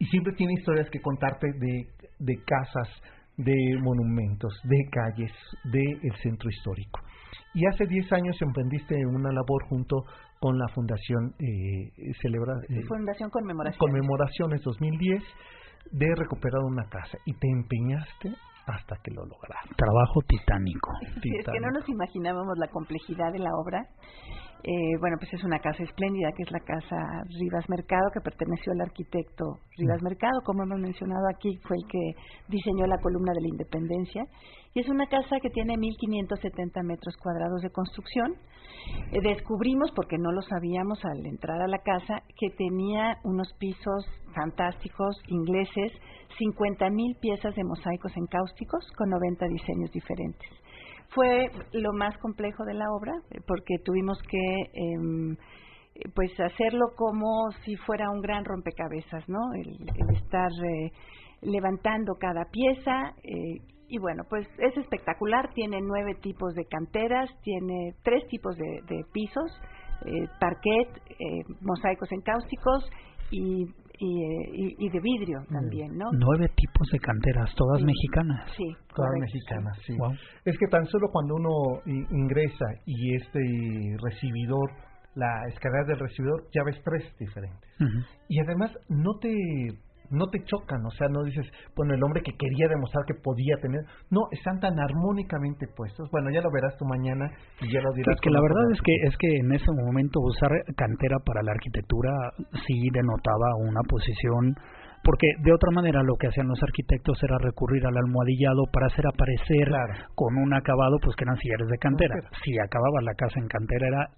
y 0.00 0.06
siempre 0.06 0.32
tiene 0.32 0.54
historias 0.54 0.88
que 0.90 1.00
contarte 1.00 1.46
de, 1.52 1.86
de 2.18 2.42
casas, 2.44 2.88
de 3.36 3.54
monumentos, 3.80 4.52
de 4.64 4.78
calles, 4.90 5.32
del 5.64 6.00
el 6.02 6.16
centro 6.22 6.48
histórico. 6.48 7.00
Y 7.54 7.66
hace 7.66 7.86
10 7.86 8.12
años 8.14 8.36
emprendiste 8.40 8.94
una 9.06 9.30
labor 9.30 9.64
junto 9.68 10.04
con 10.40 10.58
la 10.58 10.66
Fundación 10.68 11.34
eh, 11.38 12.12
celebra, 12.22 12.54
eh, 12.68 12.82
Fundación 12.88 13.28
Conmemoraciones. 13.28 13.78
Conmemoraciones 13.78 14.62
2010 14.62 15.22
de 15.92 16.06
recuperar 16.16 16.62
una 16.64 16.84
casa 16.88 17.18
y 17.26 17.34
te 17.34 17.48
empeñaste 17.48 18.34
hasta 18.66 18.96
que 19.02 19.10
lo 19.10 19.24
lograste. 19.26 19.74
Trabajo 19.76 20.20
titánico. 20.26 20.90
es 21.02 21.44
que 21.44 21.60
no 21.60 21.70
nos 21.72 21.86
imaginábamos 21.88 22.56
la 22.56 22.68
complejidad 22.68 23.32
de 23.32 23.40
la 23.40 23.50
obra 23.52 23.86
eh, 24.62 24.96
bueno, 25.00 25.16
pues 25.18 25.32
es 25.32 25.42
una 25.42 25.58
casa 25.58 25.82
espléndida, 25.82 26.32
que 26.36 26.42
es 26.42 26.50
la 26.50 26.60
casa 26.60 26.96
Rivas 27.38 27.68
Mercado, 27.68 28.10
que 28.12 28.20
perteneció 28.20 28.72
al 28.72 28.82
arquitecto 28.82 29.58
Rivas. 29.76 30.02
Mercado, 30.02 30.40
como 30.44 30.64
hemos 30.64 30.78
mencionado 30.80 31.26
aquí, 31.34 31.56
fue 31.66 31.76
el 31.76 31.86
que 31.88 32.20
diseñó 32.48 32.86
la 32.86 32.98
columna 32.98 33.32
de 33.32 33.40
la 33.40 33.48
Independencia. 33.48 34.24
Y 34.74 34.80
es 34.80 34.88
una 34.88 35.06
casa 35.06 35.36
que 35.42 35.50
tiene 35.50 35.74
1.570 35.74 36.84
metros 36.84 37.16
cuadrados 37.16 37.62
de 37.62 37.70
construcción. 37.70 38.34
Eh, 39.12 39.20
descubrimos, 39.22 39.90
porque 39.96 40.18
no 40.18 40.30
lo 40.30 40.42
sabíamos 40.42 41.02
al 41.04 41.24
entrar 41.26 41.60
a 41.62 41.68
la 41.68 41.78
casa, 41.78 42.22
que 42.38 42.50
tenía 42.50 43.16
unos 43.24 43.52
pisos 43.58 44.04
fantásticos, 44.34 45.16
ingleses, 45.28 45.92
50.000 46.38 47.18
piezas 47.18 47.54
de 47.54 47.64
mosaicos 47.64 48.16
encáusticos 48.16 48.86
con 48.96 49.10
90 49.10 49.46
diseños 49.46 49.90
diferentes 49.90 50.48
fue 51.14 51.50
lo 51.72 51.92
más 51.92 52.16
complejo 52.18 52.64
de 52.64 52.74
la 52.74 52.90
obra 52.92 53.12
porque 53.46 53.76
tuvimos 53.84 54.18
que 54.28 54.38
eh, 54.38 55.36
pues 56.14 56.30
hacerlo 56.40 56.86
como 56.96 57.50
si 57.64 57.76
fuera 57.76 58.10
un 58.10 58.20
gran 58.20 58.44
rompecabezas, 58.44 59.28
¿no? 59.28 59.38
El, 59.54 60.16
estar 60.16 60.50
eh, 60.50 60.92
levantando 61.42 62.14
cada 62.18 62.44
pieza 62.50 63.14
eh, 63.22 63.60
y 63.88 63.98
bueno, 63.98 64.22
pues 64.28 64.46
es 64.58 64.76
espectacular. 64.76 65.52
Tiene 65.52 65.80
nueve 65.80 66.14
tipos 66.22 66.54
de 66.54 66.64
canteras, 66.64 67.28
tiene 67.42 67.94
tres 68.04 68.26
tipos 68.28 68.56
de, 68.56 68.82
de 68.88 69.04
pisos, 69.12 69.50
eh, 70.06 70.28
parquet, 70.38 70.88
eh, 71.08 71.44
mosaicos 71.60 72.10
encáusticos 72.12 72.88
y 73.32 73.66
y, 74.00 74.86
y, 74.86 74.88
de 74.88 75.00
vidrio 75.00 75.40
mm. 75.42 75.52
también, 75.52 75.96
¿no? 75.96 76.10
Nueve 76.12 76.50
tipos 76.56 76.88
de 76.90 76.98
canteras, 76.98 77.54
todas 77.54 77.82
mexicanas. 77.82 78.50
Sí, 78.56 78.64
todas 78.94 79.12
mexicanas, 79.20 79.78
sí. 79.86 79.94
Es 80.44 80.56
que 80.58 80.66
tan 80.68 80.86
solo 80.86 81.08
cuando 81.12 81.34
uno 81.34 81.82
ingresa 82.10 82.66
y 82.86 83.14
este 83.14 83.40
recibidor, 84.02 84.70
la 85.14 85.46
escalera 85.48 85.84
del 85.84 85.98
recibidor, 85.98 86.44
ya 86.54 86.62
ves 86.64 86.80
tres 86.82 87.04
diferentes. 87.18 87.70
Y 88.28 88.40
además 88.40 88.72
no 88.88 89.18
te 89.18 89.34
no 90.10 90.28
te 90.28 90.42
chocan, 90.44 90.84
o 90.84 90.90
sea, 90.90 91.08
no 91.08 91.24
dices, 91.24 91.46
bueno, 91.76 91.94
el 91.94 92.02
hombre 92.02 92.22
que 92.22 92.32
quería 92.32 92.68
demostrar 92.68 93.04
que 93.06 93.14
podía 93.14 93.56
tener, 93.60 93.80
no, 94.10 94.28
están 94.30 94.60
tan 94.60 94.78
armónicamente 94.78 95.66
puestos. 95.76 96.10
Bueno, 96.10 96.30
ya 96.30 96.40
lo 96.40 96.50
verás 96.50 96.76
tú 96.76 96.84
mañana 96.84 97.30
y 97.60 97.72
ya 97.72 97.80
lo 97.80 97.92
dirás. 97.92 98.14
Es 98.14 98.20
que 98.20 98.30
la 98.30 98.40
verdad 98.40 98.70
es 98.72 98.80
que 98.82 98.92
es 99.06 99.16
que 99.16 99.36
en 99.36 99.52
ese 99.52 99.70
momento 99.72 100.20
usar 100.20 100.50
cantera 100.76 101.18
para 101.24 101.42
la 101.42 101.52
arquitectura 101.52 102.10
sí 102.66 102.88
denotaba 102.92 103.56
una 103.58 103.80
posición 103.88 104.54
porque 105.02 105.26
de 105.42 105.52
otra 105.52 105.70
manera 105.72 106.02
lo 106.02 106.16
que 106.16 106.28
hacían 106.28 106.48
los 106.48 106.62
arquitectos 106.62 107.22
era 107.22 107.38
recurrir 107.38 107.86
al 107.86 107.96
almohadillado 107.96 108.64
para 108.72 108.86
hacer 108.86 109.06
aparecer 109.06 109.68
con 110.14 110.36
un 110.36 110.52
acabado 110.52 110.98
pues 111.02 111.16
que 111.16 111.24
eran 111.24 111.36
sillares 111.36 111.68
de 111.68 111.78
cantera. 111.78 112.14
Si 112.44 112.52
acababa 112.58 113.00
la 113.02 113.14
casa 113.14 113.40
en 113.40 113.48
cantera 113.48 113.86
era 113.88 114.08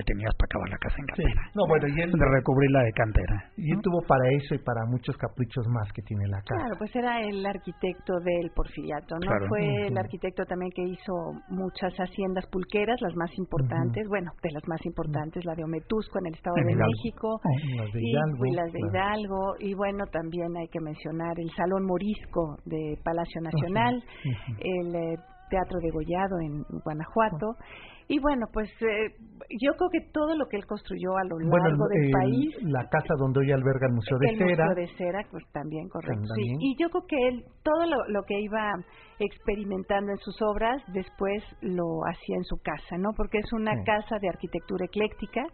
que 0.00 0.12
tenías 0.12 0.32
para 0.34 0.48
acabar 0.48 0.68
la 0.72 0.80
casa 0.80 0.96
en 0.96 1.06
cantera. 1.06 1.42
No, 1.54 1.62
bueno, 1.68 1.84
y 1.88 2.00
él, 2.00 2.10
de 2.10 2.26
recubrirla 2.26 2.80
de 2.82 2.92
cantera. 2.92 3.36
Y 3.56 3.72
él 3.72 3.80
tuvo 3.82 4.00
para 4.08 4.24
eso 4.32 4.54
y 4.54 4.60
para 4.64 4.84
muchos 4.88 5.16
caprichos 5.16 5.66
más 5.68 5.92
que 5.92 6.02
tiene 6.02 6.26
la 6.28 6.40
casa. 6.40 6.56
Claro, 6.56 6.74
pues 6.78 6.90
era 6.96 7.20
el 7.20 7.44
arquitecto 7.44 8.18
del 8.24 8.50
porfiriato, 8.54 9.16
¿no? 9.20 9.28
Fue 9.48 9.86
el 9.88 9.96
arquitecto 9.98 10.44
también 10.44 10.70
que 10.72 10.82
hizo 10.82 11.12
muchas 11.48 11.92
haciendas 11.94 12.46
pulqueras, 12.48 13.00
las 13.00 13.14
más 13.16 13.30
importantes, 13.36 14.06
bueno, 14.08 14.32
de 14.42 14.50
las 14.52 14.66
más 14.66 14.80
importantes, 14.86 15.44
la 15.44 15.54
de 15.54 15.64
Ometusco 15.64 16.18
en 16.18 16.26
el 16.26 16.34
Estado 16.34 16.56
de 16.56 16.76
México, 16.76 17.40
las 17.76 17.92
de 17.92 18.00
Hidalgo, 18.00 18.46
y, 18.46 18.52
las 18.52 18.72
de 18.72 18.80
Hidalgo, 18.80 19.54
y 19.58 19.74
bueno, 19.74 20.04
también 20.06 20.56
hay 20.56 20.68
que 20.68 20.80
mencionar 20.80 21.38
el 21.38 21.50
Salón 21.52 21.84
Morisco 21.84 22.56
de 22.64 22.96
Palacio 23.04 23.40
Nacional, 23.40 24.02
el 24.58 24.94
eh, 24.94 25.16
Teatro 25.50 25.78
de 25.80 25.90
Gollado 25.90 26.40
en 26.40 26.62
Guanajuato. 26.84 27.56
Y 28.10 28.18
bueno, 28.18 28.46
pues 28.52 28.68
eh, 28.82 29.14
yo 29.62 29.70
creo 29.78 29.88
que 29.88 30.10
todo 30.12 30.34
lo 30.34 30.48
que 30.48 30.56
él 30.56 30.66
construyó 30.66 31.16
a 31.16 31.22
lo 31.22 31.38
largo 31.38 31.86
del 31.86 32.10
país. 32.10 32.56
La 32.62 32.82
casa 32.88 33.14
donde 33.16 33.38
hoy 33.38 33.52
alberga 33.52 33.86
el 33.86 33.94
Museo 33.94 34.18
de 34.18 34.36
Cera. 34.36 34.50
El 34.50 34.58
Museo 34.58 34.74
de 34.74 34.88
Cera, 34.98 35.24
pues 35.30 35.44
también, 35.52 35.88
correcto. 35.88 36.34
Sí. 36.34 36.42
Y 36.58 36.76
yo 36.76 36.90
creo 36.90 37.06
que 37.06 37.28
él, 37.28 37.44
todo 37.62 37.86
lo, 37.86 38.22
que 38.24 38.34
iba 38.40 38.74
experimentando 39.20 40.10
en 40.10 40.18
sus 40.18 40.34
obras, 40.42 40.82
después 40.92 41.44
lo 41.60 42.02
hacía 42.10 42.34
en 42.34 42.44
su 42.50 42.56
casa, 42.56 42.98
¿no? 42.98 43.10
Porque 43.16 43.38
es 43.38 43.52
una 43.52 43.80
casa 43.84 44.18
de 44.20 44.28
arquitectura 44.28 44.86
ecléctica 44.86 45.46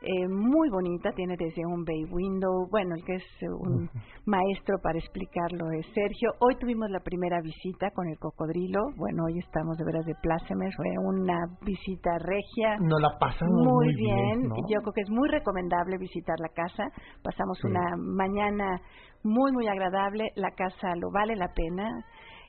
eh, 0.00 0.28
muy 0.28 0.70
bonita, 0.70 1.10
tiene 1.12 1.34
desde 1.36 1.66
un 1.66 1.84
bay 1.84 2.04
window, 2.10 2.68
bueno, 2.70 2.94
el 2.94 3.04
que 3.04 3.16
es 3.16 3.24
un 3.42 3.90
maestro 4.26 4.78
para 4.82 4.98
explicarlo 4.98 5.70
es 5.72 5.86
Sergio. 5.92 6.30
Hoy 6.40 6.54
tuvimos 6.60 6.88
la 6.90 7.00
primera 7.00 7.40
visita 7.42 7.90
con 7.90 8.06
el 8.08 8.18
cocodrilo, 8.18 8.80
bueno, 8.96 9.24
hoy 9.26 9.38
estamos 9.38 9.76
de 9.76 9.84
veras 9.84 10.06
de 10.06 10.14
plácemes, 10.22 10.74
fue 10.76 10.86
una 11.04 11.38
visita 11.62 12.10
regia. 12.18 12.76
Nos 12.80 13.00
la 13.00 13.18
pasamos 13.18 13.64
muy, 13.64 13.94
bien. 13.96 14.42
Yo 14.68 14.80
creo 14.82 14.92
que 14.92 15.00
es 15.02 15.10
muy 15.10 15.28
recomendable 15.28 15.98
visitar 15.98 16.36
la 16.40 16.48
casa. 16.48 16.84
Pasamos 17.22 17.62
una 17.64 17.96
mañana 17.96 18.80
muy, 19.24 19.52
muy 19.52 19.66
agradable. 19.66 20.30
La 20.36 20.50
casa 20.52 20.94
lo 20.96 21.10
vale 21.10 21.36
la 21.36 21.48
pena. 21.54 21.88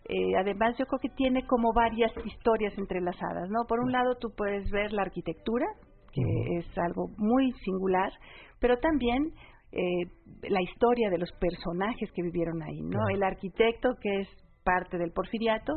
Eh, 0.06 0.38
además, 0.38 0.76
yo 0.78 0.86
creo 0.86 1.00
que 1.00 1.10
tiene 1.10 1.45
como 1.45 1.74
varias 1.74 2.12
historias 2.26 2.78
entrelazadas, 2.78 3.50
¿no? 3.50 3.66
Por 3.68 3.80
un 3.80 3.91
lado, 3.91 4.16
tú 4.20 4.30
puedes 4.36 4.70
ver 4.72 4.91
la 4.91 5.04
arquitectura, 5.04 5.66
que 6.12 6.57
es 6.57 6.78
algo 6.78 7.10
muy 7.18 7.51
singular, 7.64 8.12
pero 8.60 8.78
también 8.78 9.32
eh, 9.72 10.05
la 10.49 10.62
historia 10.62 11.10
de 11.10 11.18
los 11.18 11.32
personajes 11.34 12.12
que 12.14 12.24
vivieron 12.24 12.62
ahí, 12.64 12.82
¿no? 12.82 13.07
El 13.14 13.24
arquitecto, 13.24 13.89
que 14.01 14.22
es 14.22 14.28
parte 14.64 14.97
del 14.97 15.12
porfiriato, 15.12 15.74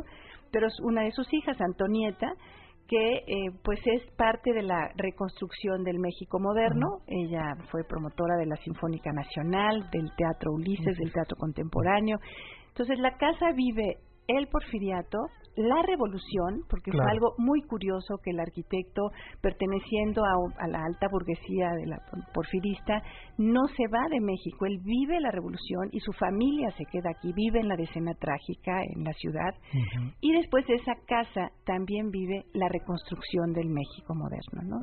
pero 0.51 0.67
es 0.67 0.79
una 0.81 1.03
de 1.03 1.11
sus 1.11 1.31
hijas, 1.33 1.59
Antonieta, 1.61 2.27
que 2.87 3.15
eh, 3.15 3.51
pues 3.63 3.79
es 3.85 4.03
parte 4.17 4.53
de 4.53 4.61
la 4.61 4.89
reconstrucción 4.95 5.83
del 5.83 5.99
México 5.99 6.39
moderno. 6.39 6.99
Ella 7.07 7.55
fue 7.71 7.83
promotora 7.87 8.35
de 8.37 8.45
la 8.45 8.55
Sinfónica 8.57 9.11
Nacional, 9.11 9.89
del 9.91 10.11
Teatro 10.15 10.51
Ulises, 10.53 10.97
del 10.97 11.13
Teatro 11.13 11.37
Contemporáneo. 11.37 12.17
Entonces 12.67 12.99
la 12.99 13.17
casa 13.17 13.51
vive 13.55 13.97
el 14.27 14.47
porfiriato, 14.47 15.17
la 15.55 15.81
revolución, 15.87 16.65
porque 16.69 16.91
fue 16.91 17.11
algo 17.11 17.35
muy 17.37 17.61
curioso 17.61 18.17
que 18.23 18.31
el 18.31 18.39
arquitecto, 18.39 19.11
perteneciendo 19.41 20.23
a, 20.25 20.67
la 20.67 20.83
alta 20.83 21.07
burguesía 21.11 21.69
de 21.77 21.87
la 21.87 21.97
porfirista, 22.33 23.01
no 23.37 23.61
se 23.75 23.83
va 23.87 24.09
de 24.09 24.19
México, 24.19 24.65
él 24.65 24.79
vive 24.83 25.19
la 25.19 25.31
revolución 25.31 25.89
y 25.91 25.99
su 25.99 26.11
familia 26.13 26.69
se 26.77 26.85
queda 26.91 27.11
aquí, 27.11 27.31
vive 27.33 27.59
en 27.59 27.67
la 27.67 27.75
decena 27.75 28.13
trágica 28.15 28.81
en 28.95 29.03
la 29.03 29.13
ciudad, 29.13 29.53
y 30.21 30.33
después 30.33 30.65
de 30.67 30.75
esa 30.75 30.93
casa 31.05 31.49
también 31.65 32.09
vive 32.09 32.45
la 32.53 32.67
reconstrucción 32.69 33.53
del 33.53 33.69
México 33.69 34.15
moderno, 34.15 34.61
¿no? 34.63 34.77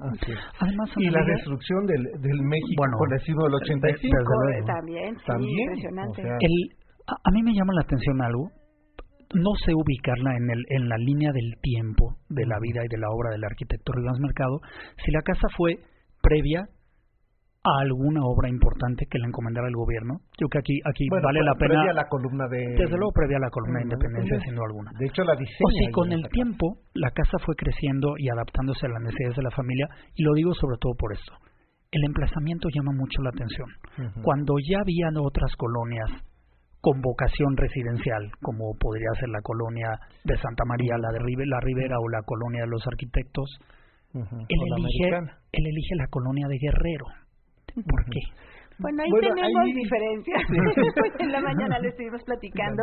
Además, 0.60 0.90
y 0.96 1.10
la 1.10 1.24
destrucción 1.24 1.86
del, 1.86 2.02
del 2.20 2.40
México 2.42 2.78
bueno, 2.78 2.96
por 2.98 3.10
decir 3.10 3.34
del 3.34 3.54
85. 3.54 4.16
También, 4.66 5.16
sí, 5.18 5.60
impresionante. 5.60 6.22
a 6.22 7.30
mí 7.32 7.42
me 7.42 7.52
llama 7.54 7.72
la 7.74 7.82
atención 7.82 8.22
algo 8.22 8.59
no 9.34 9.50
sé 9.64 9.72
ubicarla 9.74 10.36
en, 10.36 10.50
el, 10.50 10.64
en 10.68 10.88
la 10.88 10.96
línea 10.96 11.32
del 11.32 11.56
tiempo 11.60 12.16
de 12.28 12.46
la 12.46 12.58
vida 12.60 12.84
y 12.84 12.88
de 12.88 12.98
la 12.98 13.10
obra 13.10 13.30
del 13.30 13.44
arquitecto 13.44 13.92
Rivas 13.92 14.18
Mercado, 14.18 14.60
si 15.04 15.12
la 15.12 15.22
casa 15.22 15.48
fue 15.56 15.78
previa 16.20 16.68
a 17.62 17.82
alguna 17.82 18.24
obra 18.24 18.48
importante 18.48 19.06
que 19.06 19.18
le 19.18 19.26
encomendara 19.26 19.68
el 19.68 19.76
gobierno. 19.76 20.20
Yo 20.40 20.48
que 20.48 20.58
aquí 20.58 20.80
aquí 20.84 21.06
vale 21.10 21.42
la 21.42 21.54
pena. 21.54 21.74
Previa 21.74 21.90
a 21.90 21.94
la 21.94 22.08
columna 22.08 22.48
de. 22.48 22.72
Desde 22.72 22.96
luego 22.96 23.12
previa 23.12 23.36
a 23.36 23.40
la 23.40 23.50
columna 23.50 23.78
de 23.80 23.84
independencia, 23.84 24.40
siendo 24.40 24.64
alguna. 24.64 24.90
De 24.98 25.06
hecho, 25.06 25.22
la 25.24 25.36
diseña. 25.36 25.60
O 25.60 25.70
si 25.70 25.92
con 25.92 26.12
el 26.12 26.22
tiempo 26.30 26.78
la 26.94 27.10
casa 27.10 27.38
fue 27.44 27.54
creciendo 27.56 28.14
y 28.16 28.30
adaptándose 28.30 28.86
a 28.86 28.88
las 28.88 29.02
necesidades 29.02 29.36
de 29.36 29.42
la 29.42 29.50
familia, 29.50 29.88
y 30.14 30.22
lo 30.22 30.32
digo 30.32 30.54
sobre 30.54 30.78
todo 30.80 30.94
por 30.96 31.12
esto. 31.12 31.34
El 31.92 32.04
emplazamiento 32.04 32.68
llama 32.72 32.92
mucho 32.92 33.20
la 33.20 33.30
atención. 33.30 33.68
Cuando 34.22 34.54
ya 34.62 34.78
habían 34.80 35.16
otras 35.18 35.54
colonias 35.56 36.08
con 36.80 37.00
vocación 37.00 37.56
residencial, 37.56 38.30
como 38.40 38.74
podría 38.78 39.10
ser 39.18 39.28
la 39.28 39.42
colonia 39.42 39.88
de 40.24 40.36
Santa 40.38 40.64
María, 40.64 40.96
la 40.98 41.12
de 41.12 41.46
la 41.46 41.60
Ribera 41.60 41.96
o 42.00 42.08
la 42.08 42.22
colonia 42.22 42.62
de 42.62 42.68
los 42.68 42.86
arquitectos, 42.86 43.60
él, 44.14 44.60
elige, 44.76 45.08
él 45.52 45.66
elige 45.66 45.94
la 45.96 46.06
colonia 46.08 46.48
de 46.48 46.58
Guerrero. 46.58 47.06
¿Por 47.74 48.04
qué? 48.10 48.20
Bueno, 48.80 49.02
ahí 49.02 49.10
tenemos 49.20 49.64
diferencias. 49.74 50.42
en 51.20 51.32
la 51.32 51.40
mañana 51.40 51.78
le 51.78 51.88
estuvimos 51.88 52.22
platicando, 52.24 52.82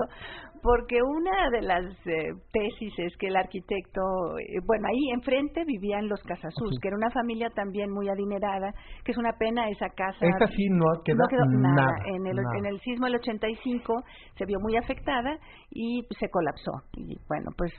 porque 0.61 1.01
una 1.01 1.49
de 1.49 1.61
las 1.61 1.85
eh, 2.05 2.33
tesis 2.51 2.93
es 2.97 3.17
que 3.17 3.27
el 3.27 3.35
arquitecto, 3.35 4.01
eh, 4.39 4.59
bueno, 4.65 4.87
ahí 4.87 5.09
enfrente 5.13 5.63
vivían 5.65 6.07
los 6.07 6.21
Casasús, 6.23 6.77
que 6.81 6.87
era 6.89 6.97
una 6.97 7.09
familia 7.11 7.49
también 7.49 7.91
muy 7.91 8.09
adinerada, 8.09 8.71
que 9.03 9.11
es 9.11 9.17
una 9.17 9.33
pena 9.33 9.69
esa 9.69 9.89
casa. 9.89 10.25
Esta 10.25 10.47
sí 10.47 10.69
no 10.69 10.85
quedó, 11.03 11.17
no 11.17 11.27
quedó 11.27 11.45
nada. 11.45 11.93
En, 12.05 12.25
el, 12.27 12.37
en 12.37 12.65
el 12.65 12.79
sismo 12.81 13.07
del 13.07 13.15
85 13.15 14.03
se 14.37 14.45
vio 14.45 14.59
muy 14.59 14.77
afectada 14.77 15.37
y 15.71 16.03
se 16.19 16.29
colapsó. 16.29 16.71
Y 16.95 17.17
bueno, 17.27 17.51
pues 17.57 17.73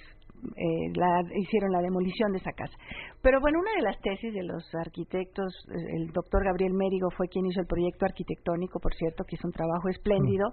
eh, 0.57 0.93
la, 0.95 1.23
hicieron 1.37 1.73
la 1.73 1.81
demolición 1.81 2.33
de 2.33 2.39
esa 2.39 2.53
casa. 2.53 2.77
Pero 3.23 3.41
bueno, 3.41 3.59
una 3.61 3.73
de 3.73 3.83
las 3.83 4.01
tesis 4.01 4.33
de 4.33 4.43
los 4.43 4.65
arquitectos, 4.75 5.53
eh, 5.69 5.97
el 5.97 6.09
doctor 6.13 6.45
Gabriel 6.45 6.73
Mérigo 6.75 7.11
fue 7.17 7.29
quien 7.29 7.47
hizo 7.47 7.61
el 7.61 7.67
proyecto 7.67 8.07
arquitectónico, 8.07 8.81
por 8.81 8.95
cierto, 8.95 9.25
que 9.25 9.37
hizo 9.37 9.49
un 9.49 9.53
trabajo 9.53 9.89
espléndido. 9.89 10.51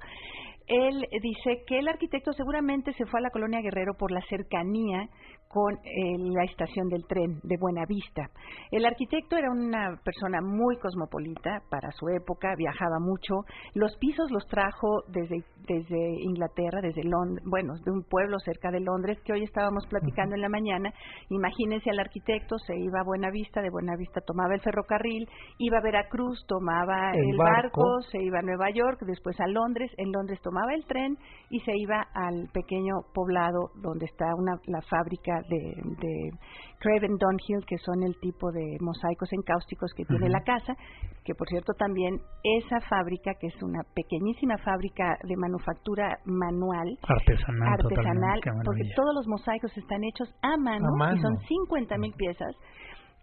Él 0.67 1.05
dice 1.21 1.63
que 1.67 1.77
el 1.77 1.87
arquitecto 1.87 2.33
seguramente 2.33 2.91
se 2.93 3.05
fue 3.05 3.19
a 3.19 3.23
la 3.23 3.29
colonia 3.29 3.61
Guerrero 3.61 3.93
por 3.93 4.11
la 4.11 4.21
cercanía 4.27 5.07
con 5.47 5.73
eh, 5.73 6.17
la 6.17 6.43
estación 6.43 6.89
del 6.89 7.05
tren 7.07 7.39
de 7.43 7.55
Buenavista. 7.57 8.29
El 8.71 8.85
arquitecto 8.85 9.37
era 9.37 9.49
una 9.49 9.95
persona 10.03 10.41
muy 10.41 10.77
cosmopolita 10.77 11.61
para 11.69 11.91
su 11.91 12.09
época, 12.09 12.55
viajaba 12.57 12.99
mucho. 12.99 13.45
Los 13.73 13.95
pisos 13.97 14.29
los 14.31 14.45
trajo 14.47 15.03
desde, 15.07 15.43
desde 15.67 15.97
Inglaterra, 16.23 16.81
desde 16.81 17.03
Londres, 17.03 17.43
bueno, 17.49 17.73
de 17.85 17.91
un 17.91 18.03
pueblo 18.03 18.37
cerca 18.39 18.69
de 18.71 18.81
Londres 18.81 19.17
que 19.23 19.33
hoy 19.33 19.43
estábamos 19.43 19.85
platicando 19.87 20.35
en 20.35 20.41
la 20.41 20.49
mañana. 20.49 20.91
Imagínense 21.29 21.89
al 21.89 21.99
arquitecto, 21.99 22.57
se 22.59 22.75
iba 22.75 22.99
a 22.99 23.03
Buenavista, 23.03 23.61
de 23.61 23.69
Buenavista 23.69 24.21
tomaba 24.21 24.55
el 24.55 24.61
ferrocarril, 24.61 25.29
iba 25.59 25.77
a 25.77 25.81
Veracruz, 25.81 26.45
tomaba 26.47 27.11
el, 27.13 27.37
barco. 27.37 28.01
se 28.11 28.21
iba 28.21 28.39
a 28.39 28.41
Nueva 28.41 28.69
York, 28.71 28.99
después 29.05 29.39
a 29.39 29.47
Londres, 29.47 29.91
en 29.97 30.11
Londres 30.11 30.39
tomaba 30.41 30.73
el 30.73 30.85
tren 30.85 31.17
y 31.49 31.59
se 31.61 31.71
iba 31.75 32.05
al 32.13 32.49
pequeño 32.53 32.95
poblado 33.13 33.71
donde 33.81 34.05
está 34.05 34.25
una, 34.35 34.59
la 34.67 34.81
fábrica 34.81 35.34
de, 35.49 35.59
de 36.01 36.31
Craven 36.79 37.17
Dunhill, 37.17 37.65
que 37.65 37.77
son 37.79 38.03
el 38.03 38.19
tipo 38.19 38.51
de 38.51 38.77
mosaicos 38.79 39.31
encáusticos 39.33 39.91
que 39.95 40.05
tiene 40.05 40.29
la 40.29 40.41
casa, 40.41 40.75
que 41.23 41.33
por 41.33 41.47
cierto 41.47 41.73
también 41.73 42.19
esa 42.43 42.79
fábrica, 42.81 43.33
que 43.39 43.47
es 43.47 43.63
una 43.63 43.81
pequeñísima 43.93 44.57
fábrica 44.59 45.17
de 45.23 45.35
manufactura 45.37 46.19
manual, 46.25 46.97
artesanal, 47.07 47.73
artesanal 47.73 48.39
porque 48.63 48.83
todos 48.95 49.15
los 49.15 49.27
mosaicos 49.27 49.75
están 49.77 50.03
hechos 50.03 50.33
a 50.41 50.57
mano, 50.57 50.87
y 51.15 51.19
son 51.19 51.37
50 51.39 51.97
mil 51.97 52.13
piezas 52.13 52.55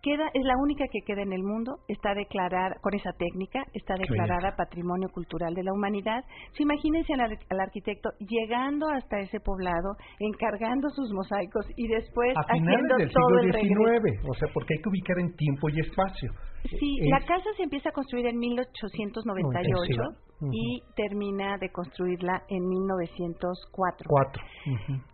queda 0.03 0.26
es 0.34 0.44
la 0.44 0.57
única 0.59 0.84
que 0.90 1.00
queda 1.07 1.22
en 1.22 1.32
el 1.32 1.42
mundo 1.42 1.78
está 1.88 2.14
declarada 2.14 2.76
con 2.82 2.94
esa 2.94 3.12
técnica 3.12 3.64
está 3.72 3.94
declarada 3.94 4.57
patrimonio 4.57 5.09
cultural 5.11 5.55
de 5.55 5.62
la 5.62 5.72
humanidad. 5.72 6.24
So, 6.57 6.62
imagínense 6.62 7.14
al, 7.14 7.61
arquitecto 7.61 8.11
llegando 8.18 8.88
hasta 8.90 9.20
ese 9.20 9.38
poblado 9.40 9.96
encargando 10.18 10.90
sus 10.90 11.12
mosaicos 11.12 11.66
y 11.76 11.86
después 11.88 12.34
haciendo 12.36 12.96
todo 13.12 13.38
el 13.40 13.53
XIX 13.53 14.28
o 14.28 14.34
sea 14.34 14.48
porque 14.53 14.74
hay 14.74 14.82
que 14.82 14.88
ubicar 14.88 15.18
en 15.18 15.34
tiempo 15.36 15.68
y 15.70 15.80
espacio. 15.80 16.32
Sí, 16.64 17.09
la 17.09 17.20
casa 17.20 17.50
se 17.57 17.62
empieza 17.62 17.88
a 17.88 17.92
construir 17.92 18.26
en 18.26 18.38
1898 18.38 20.32
y 20.51 20.82
termina 20.97 21.57
de 21.59 21.70
construirla 21.70 22.43
en 22.49 22.66
1904. 22.66 24.09
Cuatro. 24.09 24.43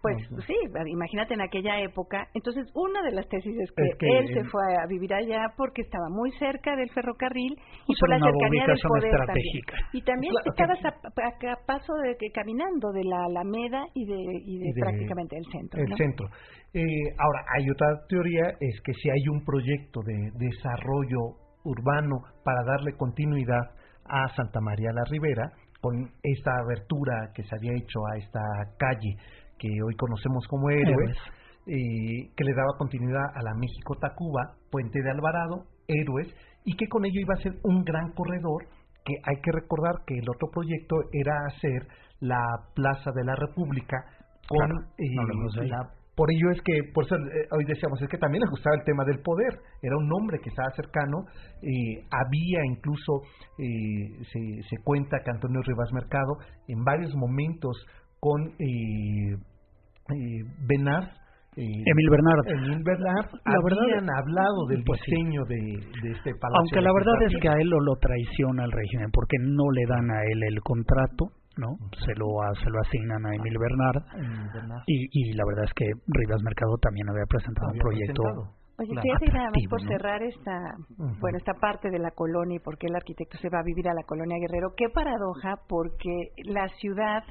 Pues 0.01 0.17
sí, 0.47 0.55
imagínate 0.87 1.35
en 1.35 1.43
aquella 1.43 1.81
época. 1.81 2.29
Entonces, 2.35 2.67
una 2.75 3.03
de 3.03 3.13
las 3.13 3.29
tesis 3.29 3.55
es 3.61 3.71
que, 3.73 4.19
él 4.19 4.29
se 4.33 4.45
fue 4.51 4.63
a 4.77 4.87
vivir 4.87 5.13
allá 5.13 5.53
porque 5.57 5.83
estaba 5.83 6.09
muy 6.09 6.31
cerca 6.39 6.77
del 6.77 6.91
ferrocarril 6.91 7.53
y 7.87 7.95
por 7.99 8.09
la 8.09 8.19
cercanía 8.19 8.67
del 8.67 8.79
poder 8.81 9.11
estratégica. 9.13 9.77
también. 9.77 9.89
Y 9.93 10.03
también 10.03 10.33
estabas 10.47 10.79
a, 10.85 11.67
paso 11.67 11.95
de 12.05 12.17
que 12.17 12.31
caminando 12.33 12.91
de 12.93 13.05
la 13.05 13.25
Alameda 13.25 13.85
y 13.95 14.07
de, 14.07 14.21
y 14.47 14.59
de, 14.59 14.81
prácticamente 14.81 15.37
el 15.37 15.45
centro. 15.53 15.81
El 15.81 15.97
centro. 15.97 16.29
Eh, 16.75 16.83
ahora, 17.19 17.45
hay 17.57 17.71
otra 17.71 18.07
teoría, 18.09 18.57
es 18.61 18.81
que 18.83 18.93
si 18.95 19.11
hay 19.11 19.29
un 19.31 19.45
proyecto 19.45 20.01
de 20.03 20.31
desarrollo 20.35 21.49
urbano 21.65 22.23
para 22.45 22.63
darle 22.65 22.93
continuidad 22.97 23.78
a 24.09 24.29
Santa 24.35 24.61
María 24.61 24.91
la 24.93 25.05
Ribera, 25.05 25.53
con 25.81 26.11
esta 26.23 26.51
abertura 26.65 27.31
que 27.35 27.43
se 27.45 27.55
había 27.55 27.73
hecho 27.75 28.01
a 28.07 28.19
esta 28.19 28.41
calle 28.79 29.17
que 29.59 29.69
hoy 29.83 29.95
conocemos 29.97 30.47
como 30.49 30.71
Héroes, 30.71 31.17
eh, 31.67 32.31
que 32.37 32.45
le 32.45 32.55
daba 32.55 32.79
continuidad 32.79 33.25
a 33.35 33.43
la 33.43 33.55
México-Tacuba, 33.55 34.55
Puente 34.71 35.03
de 35.03 35.11
Alvarado, 35.11 35.67
Héroes, 35.87 36.29
y 36.65 36.77
que 36.77 36.89
con 36.89 37.05
ello 37.05 37.21
iba 37.21 37.35
a 37.35 37.43
ser 37.43 37.55
un 37.65 37.85
gran 37.85 38.13
corredor 38.13 38.67
que 39.05 39.15
hay 39.25 39.41
que 39.43 39.53
recordar 39.53 40.05
que 40.07 40.19
el 40.19 40.29
otro 40.29 40.49
proyecto 40.53 40.97
era 41.13 41.33
hacer 41.47 41.89
la 42.21 42.41
Plaza 42.75 43.11
de 43.15 43.25
la 43.25 43.35
República 43.37 43.97
con 44.49 44.71
eh, 44.99 45.67
la 45.69 45.91
por 46.19 46.33
ello 46.33 46.51
es 46.51 46.61
que, 46.63 46.91
por 46.93 47.05
eso 47.05 47.15
eh, 47.15 47.47
hoy 47.53 47.65
decíamos, 47.65 48.03
es 48.03 48.09
que 48.09 48.19
también 48.19 48.43
les 48.43 48.51
gustaba 48.51 48.75
el 48.75 48.83
tema 48.83 49.05
del 49.05 49.23
poder. 49.23 49.55
Era 49.81 49.97
un 49.97 50.11
hombre 50.13 50.41
que 50.43 50.51
estaba 50.51 50.69
cercano. 50.75 51.23
Eh, 51.63 52.03
había 52.11 52.59
incluso, 52.67 53.23
eh, 53.57 54.19
se, 54.27 54.41
se, 54.69 54.83
cuenta 54.83 55.23
que 55.25 55.31
Antonio 55.31 55.63
Rivas 55.63 55.93
Mercado, 55.93 56.39
en 56.67 56.83
varios 56.83 57.15
momentos 57.15 57.87
con 58.19 58.51
eh, 58.59 59.39
Benaz, 60.67 61.07
Emil 61.55 62.11
Bernard. 62.11 62.47
Emil 62.51 62.83
Bernard 62.83 63.31
la 63.47 63.83
habían 63.83 64.11
hablado 64.11 64.67
del 64.71 64.83
pues 64.83 65.01
diseño 65.07 65.45
de, 65.45 66.11
este 66.11 66.35
palacio. 66.35 66.59
Aunque 66.59 66.81
la 66.83 66.93
verdad 66.93 67.15
es 67.31 67.35
que 67.41 67.49
a 67.49 67.55
él 67.61 67.69
lo, 67.69 67.79
lo 67.79 67.95
traiciona 67.95 68.65
el 68.65 68.73
régimen 68.73 69.11
porque 69.13 69.37
no 69.39 69.71
le 69.71 69.87
dan 69.87 70.11
a 70.11 70.23
él 70.23 70.43
el 70.43 70.61
contrato 70.63 71.38
¿no? 71.59 71.77
Se 72.07 72.15
lo, 72.15 72.27
se 72.55 72.71
lo 72.71 72.81
asignan 72.81 73.27
a 73.27 73.35
Emil 73.35 73.59
Bernard, 73.59 74.03
Y, 74.87 75.09
y 75.11 75.33
la 75.35 75.45
verdad 75.45 75.65
es 75.65 75.75
que 75.75 75.87
Rivas 76.07 76.43
Mercado 76.43 76.79
también 76.81 77.09
había 77.11 77.27
presentado 77.27 77.69
un 77.73 77.79
proyecto 77.79 78.23
Oye, 78.81 78.95
fíjate 79.03 79.27
nada 79.33 79.51
más 79.51 79.65
por 79.69 79.83
cerrar 79.83 80.23
esta, 80.23 80.77
bueno, 81.19 81.37
esta 81.37 81.55
parte 81.55 81.91
de 81.91 81.99
la 81.99 82.13
colonia 82.13 82.57
y 82.57 82.61
por 82.61 82.79
qué 82.79 82.87
el 82.87 82.95
arquitecto 82.95 83.37
se 83.39 83.49
va 83.49 83.59
a 83.59 83.65
vivir 83.65 83.89
a 83.89 83.93
la 83.95 84.05
colonia 84.05 84.39
Guerrero. 84.39 84.73
Qué 84.77 84.89
paradoja, 84.89 85.57
porque 85.69 86.31
la 86.45 86.69
ciudad 86.79 87.25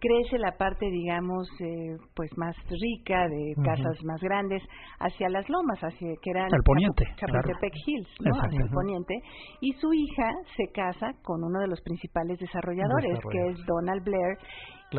crece 0.00 0.38
la 0.38 0.52
parte, 0.56 0.86
digamos, 0.90 1.46
eh, 1.60 1.96
pues 2.14 2.30
más 2.36 2.56
rica, 2.68 3.28
de 3.28 3.54
casas 3.62 4.02
más 4.04 4.20
grandes, 4.20 4.62
hacia 4.98 5.28
las 5.28 5.48
lomas, 5.48 5.78
hacia 5.80 6.08
que 6.22 6.30
eran 6.30 6.48
el 6.52 6.62
poniente, 6.64 7.04
Chapultepec 7.16 7.74
Hills, 7.86 8.08
¿no? 8.20 8.40
hacia 8.40 8.62
el 8.62 8.70
poniente. 8.70 9.14
Y 9.60 9.72
su 9.74 9.92
hija 9.92 10.30
se 10.56 10.72
casa 10.72 11.12
con 11.22 11.44
uno 11.44 11.60
de 11.60 11.68
los 11.68 11.80
principales 11.82 12.38
desarrolladores, 12.38 13.18
que 13.30 13.50
es 13.50 13.58
Donald 13.66 14.02
Blair. 14.04 14.38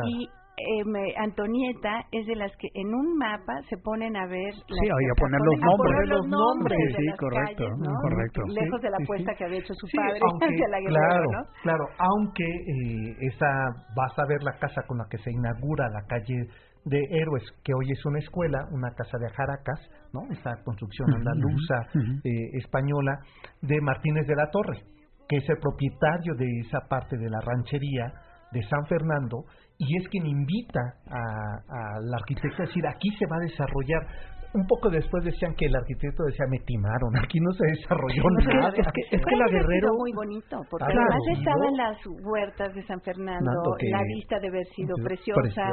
Y 0.08 0.30
eh, 0.62 1.14
Antonieta 1.18 2.05
es 2.12 2.26
de 2.26 2.36
las 2.36 2.51
que 2.57 2.68
en 2.74 2.93
un 2.93 3.18
mapa 3.18 3.53
se 3.70 3.78
ponen 3.78 4.16
a 4.16 4.26
ver 4.28 4.53
sí, 4.53 4.89
a 4.89 5.16
poner 5.20 5.39
los 5.41 5.59
nombres, 5.59 6.09
los 6.09 6.28
nombres 6.28 6.80
sí, 6.97 7.05
correcto, 7.18 7.66
correcto, 8.01 8.41
lejos 8.47 8.82
de 8.82 8.89
la 8.89 8.97
apuesta 9.03 9.34
que 9.36 9.45
había 9.45 9.59
hecho 9.59 9.74
su 9.74 9.88
padre 9.95 10.20
hacia 10.20 10.68
la 10.70 10.80
guerra, 10.80 11.07
claro, 11.07 11.26
¿no? 11.32 11.43
claro, 11.64 11.86
aunque 11.97 12.43
eh, 12.45 13.18
esa 13.22 13.47
vas 13.95 14.18
a 14.18 14.26
ver 14.26 14.43
la 14.43 14.53
casa 14.59 14.82
con 14.88 14.97
la 14.97 15.05
que 15.09 15.18
se 15.18 15.32
inaugura 15.32 15.89
la 15.89 16.03
calle 16.07 16.47
de 16.86 16.99
Héroes, 17.12 17.43
que 17.64 17.74
hoy 17.74 17.91
es 17.91 18.05
una 18.05 18.20
escuela, 18.20 18.66
una 18.72 18.91
casa 18.91 19.18
de 19.20 19.28
Ajaracas, 19.28 19.80
¿no? 20.14 20.22
Esa 20.32 20.64
construcción 20.64 21.14
andaluza, 21.14 21.76
eh, 22.24 22.57
española, 22.57 23.20
de 23.62 23.80
Martínez 23.82 24.26
de 24.28 24.36
la 24.36 24.49
Torre, 24.49 24.82
que 25.30 25.38
es 25.38 25.49
el 25.49 25.57
propietario 25.57 26.34
de 26.36 26.47
esa 26.62 26.80
parte 26.89 27.18
de 27.18 27.30
la 27.30 27.39
ranchería 27.41 28.12
de 28.51 28.62
San 28.64 28.86
Fernando 28.88 29.45
y 29.82 29.98
es 29.98 30.08
quien 30.10 30.28
invita 30.28 30.94
al 31.10 32.14
arquitecto 32.14 32.62
a 32.62 32.66
decir, 32.68 32.86
aquí 32.86 33.10
se 33.18 33.26
va 33.26 33.38
a 33.38 33.40
desarrollar. 33.50 34.06
Un 34.54 34.68
poco 34.68 34.90
después 34.92 35.24
decían 35.24 35.56
que 35.56 35.66
el 35.66 35.76
arquitecto 35.76 36.24
decía, 36.26 36.46
me 36.52 36.60
timaron, 36.68 37.16
aquí 37.18 37.40
no 37.40 37.50
se 37.56 37.66
desarrolló 37.66 38.22
nada. 38.46 38.70
Es 38.76 38.86
que, 38.94 39.16
es 39.16 39.24
que 39.26 39.36
la 39.38 39.48
Guerrero... 39.48 39.96
muy 39.98 40.12
bonito, 40.14 40.60
porque 40.70 40.86
además 40.86 41.24
estaban 41.34 41.74
las 41.78 41.98
huertas 42.22 42.76
de 42.76 42.84
San 42.86 43.00
Fernando, 43.02 43.50
la 43.90 44.04
vista 44.14 44.38
de 44.40 44.50
haber 44.50 44.68
sido 44.76 44.94
preciosa, 45.02 45.66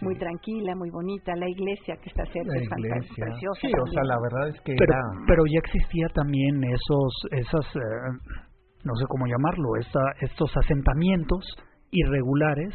muy 0.00 0.16
tranquila, 0.16 0.72
muy 0.76 0.88
bonita, 0.88 1.34
la 1.36 1.50
iglesia 1.50 1.96
que 2.00 2.08
está 2.08 2.24
cerca 2.32 2.56
es 2.56 2.68
preciosa. 2.70 3.60
Sí, 3.60 3.68
o 3.68 3.86
sea, 3.90 4.04
la 4.04 4.16
verdad 4.22 4.48
es 4.48 4.60
que 4.62 4.76
pero, 4.78 4.94
pero 5.26 5.42
ya 5.44 5.58
existía 5.58 6.06
también 6.14 6.62
esos, 6.62 7.12
esas, 7.32 7.66
eh, 7.76 8.40
no 8.84 8.94
sé 8.94 9.04
cómo 9.08 9.26
llamarlo, 9.26 9.76
esta, 9.80 10.00
estos 10.22 10.56
asentamientos 10.56 11.44
irregulares 11.90 12.72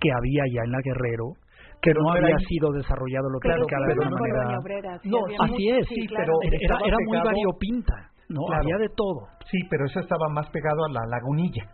que 0.00 0.10
había 0.10 0.44
ya 0.52 0.62
en 0.64 0.72
la 0.72 0.80
Guerrero 0.82 1.34
que 1.82 1.92
no 1.94 2.10
había 2.12 2.36
sido 2.46 2.72
desarrollado 2.72 3.30
lo 3.30 3.40
que 3.40 3.48
claro, 3.48 3.64
de 3.64 3.92
alguna 3.92 4.10
manera. 4.20 5.00
no, 5.04 5.18
así 5.40 5.70
es, 5.70 5.86
sí, 5.88 6.06
pero 6.14 6.34
era, 6.42 6.78
era 6.84 6.96
muy 7.06 7.18
variopinta, 7.18 8.10
¿no? 8.28 8.42
Había 8.52 8.76
de 8.76 8.88
todo. 8.94 9.28
Sí, 9.50 9.58
pero 9.70 9.86
eso 9.86 10.00
estaba 10.00 10.28
más 10.28 10.50
pegado 10.50 10.84
a 10.84 10.92
la 10.92 11.06
lagunilla. 11.06 11.64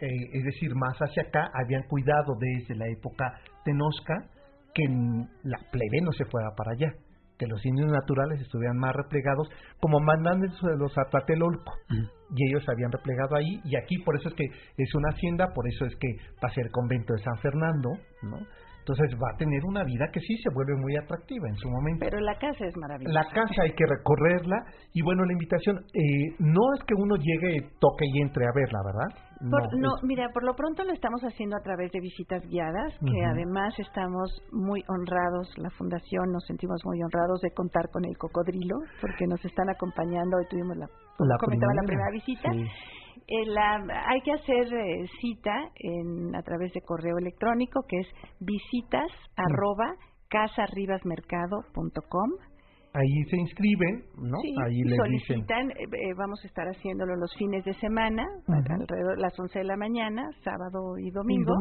Eh, 0.00 0.08
es 0.34 0.44
decir, 0.44 0.74
más 0.74 0.98
hacia 0.98 1.22
acá 1.22 1.50
habían 1.54 1.82
cuidado 1.88 2.34
desde 2.38 2.76
la 2.76 2.86
época 2.88 3.40
de 3.64 3.72
Nosca 3.72 4.14
que 4.74 4.84
la 5.44 5.58
plebe 5.70 6.02
no 6.02 6.12
se 6.12 6.26
fuera 6.26 6.50
para 6.54 6.72
allá 6.72 6.92
que 7.38 7.46
los 7.46 7.64
indios 7.64 7.90
naturales 7.90 8.40
estuvieran 8.40 8.78
más 8.78 8.94
replegados 8.94 9.48
como 9.80 10.00
mandantes 10.00 10.50
de 10.62 10.76
los 10.76 10.96
Atlatelolco. 10.96 11.72
Y 12.34 12.48
ellos 12.48 12.64
habían 12.68 12.90
replegado 12.90 13.36
ahí, 13.36 13.60
y 13.64 13.76
aquí 13.76 13.98
por 13.98 14.16
eso 14.16 14.28
es 14.28 14.34
que 14.34 14.44
es 14.76 14.94
una 14.94 15.10
hacienda, 15.10 15.52
por 15.54 15.68
eso 15.68 15.84
es 15.86 15.94
que 15.96 16.08
va 16.42 16.48
a 16.48 16.54
ser 16.54 16.70
convento 16.70 17.14
de 17.14 17.22
San 17.22 17.38
Fernando, 17.38 17.90
¿no? 18.22 18.38
Entonces 18.86 19.18
va 19.18 19.34
a 19.34 19.36
tener 19.36 19.64
una 19.64 19.82
vida 19.82 20.06
que 20.12 20.20
sí 20.20 20.36
se 20.38 20.48
vuelve 20.54 20.76
muy 20.76 20.94
atractiva 20.96 21.48
en 21.48 21.56
su 21.56 21.68
momento. 21.68 22.06
Pero 22.06 22.20
la 22.20 22.38
casa 22.38 22.64
es 22.66 22.76
maravillosa. 22.76 23.18
La 23.18 23.26
casa 23.34 23.62
hay 23.66 23.72
que 23.74 23.84
recorrerla 23.84 24.62
y 24.94 25.02
bueno, 25.02 25.24
la 25.24 25.32
invitación, 25.32 25.82
eh, 25.92 26.38
no 26.38 26.62
es 26.78 26.84
que 26.86 26.94
uno 26.94 27.16
llegue, 27.16 27.66
toque 27.80 28.06
y 28.06 28.22
entre 28.22 28.46
a 28.46 28.52
verla, 28.54 28.78
¿verdad? 28.86 29.10
No, 29.40 29.90
mira, 30.04 30.30
por 30.32 30.44
lo 30.44 30.54
pronto 30.54 30.84
lo 30.84 30.92
estamos 30.92 31.20
haciendo 31.22 31.56
a 31.56 31.62
través 31.62 31.90
de 31.90 32.00
visitas 32.00 32.46
guiadas, 32.46 32.94
que 33.00 33.24
además 33.24 33.74
estamos 33.78 34.30
muy 34.52 34.80
honrados, 34.88 35.52
la 35.58 35.68
fundación 35.70 36.30
nos 36.32 36.46
sentimos 36.46 36.80
muy 36.84 37.02
honrados 37.02 37.40
de 37.42 37.50
contar 37.50 37.90
con 37.90 38.04
el 38.04 38.16
cocodrilo, 38.16 38.76
porque 39.00 39.26
nos 39.26 39.44
están 39.44 39.68
acompañando, 39.68 40.38
hoy 40.38 40.46
tuvimos 40.48 40.76
la, 40.78 40.86
la, 40.86 41.36
primera, 41.44 41.74
la 41.74 41.82
primera 41.82 42.10
visita. 42.12 42.48
Eh, 43.28 43.44
hay 44.06 44.20
que 44.20 44.32
hacer 44.32 44.72
eh, 44.72 45.04
cita 45.20 45.72
en, 45.74 46.36
a 46.36 46.42
través 46.42 46.72
de 46.72 46.80
correo 46.82 47.18
electrónico 47.18 47.84
que 47.88 47.98
es 47.98 48.06
visitas 48.38 49.10
arroba 49.36 49.96
casarribasmercado.com 50.28 52.30
ahí 52.96 53.24
se 53.28 53.36
inscriben, 53.36 54.04
¿no? 54.16 54.38
ahí 54.64 54.82
les 54.82 54.96
solicitan, 54.96 55.70
eh, 55.70 55.84
eh, 55.84 56.14
vamos 56.16 56.40
a 56.42 56.46
estar 56.46 56.66
haciéndolo 56.66 57.14
los 57.16 57.30
fines 57.38 57.64
de 57.64 57.74
semana, 57.74 58.24
alrededor 58.48 59.16
de 59.16 59.22
las 59.22 59.38
11 59.38 59.58
de 59.58 59.64
la 59.64 59.76
mañana, 59.76 60.22
sábado 60.42 60.98
y 60.98 61.10
domingo. 61.10 61.52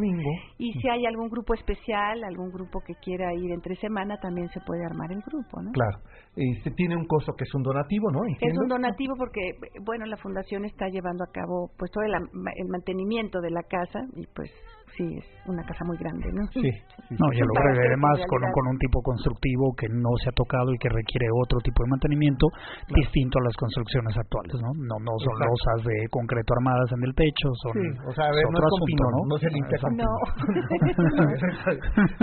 Y 0.57 0.71
si 0.73 0.89
hay 0.89 1.05
algún 1.05 1.29
grupo 1.29 1.53
especial, 1.53 2.23
algún 2.23 2.51
grupo 2.51 2.79
que 2.85 2.95
quiera 2.95 3.33
ir 3.33 3.51
entre 3.51 3.75
semana, 3.75 4.17
también 4.21 4.49
se 4.49 4.61
puede 4.61 4.85
armar 4.85 5.11
el 5.11 5.21
grupo, 5.21 5.61
¿no? 5.61 5.71
Claro. 5.71 5.97
Este 6.35 6.71
tiene 6.71 6.95
un 6.95 7.05
costo 7.05 7.33
que 7.33 7.43
es 7.43 7.53
un 7.53 7.63
donativo, 7.63 8.11
¿no? 8.11 8.19
Es 8.25 8.57
un 8.57 8.67
donativo 8.67 9.15
porque, 9.17 9.51
bueno, 9.83 10.05
la 10.05 10.17
fundación 10.17 10.65
está 10.65 10.87
llevando 10.87 11.23
a 11.23 11.31
cabo 11.31 11.71
pues 11.77 11.91
todo 11.91 12.03
el, 12.03 12.13
el 12.13 12.67
mantenimiento 12.69 13.39
de 13.41 13.51
la 13.51 13.63
casa 13.63 13.99
y 14.15 14.25
pues 14.33 14.51
sí 14.97 15.03
es 15.17 15.25
una 15.45 15.63
casa 15.63 15.83
muy 15.85 15.97
grande, 15.97 16.25
¿no? 16.33 16.41
Sí. 16.51 16.71
no, 17.11 17.27
y 17.33 17.39
además 17.39 18.19
con, 18.27 18.41
con 18.51 18.67
un 18.67 18.77
tipo 18.77 19.01
constructivo 19.01 19.73
que 19.77 19.87
no 19.89 20.09
se 20.23 20.29
ha 20.29 20.33
tocado 20.33 20.73
y 20.73 20.77
que 20.77 20.89
requiere 20.89 21.27
otro 21.43 21.59
tipo 21.59 21.83
de 21.83 21.89
mantenimiento 21.89 22.47
distinto 22.95 23.39
a 23.39 23.43
las 23.43 23.55
construcciones 23.55 24.17
actuales, 24.17 24.55
¿no? 24.61 24.71
No, 24.73 24.95
no 24.99 25.13
son 25.19 25.35
losas 25.39 25.85
de 25.85 26.07
concreto 26.09 26.53
armadas 26.57 26.91
en 26.91 27.03
el 27.03 27.13
techo, 27.13 27.47
son 27.61 27.73
sí, 27.73 27.87
o 28.07 28.11
sea, 28.13 28.25
a 28.25 28.31
ver, 28.31 28.43
no 28.49 28.57
es 28.57 28.65
asunto, 28.65 29.03
¿no? 29.11 29.19
¿no? 29.27 29.37
se 29.37 29.49
limpia 29.49 29.77
con 29.81 29.95
No. 29.95 30.11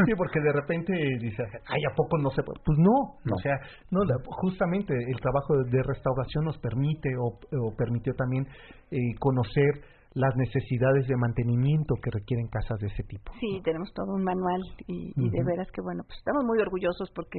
sí, 0.06 0.12
porque 0.16 0.40
de 0.40 0.52
repente 0.52 0.92
dice, 1.20 1.42
ay, 1.68 1.80
¿a 1.90 1.94
poco 1.94 2.18
no 2.18 2.30
se 2.30 2.42
puede? 2.42 2.60
Pues 2.64 2.78
no, 2.78 3.20
o 3.20 3.38
sea, 3.38 3.56
no, 3.90 4.00
justamente 4.42 4.94
el 4.94 5.20
trabajo 5.20 5.54
de 5.70 5.82
restauración 5.82 6.44
nos 6.44 6.58
permite 6.58 7.10
o, 7.16 7.36
o 7.36 7.76
permitió 7.76 8.14
también 8.14 8.46
eh, 8.90 9.14
conocer 9.18 10.01
las 10.14 10.36
necesidades 10.36 11.06
de 11.06 11.16
mantenimiento 11.16 11.94
que 12.02 12.10
requieren 12.10 12.48
casas 12.48 12.78
de 12.80 12.88
ese 12.88 13.02
tipo. 13.04 13.32
Sí, 13.40 13.60
tenemos 13.64 13.92
todo 13.94 14.14
un 14.14 14.24
manual 14.24 14.60
y, 14.86 15.12
de 15.16 15.44
veras 15.44 15.70
que 15.72 15.80
bueno, 15.80 16.02
pues 16.06 16.18
estamos 16.18 16.44
muy 16.44 16.60
orgullosos 16.60 17.10
porque 17.14 17.38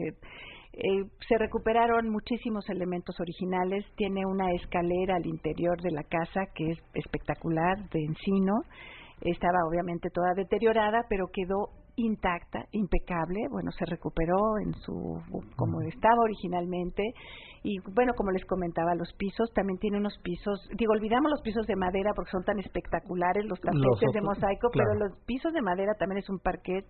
eh, 0.74 1.05
se 1.28 1.38
recuperaron 1.38 2.09
muchísimos 2.09 2.67
elementos 2.69 3.15
originales, 3.19 3.86
tiene 3.95 4.26
una 4.26 4.51
escalera 4.53 5.15
al 5.15 5.26
interior 5.26 5.80
de 5.82 5.91
la 5.91 6.03
casa 6.03 6.47
que 6.55 6.71
es 6.71 6.80
espectacular, 6.95 7.78
de 7.91 8.03
encino, 8.05 8.53
estaba 9.21 9.59
obviamente 9.69 10.09
toda 10.09 10.34
deteriorada, 10.36 11.05
pero 11.09 11.28
quedó 11.32 11.83
intacta, 11.96 12.66
impecable, 12.72 13.39
bueno, 13.52 13.72
se 13.72 13.86
recuperó 13.86 14.58
en 14.66 14.74
su 14.82 15.22
como 15.56 15.82
estaba 15.82 16.22
originalmente. 16.24 17.04
Y 17.64 17.80
bueno, 17.94 18.14
como 18.18 18.32
les 18.32 18.44
comentaba, 18.46 18.94
los 18.94 19.14
pisos 19.14 19.50
también 19.54 19.80
tiene 19.80 19.98
unos 19.98 20.18
pisos, 20.22 20.60
digo, 20.76 20.91
olvidamos 20.91 21.32
los 21.32 21.41
pisos 21.41 21.66
de 21.66 21.78
madera 21.78 22.12
porque 22.14 22.32
son 22.32 22.44
tan 22.44 22.60
espectaculares, 22.60 23.46
los 23.46 23.60
tapetes 23.62 24.12
de 24.14 24.22
mosaico, 24.22 24.68
pero 24.74 24.96
los 24.96 25.18
pisos 25.26 25.54
de 25.54 25.62
madera 25.62 25.94
también 25.98 26.20
es 26.20 26.30
un 26.30 26.39
parquet 26.39 26.86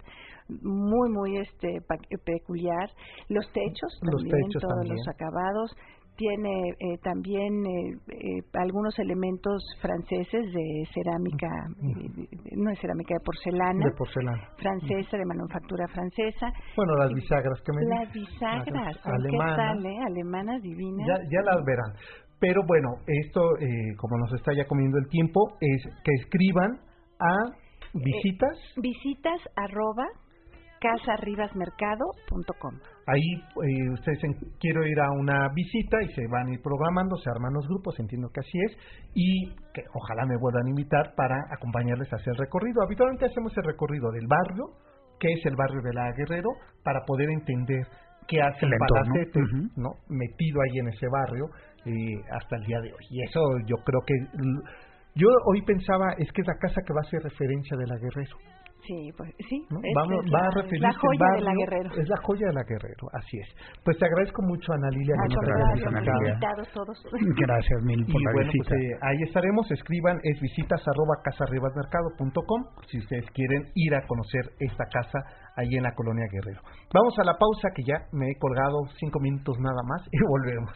muy 0.50 1.12
muy 1.12 1.38
este 1.38 1.80
peculiar, 2.26 2.90
los 3.30 3.46
techos 3.52 4.00
también, 4.02 4.50
todos 4.60 4.88
los 4.88 5.08
acabados 5.08 5.76
tiene 6.16 6.70
eh, 6.80 6.98
también 7.04 7.66
eh, 7.66 7.98
eh, 8.08 8.42
algunos 8.54 8.98
elementos 9.00 9.64
franceses 9.82 10.54
de 10.54 10.88
cerámica, 10.94 11.48
no 12.56 12.70
es 12.72 12.80
cerámica, 12.80 13.16
de 13.16 13.20
porcelana, 13.24 13.86
de 13.86 13.92
porcelana. 13.98 14.50
francesa, 14.58 15.18
de 15.18 15.26
manufactura 15.26 15.88
francesa. 15.88 16.52
Bueno, 16.76 16.96
las 16.96 17.14
bisagras 17.14 17.62
que 17.62 17.72
me 17.74 17.86
Las 17.86 18.14
bisagras, 18.14 18.98
alemanas, 19.04 19.78
¿qué 19.82 19.90
tal, 19.90 20.06
Alemanas 20.08 20.62
divinas. 20.62 21.08
Ya, 21.08 21.16
ya 21.32 21.42
las 21.44 21.64
verán. 21.66 21.94
Pero 22.40 22.62
bueno, 22.68 22.90
esto, 23.08 23.42
como 23.98 24.18
nos 24.18 24.34
está 24.34 24.54
ya 24.54 24.66
comiendo 24.66 24.98
el 24.98 25.08
tiempo, 25.08 25.56
es 25.62 25.84
que 26.04 26.12
escriban 26.22 26.78
a 27.20 27.36
visitas. 27.94 28.58
visitas 28.78 29.40
arroba 29.56 30.04
casarribasmercado.com. 30.84 32.76
Ahí 33.08 33.40
eh, 33.40 33.90
ustedes 33.94 34.20
dicen, 34.20 34.36
quiero 34.60 34.86
ir 34.86 35.00
a 35.00 35.10
una 35.12 35.48
visita 35.56 36.02
y 36.04 36.12
se 36.14 36.28
van 36.28 36.48
a 36.48 36.54
ir 36.54 36.62
programando, 36.62 37.16
se 37.18 37.30
arman 37.30 37.54
los 37.54 37.66
grupos, 37.68 37.98
entiendo 38.00 38.28
que 38.34 38.42
así 38.42 38.60
es, 38.68 38.76
y 39.16 39.48
que 39.74 39.84
ojalá 39.94 40.26
me 40.26 40.38
puedan 40.38 40.68
invitar 40.68 41.16
para 41.16 41.38
acompañarles 41.56 42.12
a 42.12 42.18
hacer 42.18 42.34
el 42.34 42.40
recorrido. 42.40 42.84
Habitualmente 42.84 43.26
hacemos 43.26 43.56
el 43.58 43.64
recorrido 43.64 44.12
del 44.12 44.28
barrio, 44.28 44.66
que 45.20 45.32
es 45.32 45.46
el 45.46 45.56
barrio 45.56 45.82
de 45.82 45.94
la 45.94 46.12
Guerrero, 46.18 46.50
para 46.84 47.00
poder 47.06 47.30
entender 47.30 47.88
que 48.28 48.42
hace 48.42 48.66
El 48.66 48.74
el 48.74 48.80
palacete. 48.80 49.40
¿no? 49.78 49.92
Metido 50.10 50.62
ahí 50.62 50.80
en 50.80 50.88
ese 50.90 51.08
barrio 51.08 51.46
eh, 51.86 52.22
hasta 52.32 52.58
el 52.58 52.64
día 52.64 52.80
de 52.82 52.92
hoy. 52.92 53.06
Y 53.10 53.24
eso 53.24 53.40
yo 53.66 53.78
creo 53.84 54.02
que... 54.06 54.14
Yo 55.16 55.28
hoy 55.46 55.62
pensaba, 55.62 56.14
es 56.18 56.32
que 56.32 56.42
es 56.42 56.48
la 56.48 56.58
casa 56.58 56.82
que 56.82 56.92
va 56.92 57.02
a 57.02 57.10
ser 57.10 57.22
referencia 57.22 57.78
de 57.78 57.86
la 57.86 57.96
Guerrero. 57.98 58.36
Sí, 58.86 59.12
pues 59.16 59.32
sí. 59.48 59.66
¿no? 59.72 59.80
es- 59.80 59.96
Vamos- 59.96 60.26
es 60.26 60.34
va 60.34 60.40
la, 60.42 60.46
a 60.46 60.50
es 60.50 60.56
referirse 60.56 60.84
la 60.84 60.90
el 60.90 60.96
joya 60.98 61.28
de 61.36 61.42
la 61.42 61.54
Guerrero. 61.56 61.90
Es 61.96 62.10
la 62.10 62.18
joya 62.24 62.48
de 62.48 62.54
la 62.54 62.64
Guerrero, 62.68 63.06
así 63.14 63.38
es. 63.40 63.48
Pues 63.86 63.98
te 63.98 64.06
agradezco 64.06 64.42
mucho, 64.44 64.74
Ana 64.74 64.90
Lilia. 64.90 65.16
Hayas 65.24 65.36
contrario, 65.40 65.88
Ana. 65.88 66.02
Lilia. 66.02 66.40
todos. 66.74 66.98
Gracias 67.40 67.80
mil 67.84 68.06
por 68.06 68.20
Y 68.22 68.24
la 68.26 68.32
bueno, 68.34 68.52
visita. 68.52 68.76
pues 68.76 68.82
eh, 68.84 68.98
ahí 69.02 69.18
estaremos, 69.24 69.72
escriban, 69.72 70.20
es 70.24 70.40
visitas 70.42 70.82
arroba 70.86 71.16
casarribasmercado.com 71.24 72.62
si 72.92 73.00
ustedes 73.00 73.26
quieren 73.32 73.72
ir 73.76 73.96
a 73.96 74.06
conocer 74.06 74.52
esta 74.60 74.84
casa 74.92 75.20
ahí 75.56 75.76
en 75.78 75.84
la 75.84 75.94
colonia 75.96 76.26
Guerrero. 76.32 76.62
Vamos 76.94 77.14
a 77.20 77.24
la 77.24 77.38
pausa 77.38 77.70
que 77.74 77.84
ya 77.88 77.96
me 78.12 78.32
he 78.32 78.36
colgado 78.38 78.84
cinco 79.00 79.20
minutos 79.22 79.56
nada 79.60 79.82
más 79.88 80.02
y 80.12 80.18
volvemos. 80.28 80.76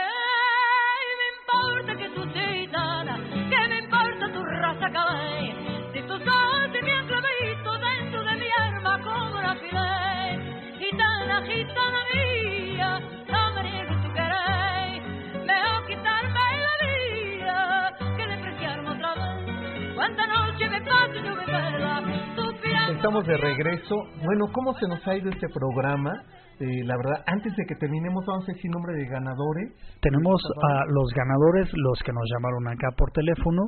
Estamos 23.01 23.25
de 23.25 23.35
regreso. 23.35 23.95
Bueno, 24.23 24.45
¿cómo 24.53 24.75
se 24.75 24.87
nos 24.87 25.01
ha 25.07 25.17
ido 25.17 25.31
este 25.31 25.49
programa? 25.49 26.13
Eh, 26.59 26.83
la 26.85 26.95
verdad, 26.97 27.23
antes 27.25 27.51
de 27.55 27.65
que 27.65 27.73
terminemos, 27.73 28.23
vamos 28.27 28.47
a 28.47 28.53
decir 28.53 28.69
nombre 28.69 28.93
de 28.93 29.07
ganadores. 29.07 29.73
Tenemos 30.01 30.39
a 30.69 30.85
los 30.85 31.09
ganadores, 31.15 31.67
los 31.73 31.97
que 32.05 32.13
nos 32.13 32.29
llamaron 32.29 32.67
acá 32.67 32.89
por 32.95 33.09
teléfono, 33.09 33.63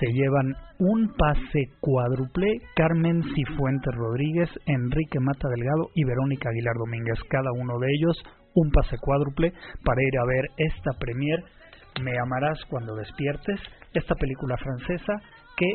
se 0.00 0.06
llevan 0.06 0.54
un 0.78 1.12
pase 1.18 1.68
cuádruple, 1.80 2.48
Carmen 2.76 3.22
Cifuentes 3.34 3.94
Rodríguez, 3.94 4.48
Enrique 4.64 5.20
Mata 5.20 5.50
Delgado 5.50 5.90
y 5.94 6.04
Verónica 6.04 6.48
Aguilar 6.48 6.76
Domínguez, 6.78 7.18
cada 7.28 7.52
uno 7.60 7.78
de 7.78 7.88
ellos 7.92 8.16
un 8.54 8.70
pase 8.70 8.96
cuádruple 9.02 9.52
para 9.84 10.02
ir 10.02 10.18
a 10.18 10.24
ver 10.24 10.44
esta 10.56 10.92
premier, 10.98 11.44
Me 12.00 12.18
amarás 12.18 12.58
cuando 12.70 12.96
despiertes, 12.96 13.60
esta 13.92 14.14
película 14.14 14.56
francesa 14.56 15.12
que 15.58 15.74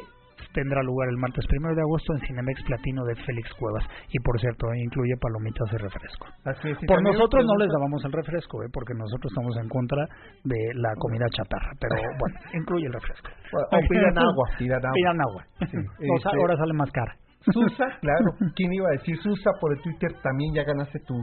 tendrá 0.54 0.82
lugar 0.84 1.10
el 1.10 1.18
martes 1.18 1.46
primero 1.48 1.76
de 1.76 1.82
agosto 1.82 2.14
en 2.14 2.20
Cinemex 2.28 2.64
Platino 2.64 3.04
de 3.06 3.16
Félix 3.16 3.54
Cuevas 3.60 3.84
y 4.10 4.20
por 4.20 4.40
cierto 4.40 4.68
incluye 4.74 5.14
palomitas 5.20 5.70
de 5.72 5.78
refresco. 5.78 6.28
Así 6.46 6.70
es, 6.70 6.78
y 6.82 6.86
Por 6.86 7.02
nosotros 7.04 7.46
no 7.46 7.56
les 7.58 7.70
dábamos 7.72 8.04
el 8.06 8.12
refresco, 8.12 8.64
¿eh? 8.64 8.68
porque 8.72 8.94
nosotros 8.94 9.32
estamos 9.32 9.56
en 9.58 9.70
contra 9.70 10.06
de 10.44 10.60
la 10.76 10.94
comida 10.98 11.26
chatarra, 11.32 11.72
pero 11.80 11.96
bueno, 12.20 12.36
incluye 12.54 12.86
el 12.88 12.94
refresco. 12.94 13.30
O 13.54 13.78
pidan 13.90 14.18
agua, 14.30 14.46
pidan 14.58 14.82
agua. 14.86 14.94
Pidan 14.96 15.22
agua. 15.22 15.42
Sí, 15.70 15.78
O 16.14 16.20
sea, 16.20 16.32
este- 16.32 16.42
ahora 16.42 16.58
sale 16.58 16.74
más 16.74 16.92
cara. 16.92 17.16
Susa, 17.52 17.86
claro, 18.00 18.32
¿quién 18.56 18.72
iba 18.72 18.88
a 18.88 18.92
decir? 18.94 19.18
Susa 19.18 19.52
por 19.60 19.74
el 19.74 19.82
Twitter 19.82 20.14
también 20.24 20.54
ya 20.56 20.64
ganaste 20.64 20.98
tu, 21.06 21.14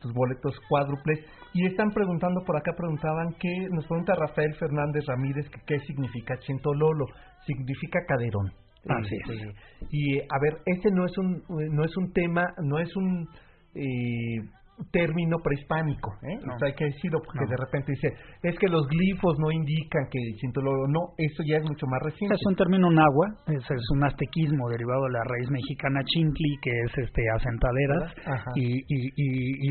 tus 0.00 0.12
boletos 0.12 0.58
cuádruples. 0.68 1.20
Y 1.54 1.66
están 1.66 1.90
preguntando, 1.90 2.42
por 2.44 2.56
acá 2.56 2.72
preguntaban 2.76 3.32
que, 3.38 3.48
nos 3.70 3.86
pregunta 3.86 4.14
Rafael 4.14 4.54
Fernández 4.58 5.04
Ramírez 5.06 5.48
que 5.50 5.60
qué 5.66 5.78
significa 5.86 6.36
Chentololo. 6.40 7.06
Significa 7.48 7.98
caderón. 8.06 8.52
Así 8.88 9.16
Este, 9.16 9.52
Y 9.90 10.18
a 10.20 10.38
ver, 10.40 10.60
este 10.64 10.90
no 10.92 11.04
es 11.04 11.18
un, 11.18 11.42
no 11.48 11.84
es 11.84 11.96
un 11.96 12.12
tema, 12.12 12.44
no 12.62 12.78
es 12.78 12.94
un 12.96 13.26
eh, 13.74 14.40
término 14.92 15.38
prehispánico, 15.42 16.12
¿eh? 16.22 16.38
No. 16.46 16.54
Hay 16.64 16.72
que 16.74 16.84
decirlo 16.86 17.18
porque 17.24 17.44
No. 17.44 17.50
de 17.50 17.56
repente 17.56 17.92
dice, 17.92 18.08
es 18.42 18.56
que 18.58 18.68
los 18.68 18.86
glifos 18.86 19.36
no 19.40 19.50
indican 19.50 20.06
que 20.10 20.18
Chentololo, 20.40 20.86
no, 20.88 21.00
eso 21.18 21.42
ya 21.46 21.56
es 21.56 21.64
mucho 21.64 21.86
más 21.86 22.00
reciente. 22.02 22.34
Es 22.36 22.46
un 22.46 22.54
término 22.54 22.88
náhuatl, 22.90 23.52
es, 23.52 23.64
es 23.70 23.86
un 23.92 24.04
aztequismo 24.04 24.68
derivado 24.70 25.04
de 25.06 25.12
la 25.12 25.24
raíz 25.24 25.50
mexicana 25.50 26.00
chincli, 26.04 26.56
que 26.62 26.70
es 26.70 26.98
este 27.08 27.22
asentaderas, 27.36 28.14
y, 28.54 28.78
y, 28.78 28.98
y, 29.16 29.66
y. 29.66 29.68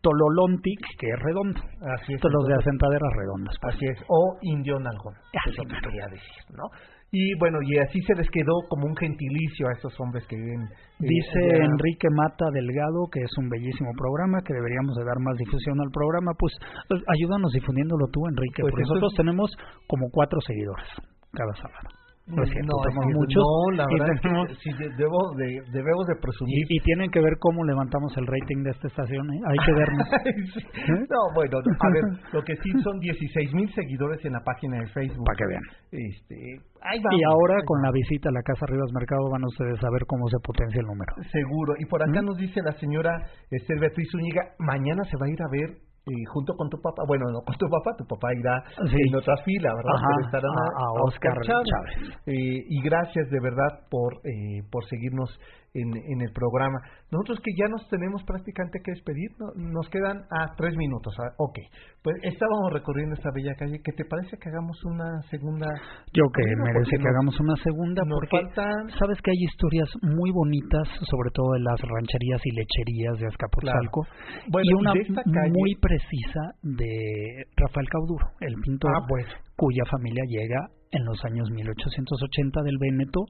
to- 0.00 0.10
to- 0.10 0.10
tololontic, 0.10 0.80
que 0.98 1.08
es 1.08 1.18
redondo. 1.20 1.60
Así 2.00 2.14
es. 2.14 2.20
Los 2.24 2.46
de 2.48 2.54
asentaderas 2.54 3.12
redondas. 3.16 3.54
pues. 3.60 3.74
Así 3.76 3.84
es, 3.86 3.98
o 4.08 4.38
indio 4.42 4.78
nalgón, 4.80 5.14
Así 5.14 5.56
que 5.56 5.66
mero. 5.66 5.80
quería 5.84 6.06
decir, 6.10 6.44
¿no? 6.56 6.64
Y 7.12 7.34
bueno, 7.40 7.58
y 7.66 7.76
así 7.78 8.00
se 8.06 8.14
les 8.14 8.30
quedó 8.30 8.54
como 8.68 8.86
un 8.86 8.94
gentilicio 8.96 9.66
a 9.66 9.72
esos 9.72 9.92
hombres 9.98 10.24
que 10.28 10.36
viven. 10.36 10.62
eh, 10.62 11.06
Dice. 11.10 11.40
Enrique 11.64 12.06
Mata 12.14 12.46
Delgado 12.52 13.08
que 13.10 13.18
es 13.20 13.32
un 13.38 13.48
bellísimo 13.48 13.90
programa, 13.98 14.38
que 14.46 14.54
deberíamos 14.54 14.94
de 14.96 15.04
dar 15.04 15.18
más 15.18 15.36
difusión 15.36 15.80
al 15.80 15.90
programa. 15.90 16.30
Pues 16.38 16.54
eh, 16.94 17.02
ayúdanos 17.18 17.50
difundiéndolo 17.52 18.06
tú, 18.12 18.20
Enrique, 18.28 18.62
Pues 18.62 18.70
porque 18.72 18.82
nosotros 18.86 19.12
es- 19.12 19.16
tenemos 19.16 19.50
como 19.88 20.06
cuatro 20.12 20.40
seguidores 20.46 20.86
cada 21.32 21.52
sábado. 21.56 21.99
No 22.30 22.42
es 22.42 22.50
cierto, 22.50 22.70
No, 22.70 22.76
es 22.80 22.94
tenemos 22.94 23.06
que 23.10 23.18
muchos. 23.18 23.42
no, 23.42 23.76
la 23.76 23.86
verdad 23.90 24.14
es 24.14 24.20
tenemos- 24.22 24.46
que 24.48 24.54
sí, 24.62 24.70
de- 24.78 24.90
debo 24.96 25.18
de, 25.36 25.48
debemos 25.72 26.06
de 26.06 26.16
presumir. 26.20 26.64
y, 26.70 26.76
y 26.76 26.80
tienen 26.80 27.10
que 27.10 27.20
ver 27.20 27.34
cómo 27.38 27.64
levantamos 27.64 28.16
el 28.16 28.26
rating 28.26 28.62
de 28.64 28.70
esta 28.70 28.88
estación. 28.88 29.24
¿eh? 29.34 29.40
Hay 29.46 29.58
que 29.66 29.72
vernos. 29.72 30.08
Sí. 30.54 30.92
No, 31.10 31.20
bueno, 31.34 31.58
a 31.58 31.88
ver, 31.90 32.04
lo 32.32 32.42
que 32.42 32.54
sí 32.56 32.70
son 32.82 32.98
16 33.00 33.54
mil 33.54 33.68
seguidores 33.74 34.24
en 34.24 34.32
la 34.32 34.40
página 34.40 34.78
de 34.78 34.86
Facebook. 34.88 35.24
Para 35.26 35.36
que 35.36 35.46
vean. 35.46 35.64
Este, 35.92 36.36
ahí 36.82 36.98
vamos, 37.02 37.18
Y 37.18 37.24
ahora 37.24 37.54
ahí 37.58 37.64
con 37.66 37.82
la 37.82 37.90
visita 37.92 38.28
a 38.28 38.32
la 38.32 38.42
Casa 38.42 38.66
Rivas 38.66 38.90
Mercado 38.92 39.28
van 39.30 39.44
ustedes 39.44 39.82
a 39.82 39.90
ver 39.90 40.02
cómo 40.06 40.28
se 40.28 40.38
potencia 40.42 40.80
el 40.80 40.86
número. 40.86 41.12
Seguro. 41.30 41.74
Y 41.78 41.84
por 41.86 42.02
acá 42.02 42.22
nos 42.22 42.36
dice 42.36 42.60
la 42.62 42.72
señora 42.78 43.10
Esther 43.50 43.78
Beatriz 43.80 44.08
Zúñiga, 44.10 44.42
mañana 44.58 45.02
se 45.04 45.16
va 45.16 45.26
a 45.26 45.30
ir 45.30 45.40
a 45.42 45.50
ver 45.50 45.76
eh, 46.06 46.24
junto 46.32 46.54
con 46.56 46.68
tu 46.70 46.80
papá, 46.80 47.02
bueno, 47.06 47.26
no 47.30 47.40
con 47.42 47.54
tu 47.56 47.68
papá, 47.68 47.94
tu 47.96 48.04
papá 48.06 48.32
irá 48.34 48.64
Sí. 48.88 48.96
en 49.06 49.14
otra 49.14 49.36
fila, 49.44 49.74
¿verdad? 49.74 49.92
Ajá, 49.94 50.06
Pero 50.16 50.26
estarán 50.26 50.50
a- 50.50 50.84
a 50.84 50.92
Oscar 51.04 51.38
Chávez. 51.42 52.18
Eh, 52.26 52.64
y 52.68 52.80
gracias 52.82 53.28
de 53.30 53.40
verdad 53.40 53.80
por, 53.90 54.14
eh, 54.24 54.62
por 54.70 54.84
seguirnos 54.86 55.30
en, 55.74 55.86
en 55.94 56.20
el 56.20 56.32
programa. 56.32 56.78
Nosotros 57.12 57.38
que 57.44 57.52
ya 57.56 57.68
nos 57.70 57.86
tenemos 57.88 58.22
prácticamente 58.24 58.80
que 58.82 58.90
despedir, 58.92 59.30
¿no? 59.38 59.46
nos 59.54 59.88
quedan 59.88 60.18
a 60.30 60.54
tres 60.56 60.74
minutos. 60.76 61.14
ah, 61.22 61.30
Ok, 61.38 61.58
pues 62.02 62.16
estábamos 62.22 62.72
recorriendo 62.72 63.14
esta 63.14 63.30
bella 63.34 63.54
calle. 63.54 63.78
¿Qué 63.84 63.92
te 63.92 64.04
parece 64.04 64.36
que 64.38 64.48
hagamos 64.50 64.76
una 64.84 65.06
segunda? 65.30 65.66
Yo 66.12 66.24
que 66.34 66.42
merece 66.64 66.98
que 66.98 67.08
hagamos 67.08 67.38
una 67.38 67.54
segunda 67.62 68.02
porque 68.02 68.34
faltan- 68.50 68.90
sabes 68.98 69.18
que 69.22 69.30
hay 69.30 69.42
historias 69.46 69.88
muy 70.02 70.30
bonitas, 70.32 70.88
sobre 71.08 71.30
todo 71.30 71.52
de 71.54 71.60
las 71.60 71.78
rancherías 71.80 72.40
y 72.44 72.50
lecherías 72.50 73.18
de 73.20 73.26
Azcapotzalco, 73.30 74.06
Bueno, 74.50 74.64
y 74.66 74.70
y 74.70 74.74
una 74.74 74.92
de 74.92 75.00
esta 75.06 75.22
calle- 75.22 75.52
muy 75.54 75.74
precisa 75.80 76.42
de 76.62 77.46
Rafael 77.56 77.88
Cauduro, 77.88 78.26
el 78.40 78.54
pintor, 78.62 78.90
Ah, 78.96 79.06
pues. 79.08 79.26
cuya 79.56 79.84
familia 79.90 80.24
llega 80.26 80.66
en 80.92 81.04
los 81.04 81.24
años 81.24 81.48
1880 81.50 82.62
del 82.62 82.78
Véneto 82.78 83.20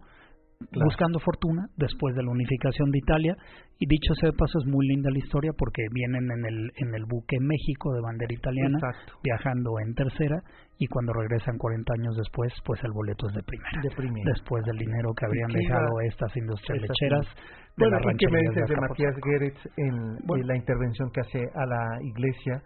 Claro. 0.61 0.84
buscando 0.86 1.18
fortuna 1.20 1.66
después 1.78 2.14
de 2.14 2.22
la 2.22 2.30
unificación 2.30 2.90
de 2.90 2.98
Italia 2.98 3.34
y 3.78 3.86
dicho 3.88 4.12
sea 4.20 4.28
de 4.30 4.36
paso 4.36 4.58
es 4.61 4.66
muy 4.66 4.86
linda 4.86 5.11
la 5.11 5.18
historia 5.18 5.52
porque 5.56 5.82
vienen 5.90 6.28
en 6.30 6.44
el 6.44 6.70
en 6.76 6.94
el 6.94 7.06
buque 7.08 7.40
México 7.40 7.94
de 7.94 8.00
bandera 8.02 8.28
italiana 8.34 8.76
Exacto. 8.78 9.14
viajando 9.24 9.70
en 9.80 9.94
tercera 9.94 10.36
y 10.78 10.86
cuando 10.86 11.14
regresan 11.14 11.56
40 11.56 11.92
años 11.98 12.14
después 12.14 12.52
pues 12.66 12.78
el 12.84 12.92
boleto 12.92 13.26
es 13.30 13.34
de 13.36 13.42
primera 13.42 13.80
De 13.82 13.90
primera. 13.96 14.30
después 14.36 14.62
del 14.66 14.76
dinero 14.76 15.14
que 15.16 15.24
habrían 15.24 15.48
dejado 15.48 16.00
estas 16.04 16.36
industrias 16.36 16.76
estas 16.76 16.92
lecheras 16.92 17.26
de 17.26 17.80
Bueno, 17.80 17.96
las 17.98 18.14
¿y 18.14 18.16
qué 18.18 18.28
me 18.30 18.40
dices 18.44 18.68
de. 18.68 18.76
Matías 18.76 19.16
Geretz 19.24 19.61
en, 19.78 19.96
Bueno. 20.28 20.42
en 20.42 20.46
la 20.46 20.56
intervención 20.56 21.11
que 21.11 21.20
hace 21.22 21.40
a 21.56 21.64
la 21.64 21.82
iglesia 22.04 22.62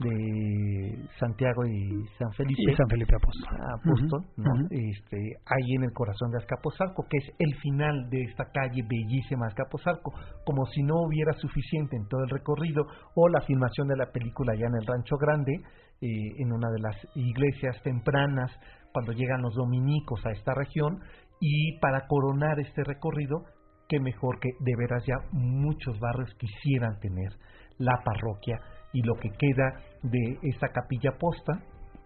de 0.00 1.08
Santiago 1.18 1.66
y 1.66 2.06
San 2.18 2.32
Felipe? 2.32 2.62
y 2.62 2.76
San 2.76 2.88
Felipe 2.88 3.14
Apóstol 3.16 3.58
Apóstol, 3.80 4.20
Ujú, 4.36 4.42
¿no? 4.42 4.66
este, 4.70 5.16
ahí 5.44 5.74
en 5.74 5.84
el 5.84 5.92
corazón 5.92 6.30
de 6.30 6.38
Azcapotzalco, 6.38 7.06
que 7.08 7.18
es 7.18 7.34
el 7.38 7.54
final 7.56 8.08
de 8.10 8.22
esta 8.22 8.44
calle 8.52 8.82
bellísima 8.88 9.46
de 9.46 9.52
Azcapotzalco, 9.52 10.12
como 10.44 10.66
si 10.66 10.82
no 10.82 10.94
hubiera 11.02 11.32
suficiente 11.34 11.96
en 11.96 12.06
todo 12.08 12.22
el 12.22 12.30
recorrido, 12.30 12.84
o 13.14 13.28
la 13.28 13.40
filmación 13.42 13.88
de 13.88 13.96
la 13.96 14.12
película 14.12 14.54
ya 14.54 14.66
en 14.66 14.76
el 14.76 14.86
Rancho 14.86 15.16
Grande, 15.16 15.52
eh, 16.00 16.06
en 16.38 16.52
una 16.52 16.70
de 16.70 16.80
las 16.80 16.96
iglesias 17.16 17.76
tempranas, 17.82 18.52
cuando 18.92 19.12
llegan 19.12 19.42
los 19.42 19.54
dominicos 19.54 20.24
a 20.26 20.30
esta 20.30 20.54
región, 20.54 21.00
y 21.40 21.78
para 21.80 22.06
coronar 22.06 22.58
este 22.60 22.84
recorrido, 22.84 23.42
que 23.88 24.00
mejor 24.00 24.38
que 24.38 24.50
de 24.60 24.76
veras 24.76 25.04
ya 25.06 25.14
muchos 25.32 25.98
barrios 25.98 26.32
quisieran 26.34 26.98
tener 27.00 27.32
la 27.78 28.02
parroquia 28.04 28.60
y 28.92 29.02
lo 29.02 29.14
que 29.16 29.30
queda 29.30 29.80
de 30.02 30.38
esa 30.42 30.68
capilla 30.68 31.12
posta 31.18 31.52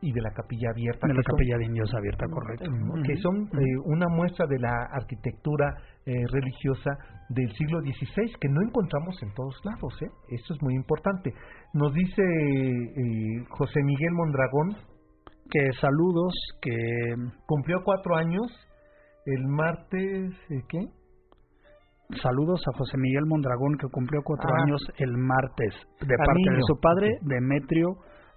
y 0.00 0.10
de 0.12 0.20
la 0.20 0.30
capilla 0.32 0.70
abierta. 0.70 1.06
De 1.06 1.14
la 1.14 1.20
que 1.20 1.30
son- 1.30 1.36
capilla 1.36 1.58
de 1.58 1.64
indios 1.64 1.94
abierta, 1.94 2.26
correcto. 2.28 2.64
que 3.04 3.12
Ujú. 3.12 3.20
son 3.22 3.36
eh, 3.60 3.78
una 3.84 4.08
muestra 4.08 4.46
de 4.48 4.58
la 4.58 4.74
arquitectura 4.92 5.76
eh, 6.04 6.12
religiosa 6.32 6.90
del 7.28 7.48
siglo 7.52 7.80
XVI 7.82 8.32
que 8.40 8.48
no 8.48 8.60
encontramos 8.62 9.14
en 9.22 9.32
todos 9.34 9.54
lados. 9.64 9.94
¿eh? 10.02 10.10
Esto 10.30 10.54
es 10.54 10.62
muy 10.62 10.74
importante. 10.74 11.32
Nos 11.74 11.92
dice 11.94 12.22
eh, 12.22 13.44
José 13.50 13.80
Miguel 13.84 14.10
Mondragón, 14.12 14.76
Que 15.50 15.70
saludos, 15.80 16.32
que 16.62 16.72
cumplió 17.46 17.78
cuatro 17.84 18.16
años 18.16 18.42
el 19.26 19.46
martes, 19.46 20.32
¿eh, 20.50 20.62
¿qué? 20.68 20.80
Saludos 22.20 22.60
a 22.68 22.76
José 22.76 22.96
Miguel 22.98 23.24
Mondragón 23.26 23.76
que 23.78 23.88
cumplió 23.90 24.20
cuatro 24.24 24.50
Ah. 24.52 24.62
años 24.62 24.80
el 24.98 25.12
martes 25.16 25.74
de 26.00 26.16
parte 26.16 26.32
de 26.36 26.50
niño. 26.50 26.62
su 26.66 26.78
padre 26.80 27.08
Demetrio 27.22 27.88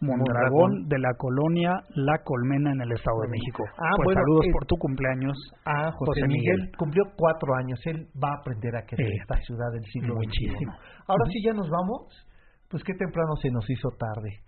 Mondragón, 0.02 0.82
Mondragón. 0.82 0.88
de 0.90 1.00
la 1.00 1.14
colonia 1.18 1.72
La 1.96 2.18
Colmena 2.24 2.72
en 2.74 2.82
el 2.82 2.92
Estado 2.92 3.22
de 3.22 3.30
México. 3.30 3.64
Ah, 3.80 3.90
pues 3.96 4.06
bueno, 4.06 4.22
saludos 4.22 4.46
eh, 4.46 4.52
por 4.52 4.66
tu 4.66 4.76
cumpleaños. 4.78 5.38
Ah, 5.66 5.90
José, 5.98 6.22
José 6.22 6.28
Miguel. 6.28 6.58
Miguel. 6.60 6.72
cumplió 6.78 7.04
cuatro 7.16 7.56
años. 7.56 7.80
Él 7.86 8.08
va 8.22 8.30
a 8.32 8.38
aprender 8.40 8.76
a 8.76 8.84
querer 8.86 9.08
Eh, 9.08 9.18
esta 9.22 9.36
ciudad 9.42 9.72
del 9.72 9.84
siglo. 9.86 10.16
XXI. 10.16 10.66
Ahora 11.08 11.24
sí 11.32 11.42
ya 11.44 11.54
nos 11.54 11.70
vamos. 11.70 12.28
Pues 12.70 12.84
qué 12.84 12.94
temprano 12.98 13.36
se 13.42 13.50
nos 13.52 13.64
hizo 13.70 13.90
tarde. 13.98 14.42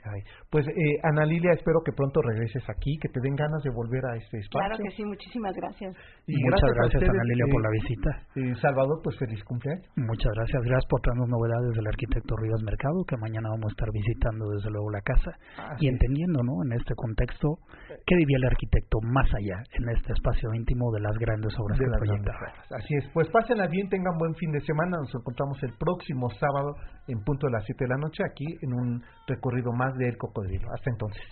Pues 0.49 0.67
eh, 0.67 0.73
Ana 1.03 1.23
Lilia, 1.25 1.51
espero 1.53 1.79
que 1.85 1.93
pronto 1.93 2.19
regreses 2.21 2.63
aquí, 2.67 2.97
que 2.99 3.09
te 3.09 3.19
den 3.21 3.35
ganas 3.35 3.61
de 3.63 3.69
volver 3.69 4.03
a 4.05 4.15
este 4.17 4.39
espacio. 4.41 4.59
Claro 4.67 4.75
que 4.83 4.89
sí, 4.97 5.05
muchísimas 5.05 5.53
gracias. 5.55 5.95
Y 6.25 6.33
Muchas 6.43 6.71
gracias, 6.73 6.97
ustedes, 6.97 7.13
Ana 7.13 7.23
Lilia, 7.29 7.45
eh, 7.47 7.51
por 7.53 7.61
la 7.61 7.69
visita. 7.71 8.09
eh, 8.35 8.53
Salvador, 8.59 8.99
pues 9.03 9.15
feliz 9.19 9.43
cumpleaños. 9.45 9.85
Muchas 9.95 10.31
gracias. 10.33 10.59
Gracias 10.65 10.87
por 10.89 10.99
traernos 11.01 11.29
novedades 11.29 11.71
del 11.77 11.87
arquitecto 11.87 12.35
Rivas 12.41 12.61
Mercado, 12.65 13.05
que 13.07 13.17
mañana 13.21 13.47
vamos 13.53 13.69
a 13.69 13.73
estar 13.77 13.89
visitando 13.93 14.49
desde 14.49 14.69
luego 14.73 14.89
la 14.89 15.01
casa 15.05 15.31
Así 15.77 15.85
y 15.85 15.87
entendiendo, 15.87 16.41
¿no? 16.41 16.65
En 16.65 16.73
este 16.73 16.95
contexto, 16.97 17.61
¿qué 18.01 18.15
diría 18.17 18.37
el 18.41 18.49
arquitecto 18.49 18.97
más 19.05 19.29
allá 19.29 19.61
en 19.77 19.93
este 19.93 20.11
espacio 20.17 20.49
íntimo 20.57 20.89
de 20.91 21.01
las 21.05 21.15
grandes 21.21 21.53
obras 21.61 21.77
de 21.77 21.85
que 21.85 21.91
las 21.91 21.99
proyecta? 22.01 22.33
grandes 22.33 22.65
obras. 22.65 22.81
Así 22.81 22.91
es, 22.97 23.05
pues 23.13 23.29
pásenla 23.29 23.67
bien, 23.67 23.87
tengan 23.93 24.17
buen 24.17 24.33
fin 24.35 24.51
de 24.51 24.61
semana. 24.65 24.97
Nos 24.97 25.13
encontramos 25.13 25.61
el 25.63 25.73
próximo 25.77 26.27
sábado 26.41 26.73
en 27.07 27.23
punto 27.23 27.45
de 27.47 27.53
las 27.53 27.63
7 27.63 27.85
de 27.85 27.89
la 27.93 27.97
noche 27.97 28.06
aquí 28.25 28.45
en 28.61 28.73
un 28.73 29.03
recorrido 29.27 29.71
más 29.73 29.95
de 29.97 30.07
El 30.09 30.17
Cocodrilo. 30.17 30.67
Hasta 30.73 30.89
entonces. 30.91 31.23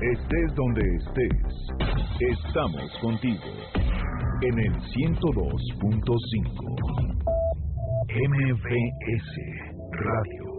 Estés 0.00 0.54
donde 0.54 0.82
estés, 0.96 1.68
estamos 2.18 2.90
contigo. 3.00 3.44
En 4.42 4.58
el 4.58 4.72
102.5 4.72 7.22
MVS 8.08 9.36
Radio. 9.92 10.51